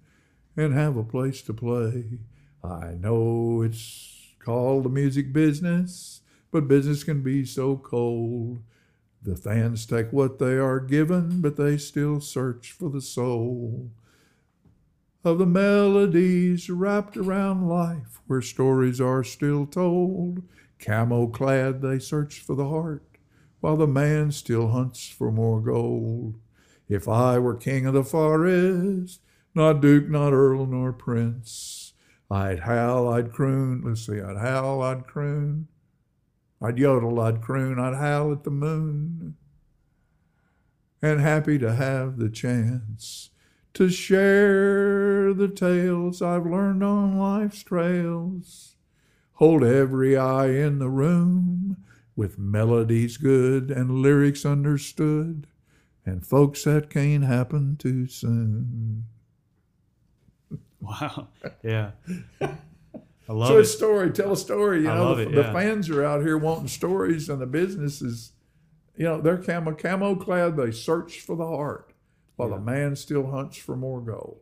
and 0.57 0.73
have 0.73 0.97
a 0.97 1.05
place 1.05 1.41
to 1.43 1.53
play. 1.53 2.19
I 2.61 2.95
know 2.95 3.61
it's 3.61 4.35
called 4.39 4.83
the 4.83 4.89
music 4.89 5.31
business, 5.31 6.19
but 6.51 6.67
business 6.67 7.05
can 7.05 7.23
be 7.23 7.45
so 7.45 7.77
cold. 7.77 8.59
The 9.23 9.37
fans 9.37 9.85
take 9.85 10.11
what 10.11 10.37
they 10.37 10.57
are 10.57 10.81
given, 10.81 11.39
but 11.39 11.55
they 11.55 11.77
still 11.77 12.19
search 12.19 12.73
for 12.73 12.89
the 12.89 13.01
soul 13.01 13.91
of 15.23 15.37
the 15.37 15.45
melodies 15.45 16.69
wrapped 16.69 17.15
around 17.15 17.69
life 17.69 18.21
where 18.27 18.41
stories 18.41 18.99
are 18.99 19.23
still 19.23 19.65
told. 19.65 20.43
Camo 20.77 21.27
clad, 21.27 21.81
they 21.81 21.99
search 21.99 22.41
for 22.41 22.55
the 22.55 22.67
heart 22.67 23.06
while 23.59 23.77
the 23.77 23.87
man 23.87 24.31
still 24.31 24.69
hunts 24.69 25.09
for 25.09 25.31
more 25.31 25.61
gold. 25.61 26.39
If 26.87 27.07
I 27.07 27.37
were 27.39 27.55
king 27.55 27.85
of 27.85 27.93
the 27.93 28.03
forest, 28.03 29.21
not 29.53 29.81
duke, 29.81 30.09
not 30.09 30.33
earl, 30.33 30.65
nor 30.65 30.93
prince, 30.93 31.93
I'd 32.29 32.59
howl, 32.59 33.07
I'd 33.09 33.31
croon. 33.31 33.81
Let's 33.83 34.05
see, 34.05 34.21
I'd 34.21 34.37
howl, 34.37 34.81
I'd 34.81 35.07
croon. 35.07 35.67
I'd 36.61 36.77
yodel, 36.77 37.19
I'd 37.19 37.41
croon, 37.41 37.79
I'd 37.79 37.95
howl 37.95 38.31
at 38.31 38.43
the 38.43 38.51
moon. 38.51 39.35
And 41.01 41.21
happy 41.21 41.59
to 41.59 41.73
have 41.73 42.17
the 42.17 42.29
chance 42.29 43.29
to 43.73 43.89
share 43.89 45.33
the 45.33 45.47
tales 45.47 46.21
I've 46.21 46.45
learned 46.45 46.83
on 46.83 47.17
life's 47.17 47.61
trails. 47.63 48.75
Hold 49.33 49.63
every 49.63 50.17
eye 50.17 50.49
in 50.49 50.79
the 50.79 50.89
room 50.89 51.77
with 52.17 52.37
melodies 52.37 53.15
good 53.15 53.71
and 53.71 54.01
lyrics 54.01 54.45
understood 54.45 55.47
and 56.05 56.25
folks 56.25 56.63
that 56.65 56.89
can't 56.89 57.23
happen 57.23 57.77
too 57.77 58.07
soon. 58.07 59.05
Wow. 60.79 61.27
Yeah. 61.63 61.91
I 62.39 63.33
love 63.33 63.47
so 63.49 63.57
a 63.57 63.65
story, 63.65 64.11
tell 64.11 64.31
a 64.31 64.37
story. 64.37 64.83
You 64.83 64.89
I 64.89 64.95
know, 64.95 65.03
love 65.05 65.17
the, 65.17 65.23
it, 65.23 65.31
the 65.35 65.43
fans 65.45 65.89
are 65.89 66.05
out 66.05 66.21
here 66.21 66.37
wanting 66.37 66.67
stories, 66.67 67.29
and 67.29 67.41
the 67.41 67.45
business 67.47 68.01
is, 68.01 68.31
you 68.95 69.03
know, 69.05 69.19
they're 69.19 69.37
camo 69.39 69.73
camo 69.73 70.15
clad. 70.15 70.55
They 70.55 70.71
search 70.71 71.19
for 71.19 71.35
the 71.35 71.45
heart, 71.47 71.93
while 72.35 72.49
Yeah. 72.49 72.55
the 72.57 72.61
man 72.61 72.95
still 72.95 73.29
hunts 73.31 73.57
for 73.57 73.75
more 73.75 73.99
gold. 74.01 74.39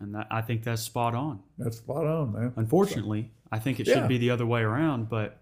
And 0.00 0.14
that, 0.14 0.28
I 0.30 0.40
think 0.42 0.62
that's 0.62 0.80
spot 0.82 1.14
on. 1.14 1.40
That's 1.58 1.78
spot 1.78 2.06
on, 2.06 2.32
man. 2.32 2.52
Unfortunately, 2.56 3.32
I 3.52 3.58
think 3.58 3.78
it 3.80 3.86
Yeah. 3.88 3.94
should 3.94 4.08
be 4.08 4.16
the 4.18 4.30
other 4.30 4.46
way 4.46 4.62
around, 4.62 5.08
but 5.10 5.40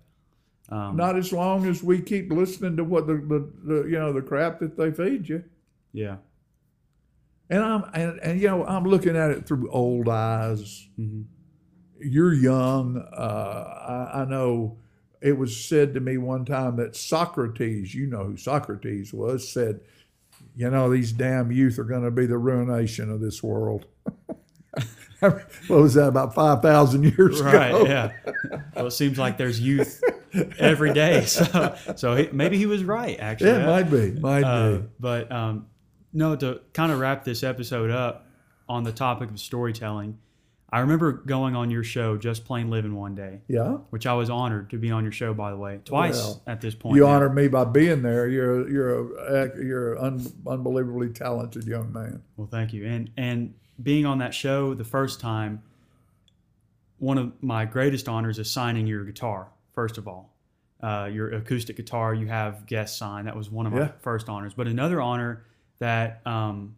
um, 0.73 0.97
Not 0.97 1.16
as 1.16 1.33
long 1.33 1.66
as 1.66 1.83
we 1.83 2.01
keep 2.01 2.33
listening 2.33 2.77
to 2.79 2.85
what 2.85 3.07
the, 3.07 3.14
the, 3.14 3.51
the 3.64 3.83
you 3.89 3.99
know 3.99 4.12
the 4.12 4.23
crap 4.23 4.59
that 4.61 4.77
they 4.77 4.91
feed 4.91 5.29
you. 5.29 5.45
yeah. 5.93 6.16
And 7.51 7.62
I'm 7.62 7.85
and, 7.93 8.18
and 8.20 8.41
you 8.41 8.49
know 8.49 8.64
I'm 8.66 8.85
looking 8.85 9.16
at 9.16 9.31
it 9.31 9.47
through 9.47 9.70
old 9.70 10.09
eyes. 10.09 10.89
hmm 10.97 11.23
You're 12.01 12.33
young. 12.33 12.97
Uh, 13.12 14.09
I, 14.14 14.23
I 14.23 14.25
know 14.25 14.79
it 15.20 15.37
was 15.37 15.55
said 15.57 15.93
to 15.95 16.01
me 16.01 16.16
one 16.18 16.45
time 16.45 16.77
that 16.77 16.97
Socrates, 16.97 17.95
you 17.95 18.07
know 18.07 18.25
who 18.25 18.37
Socrates 18.39 19.12
was, 19.12 19.47
said, 19.47 19.81
"You 20.57 20.70
know 20.70 20.89
these 20.91 21.12
damn 21.12 21.53
youth 21.53 21.79
are 21.79 21.85
going 21.85 22.05
to 22.05 22.11
be 22.11 22.25
the 22.27 22.39
ruination 22.39 23.11
of 23.11 23.20
this 23.20 23.43
world." 23.43 23.85
what 25.20 25.45
was 25.68 25.95
that? 25.95 26.09
About 26.09 26.35
five 26.35 26.62
thousand 26.62 27.05
years 27.05 27.41
Right. 27.43 27.68
ago. 27.68 27.85
Yeah. 27.87 28.12
Well, 28.75 28.87
it 28.87 28.93
seems 28.93 29.18
like 29.18 29.37
there's 29.37 29.61
youth 29.61 30.03
every 30.59 30.93
day. 30.93 31.24
So, 31.26 31.74
so 31.97 32.16
he, 32.16 32.28
maybe 32.33 32.57
he 32.59 32.66
was 32.66 32.85
right, 32.85 33.18
actually. 33.20 33.51
Yeah, 33.51 33.62
it 33.62 33.66
might 33.66 33.91
be. 33.91 34.12
Might 34.20 34.45
Uh, 34.45 34.78
be. 34.78 34.85
but 35.01 35.30
um, 35.33 35.66
no, 36.12 36.37
to 36.37 36.61
kind 36.72 36.91
of 36.93 36.99
wrap 36.99 37.24
this 37.24 37.43
episode 37.43 37.91
up 37.91 38.26
on 38.68 38.85
the 38.85 38.93
topic 38.93 39.30
of 39.30 39.39
storytelling, 39.41 40.18
I 40.74 40.80
remember 40.80 41.12
going 41.12 41.55
on 41.55 41.70
your 41.70 41.85
show, 41.85 42.16
Just 42.16 42.47
Plain 42.47 42.70
Living, 42.70 42.95
one 42.97 43.14
day, 43.14 43.41
Yeah. 43.47 43.72
which 43.91 44.07
I 44.07 44.14
was 44.14 44.30
honored 44.30 44.70
to 44.70 44.78
be 44.78 44.91
on 44.91 45.03
your 45.03 45.12
show, 45.12 45.35
by 45.35 45.51
the 45.51 45.57
way, 45.59 45.80
twice 45.85 46.16
Well, 46.16 46.43
at 46.47 46.62
this 46.62 46.74
point. 46.74 46.97
You 46.97 47.03
now. 47.03 47.11
honored 47.11 47.35
me 47.35 47.49
by 47.49 47.64
being 47.64 48.01
there. 48.01 48.26
You're 48.28 48.68
you're 48.70 49.18
a, 49.18 49.62
you're 49.62 49.95
an 49.95 49.99
un, 50.20 50.26
unbelievably 50.47 51.11
talented 51.11 51.64
young 51.66 51.93
man. 51.93 52.22
Well, 52.39 52.49
thank 52.51 52.72
you. 52.72 52.87
And 52.87 53.11
and 53.18 53.53
being 53.83 54.07
on 54.07 54.18
that 54.18 54.33
show 54.33 54.72
the 54.72 54.85
first 54.85 55.20
time, 55.20 55.62
one 56.99 57.18
of 57.18 57.33
my 57.43 57.64
greatest 57.66 58.09
honors 58.09 58.39
is 58.39 58.51
signing 58.51 58.87
your 58.87 59.05
guitar. 59.05 59.49
First 59.73 59.99
of 59.99 60.07
all, 60.09 60.35
uh, 60.83 61.09
your 61.12 61.33
acoustic 61.33 61.77
guitar 61.77 62.14
you 62.14 62.27
have 62.27 62.66
guest 62.66 62.99
sign. 62.99 63.25
That 63.25 63.37
was 63.37 63.51
one 63.51 63.66
of 63.66 63.73
my 63.73 63.79
Yeah. 63.81 63.93
first 64.01 64.29
honors. 64.29 64.55
But 64.55 64.66
another 64.66 65.01
honor 65.01 65.45
that 65.79 66.20
um, 66.27 66.77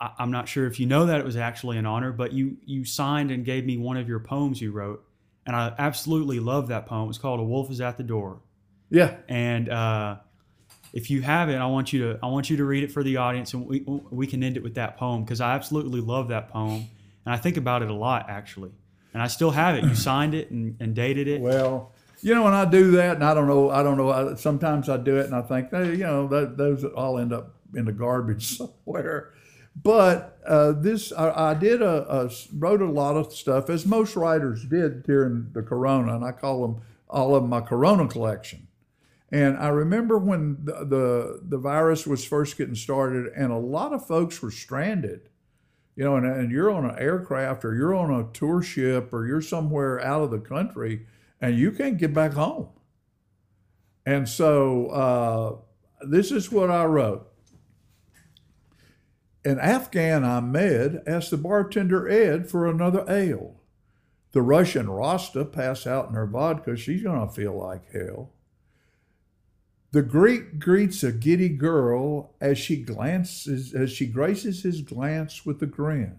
I, 0.00 0.10
I'm 0.18 0.30
not 0.30 0.48
sure 0.48 0.66
if 0.66 0.78
you 0.80 0.86
know 0.86 1.06
that 1.06 1.18
it 1.20 1.24
was 1.24 1.36
actually 1.36 1.78
an 1.78 1.86
honor, 1.86 2.12
but 2.12 2.32
you 2.32 2.56
you 2.64 2.84
signed 2.84 3.30
and 3.30 3.44
gave 3.44 3.64
me 3.64 3.76
one 3.76 3.96
of 3.96 4.08
your 4.08 4.20
poems 4.20 4.60
you 4.60 4.72
wrote, 4.72 5.04
and 5.46 5.54
I 5.56 5.74
absolutely 5.78 6.40
love 6.40 6.68
that 6.68 6.86
poem. 6.86 7.08
It's 7.08 7.18
called 7.18 7.40
"A 7.40 7.44
Wolf 7.44 7.70
Is 7.70 7.80
at 7.80 7.96
the 7.96 8.02
Door." 8.02 8.40
Yeah. 8.90 9.16
and 9.28 9.68
uh, 9.70 10.16
if 10.92 11.10
you 11.10 11.22
have 11.22 11.48
it, 11.48 11.56
I 11.56 11.66
want 11.66 11.92
you 11.92 12.12
to 12.12 12.18
I 12.22 12.26
want 12.26 12.50
you 12.50 12.56
to 12.58 12.64
read 12.64 12.84
it 12.84 12.92
for 12.92 13.02
the 13.02 13.16
audience, 13.16 13.52
and 13.54 13.66
we 13.66 13.80
we 14.10 14.26
can 14.26 14.42
end 14.44 14.56
it 14.56 14.62
with 14.62 14.74
that 14.74 14.96
poem 14.96 15.24
because 15.24 15.40
I 15.40 15.54
absolutely 15.54 16.00
love 16.00 16.28
that 16.28 16.50
poem, 16.50 16.86
and 17.24 17.34
I 17.34 17.36
think 17.38 17.56
about 17.56 17.82
it 17.82 17.90
a 17.90 17.94
lot 17.94 18.26
actually, 18.28 18.70
and 19.14 19.22
I 19.22 19.28
still 19.28 19.52
have 19.52 19.76
it. 19.76 19.84
You 19.84 19.94
signed 19.94 20.34
it 20.34 20.50
and, 20.50 20.76
and 20.80 20.94
dated 20.94 21.28
it. 21.28 21.40
Well, 21.40 21.92
you 22.20 22.34
know, 22.34 22.42
when 22.42 22.54
I 22.54 22.64
do 22.64 22.90
that, 22.92 23.16
and 23.16 23.24
I 23.24 23.32
don't 23.32 23.46
know, 23.46 23.70
I 23.70 23.82
don't 23.82 23.96
know. 23.96 24.10
I, 24.10 24.34
sometimes 24.34 24.88
I 24.88 24.96
do 24.96 25.16
it, 25.16 25.26
and 25.26 25.34
I 25.34 25.42
think, 25.42 25.70
hey, 25.70 25.92
you 25.92 26.04
know, 26.04 26.26
that, 26.28 26.56
those 26.56 26.84
all 26.84 27.18
end 27.18 27.32
up 27.32 27.54
in 27.74 27.84
the 27.86 27.92
garbage 27.92 28.58
somewhere. 28.58 29.32
But 29.80 30.38
uh, 30.46 30.72
this, 30.72 31.12
I, 31.12 31.50
I 31.50 31.54
did 31.54 31.82
a, 31.82 32.10
a 32.10 32.30
wrote 32.52 32.80
a 32.80 32.90
lot 32.90 33.16
of 33.16 33.32
stuff, 33.32 33.70
as 33.70 33.86
most 33.86 34.16
writers 34.16 34.64
did 34.64 35.02
during 35.02 35.48
the 35.52 35.62
Corona, 35.62 36.14
and 36.16 36.24
I 36.24 36.32
call 36.32 36.62
them 36.62 36.82
all 37.08 37.34
of 37.34 37.48
my 37.48 37.60
Corona 37.60 38.06
collection. 38.08 38.68
And 39.30 39.56
I 39.56 39.68
remember 39.68 40.16
when 40.16 40.58
the, 40.64 40.84
the 40.84 41.40
the 41.42 41.58
virus 41.58 42.06
was 42.06 42.24
first 42.24 42.56
getting 42.56 42.76
started, 42.76 43.32
and 43.34 43.50
a 43.50 43.58
lot 43.58 43.92
of 43.92 44.06
folks 44.06 44.40
were 44.40 44.52
stranded. 44.52 45.28
You 45.96 46.04
know, 46.04 46.16
and, 46.16 46.26
and 46.26 46.50
you're 46.50 46.70
on 46.70 46.84
an 46.84 46.98
aircraft, 46.98 47.64
or 47.64 47.74
you're 47.74 47.94
on 47.94 48.12
a 48.12 48.32
tour 48.32 48.62
ship, 48.62 49.12
or 49.12 49.26
you're 49.26 49.40
somewhere 49.40 50.00
out 50.00 50.22
of 50.22 50.30
the 50.30 50.40
country, 50.40 51.06
and 51.40 51.58
you 51.58 51.70
can't 51.70 51.98
get 51.98 52.12
back 52.12 52.32
home. 52.32 52.68
And 54.04 54.28
so 54.28 54.86
uh, 54.88 56.06
this 56.06 56.30
is 56.30 56.50
what 56.50 56.70
I 56.70 56.84
wrote. 56.84 57.30
An 59.44 59.58
Afghan 59.58 60.24
I 60.24 60.40
met 60.40 61.02
asked 61.06 61.30
the 61.30 61.36
bartender 61.36 62.08
Ed 62.08 62.50
for 62.50 62.66
another 62.66 63.04
ale. 63.08 63.60
The 64.32 64.42
Russian 64.42 64.90
Rasta 64.90 65.44
passed 65.44 65.86
out 65.86 66.08
in 66.08 66.14
her 66.14 66.26
vodka. 66.26 66.76
She's 66.76 67.02
going 67.02 67.26
to 67.26 67.32
feel 67.32 67.56
like 67.56 67.92
hell. 67.92 68.33
The 69.94 70.02
Greek 70.02 70.58
greets 70.58 71.04
a 71.04 71.12
giddy 71.12 71.50
girl 71.50 72.34
as 72.40 72.58
she 72.58 72.82
glances 72.82 73.72
as 73.72 73.92
she 73.92 74.06
graces 74.06 74.64
his 74.64 74.80
glance 74.80 75.46
with 75.46 75.62
a 75.62 75.66
grin. 75.66 76.16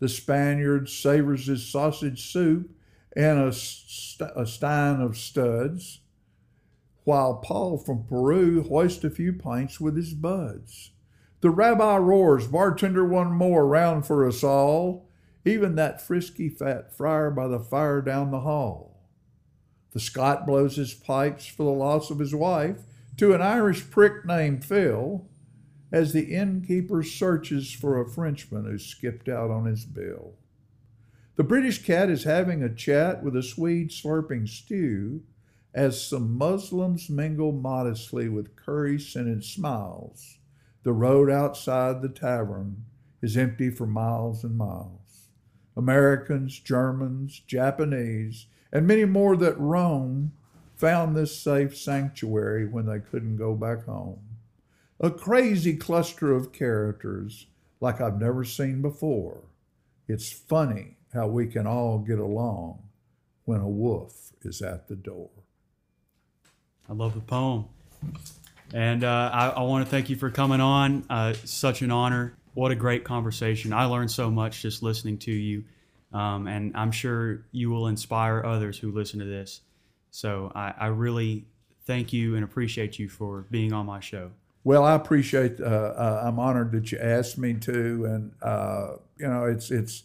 The 0.00 0.08
Spaniard 0.08 0.88
savors 0.88 1.46
his 1.46 1.64
sausage 1.64 2.28
soup 2.28 2.68
and 3.14 3.38
a, 3.38 3.52
st- 3.52 4.32
a 4.34 4.44
stein 4.44 5.00
of 5.00 5.16
studs, 5.16 6.00
while 7.04 7.36
Paul 7.36 7.78
from 7.78 8.02
Peru 8.02 8.64
hoists 8.64 9.04
a 9.04 9.10
few 9.10 9.32
pints 9.32 9.80
with 9.80 9.94
his 9.94 10.12
buds. 10.12 10.90
The 11.42 11.50
rabbi 11.50 11.98
roars, 11.98 12.48
bartender 12.48 13.04
one 13.04 13.30
more 13.30 13.68
round 13.68 14.04
for 14.04 14.26
us 14.26 14.42
all, 14.42 15.08
even 15.44 15.76
that 15.76 16.04
frisky 16.04 16.48
fat 16.48 16.92
friar 16.92 17.30
by 17.30 17.46
the 17.46 17.60
fire 17.60 18.02
down 18.02 18.32
the 18.32 18.40
hall. 18.40 18.98
The 19.92 20.00
Scot 20.00 20.44
blows 20.44 20.74
his 20.74 20.92
pipes 20.92 21.46
for 21.46 21.62
the 21.62 21.70
loss 21.70 22.10
of 22.10 22.18
his 22.18 22.34
wife 22.34 22.82
to 23.16 23.32
an 23.32 23.40
Irish 23.40 23.90
prick 23.90 24.24
named 24.24 24.64
Phil, 24.64 25.26
as 25.92 26.12
the 26.12 26.34
innkeeper 26.34 27.02
searches 27.02 27.72
for 27.72 28.00
a 28.00 28.08
Frenchman 28.08 28.64
who 28.64 28.78
skipped 28.78 29.28
out 29.28 29.50
on 29.50 29.66
his 29.66 29.84
bill. 29.84 30.34
The 31.36 31.44
British 31.44 31.84
cat 31.84 32.10
is 32.10 32.24
having 32.24 32.62
a 32.62 32.74
chat 32.74 33.22
with 33.22 33.36
a 33.36 33.42
Swede 33.42 33.90
slurping 33.90 34.48
stew 34.48 35.22
as 35.74 36.02
some 36.02 36.36
Muslims 36.36 37.10
mingle 37.10 37.52
modestly 37.52 38.28
with 38.28 38.56
curry 38.56 38.98
scented 38.98 39.44
smiles. 39.44 40.38
The 40.82 40.92
road 40.92 41.30
outside 41.30 42.00
the 42.00 42.08
tavern 42.08 42.84
is 43.20 43.36
empty 43.36 43.70
for 43.70 43.86
miles 43.86 44.44
and 44.44 44.56
miles. 44.56 45.28
Americans, 45.76 46.58
Germans, 46.58 47.40
Japanese, 47.46 48.46
and 48.72 48.86
many 48.86 49.04
more 49.04 49.36
that 49.36 49.58
roam 49.58 50.32
found 50.76 51.16
this 51.16 51.38
safe 51.38 51.76
sanctuary 51.76 52.66
when 52.66 52.86
they 52.86 52.98
couldn't 52.98 53.36
go 53.36 53.54
back 53.54 53.84
home. 53.86 54.20
A 55.00 55.10
crazy 55.10 55.76
cluster 55.76 56.32
of 56.32 56.52
characters 56.52 57.46
like 57.80 58.00
I've 58.00 58.20
never 58.20 58.44
seen 58.44 58.82
before. 58.82 59.42
It's 60.08 60.32
funny 60.32 60.96
how 61.12 61.26
we 61.28 61.46
can 61.46 61.66
all 61.66 61.98
get 61.98 62.18
along 62.18 62.82
when 63.44 63.60
a 63.60 63.68
wolf 63.68 64.32
is 64.42 64.62
at 64.62 64.88
the 64.88 64.96
door. 64.96 65.30
I 66.88 66.92
love 66.92 67.14
the 67.14 67.20
poem. 67.20 67.66
And 68.72 69.04
uh, 69.04 69.30
I, 69.32 69.48
I 69.48 69.62
want 69.62 69.84
to 69.84 69.90
thank 69.90 70.10
you 70.10 70.16
for 70.16 70.30
coming 70.30 70.60
on. 70.60 71.04
Uh, 71.08 71.34
such 71.44 71.82
an 71.82 71.90
honor. 71.90 72.36
What 72.54 72.72
a 72.72 72.74
great 72.74 73.04
conversation. 73.04 73.72
I 73.72 73.84
learned 73.84 74.10
so 74.10 74.30
much 74.30 74.62
just 74.62 74.82
listening 74.82 75.18
to 75.18 75.32
you. 75.32 75.64
Um, 76.12 76.46
and 76.46 76.76
I'm 76.76 76.92
sure 76.92 77.44
you 77.52 77.70
will 77.70 77.88
inspire 77.88 78.42
others 78.44 78.78
who 78.78 78.92
listen 78.92 79.18
to 79.20 79.26
this. 79.26 79.60
So 80.16 80.50
I, 80.54 80.72
I 80.78 80.86
really 80.86 81.44
thank 81.84 82.10
you 82.10 82.36
and 82.36 82.42
appreciate 82.42 82.98
you 82.98 83.06
for 83.06 83.44
being 83.50 83.74
on 83.74 83.84
my 83.84 84.00
show. 84.00 84.30
Well, 84.64 84.82
I 84.82 84.94
appreciate. 84.94 85.60
Uh, 85.60 85.64
uh, 85.64 86.22
I'm 86.24 86.38
honored 86.38 86.72
that 86.72 86.90
you 86.90 86.98
asked 86.98 87.36
me 87.36 87.52
to, 87.52 88.06
and 88.06 88.32
uh, 88.40 88.94
you 89.18 89.28
know, 89.28 89.44
it's 89.44 89.70
it's 89.70 90.04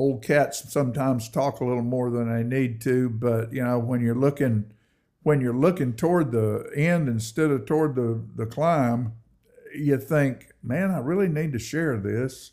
old 0.00 0.24
cats 0.24 0.72
sometimes 0.72 1.28
talk 1.28 1.60
a 1.60 1.64
little 1.64 1.84
more 1.84 2.10
than 2.10 2.28
they 2.28 2.42
need 2.42 2.80
to, 2.80 3.08
but 3.08 3.52
you 3.52 3.62
know, 3.62 3.78
when 3.78 4.00
you're 4.00 4.16
looking 4.16 4.72
when 5.22 5.40
you're 5.40 5.54
looking 5.54 5.92
toward 5.92 6.32
the 6.32 6.68
end 6.74 7.08
instead 7.08 7.52
of 7.52 7.66
toward 7.66 7.94
the 7.94 8.20
the 8.34 8.46
climb, 8.46 9.12
you 9.76 9.96
think, 9.96 10.50
man, 10.60 10.90
I 10.90 10.98
really 10.98 11.28
need 11.28 11.52
to 11.52 11.60
share 11.60 11.96
this. 11.96 12.50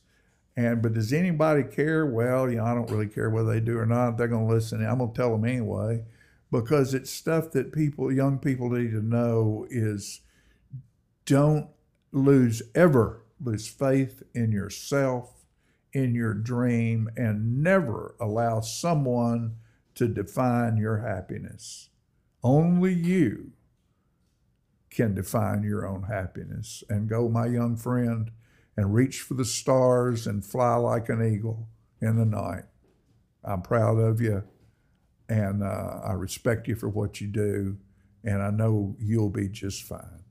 And 0.55 0.81
but 0.81 0.93
does 0.93 1.11
anybody 1.13 1.63
care? 1.63 2.05
Well, 2.05 2.49
you 2.49 2.57
know, 2.57 2.65
I 2.65 2.73
don't 2.73 2.91
really 2.91 3.07
care 3.07 3.29
whether 3.29 3.51
they 3.51 3.59
do 3.59 3.77
or 3.77 3.85
not. 3.85 4.17
They're 4.17 4.27
going 4.27 4.47
to 4.47 4.53
listen. 4.53 4.85
I'm 4.85 4.99
going 4.99 5.11
to 5.11 5.17
tell 5.17 5.31
them 5.31 5.45
anyway, 5.45 6.03
because 6.51 6.93
it's 6.93 7.09
stuff 7.09 7.51
that 7.51 7.71
people, 7.73 8.11
young 8.11 8.37
people, 8.37 8.69
need 8.69 8.91
to 8.91 9.01
know 9.01 9.65
is 9.69 10.21
don't 11.25 11.67
lose 12.11 12.61
ever 12.75 13.23
lose 13.43 13.67
faith 13.67 14.23
in 14.33 14.51
yourself, 14.51 15.45
in 15.91 16.15
your 16.15 16.33
dream, 16.33 17.09
and 17.17 17.61
never 17.61 18.15
allow 18.19 18.61
someone 18.61 19.55
to 19.95 20.07
define 20.07 20.77
your 20.77 20.99
happiness. 20.99 21.89
Only 22.43 22.93
you 22.93 23.51
can 24.89 25.15
define 25.15 25.63
your 25.63 25.87
own 25.87 26.03
happiness. 26.03 26.83
And 26.89 27.09
go, 27.09 27.29
my 27.29 27.47
young 27.47 27.75
friend, 27.75 28.31
and 28.75 28.93
reach 28.93 29.21
for 29.21 29.35
the 29.35 29.45
stars 29.45 30.27
and 30.27 30.43
fly 30.43 30.75
like 30.75 31.09
an 31.09 31.23
eagle 31.23 31.67
in 32.01 32.17
the 32.17 32.25
night. 32.25 32.63
I'm 33.43 33.61
proud 33.61 33.97
of 33.97 34.21
you, 34.21 34.43
and 35.29 35.63
uh, 35.63 36.01
I 36.03 36.13
respect 36.13 36.67
you 36.67 36.75
for 36.75 36.89
what 36.89 37.21
you 37.21 37.27
do, 37.27 37.77
and 38.23 38.41
I 38.41 38.49
know 38.49 38.95
you'll 38.99 39.29
be 39.29 39.49
just 39.49 39.83
fine. 39.83 40.22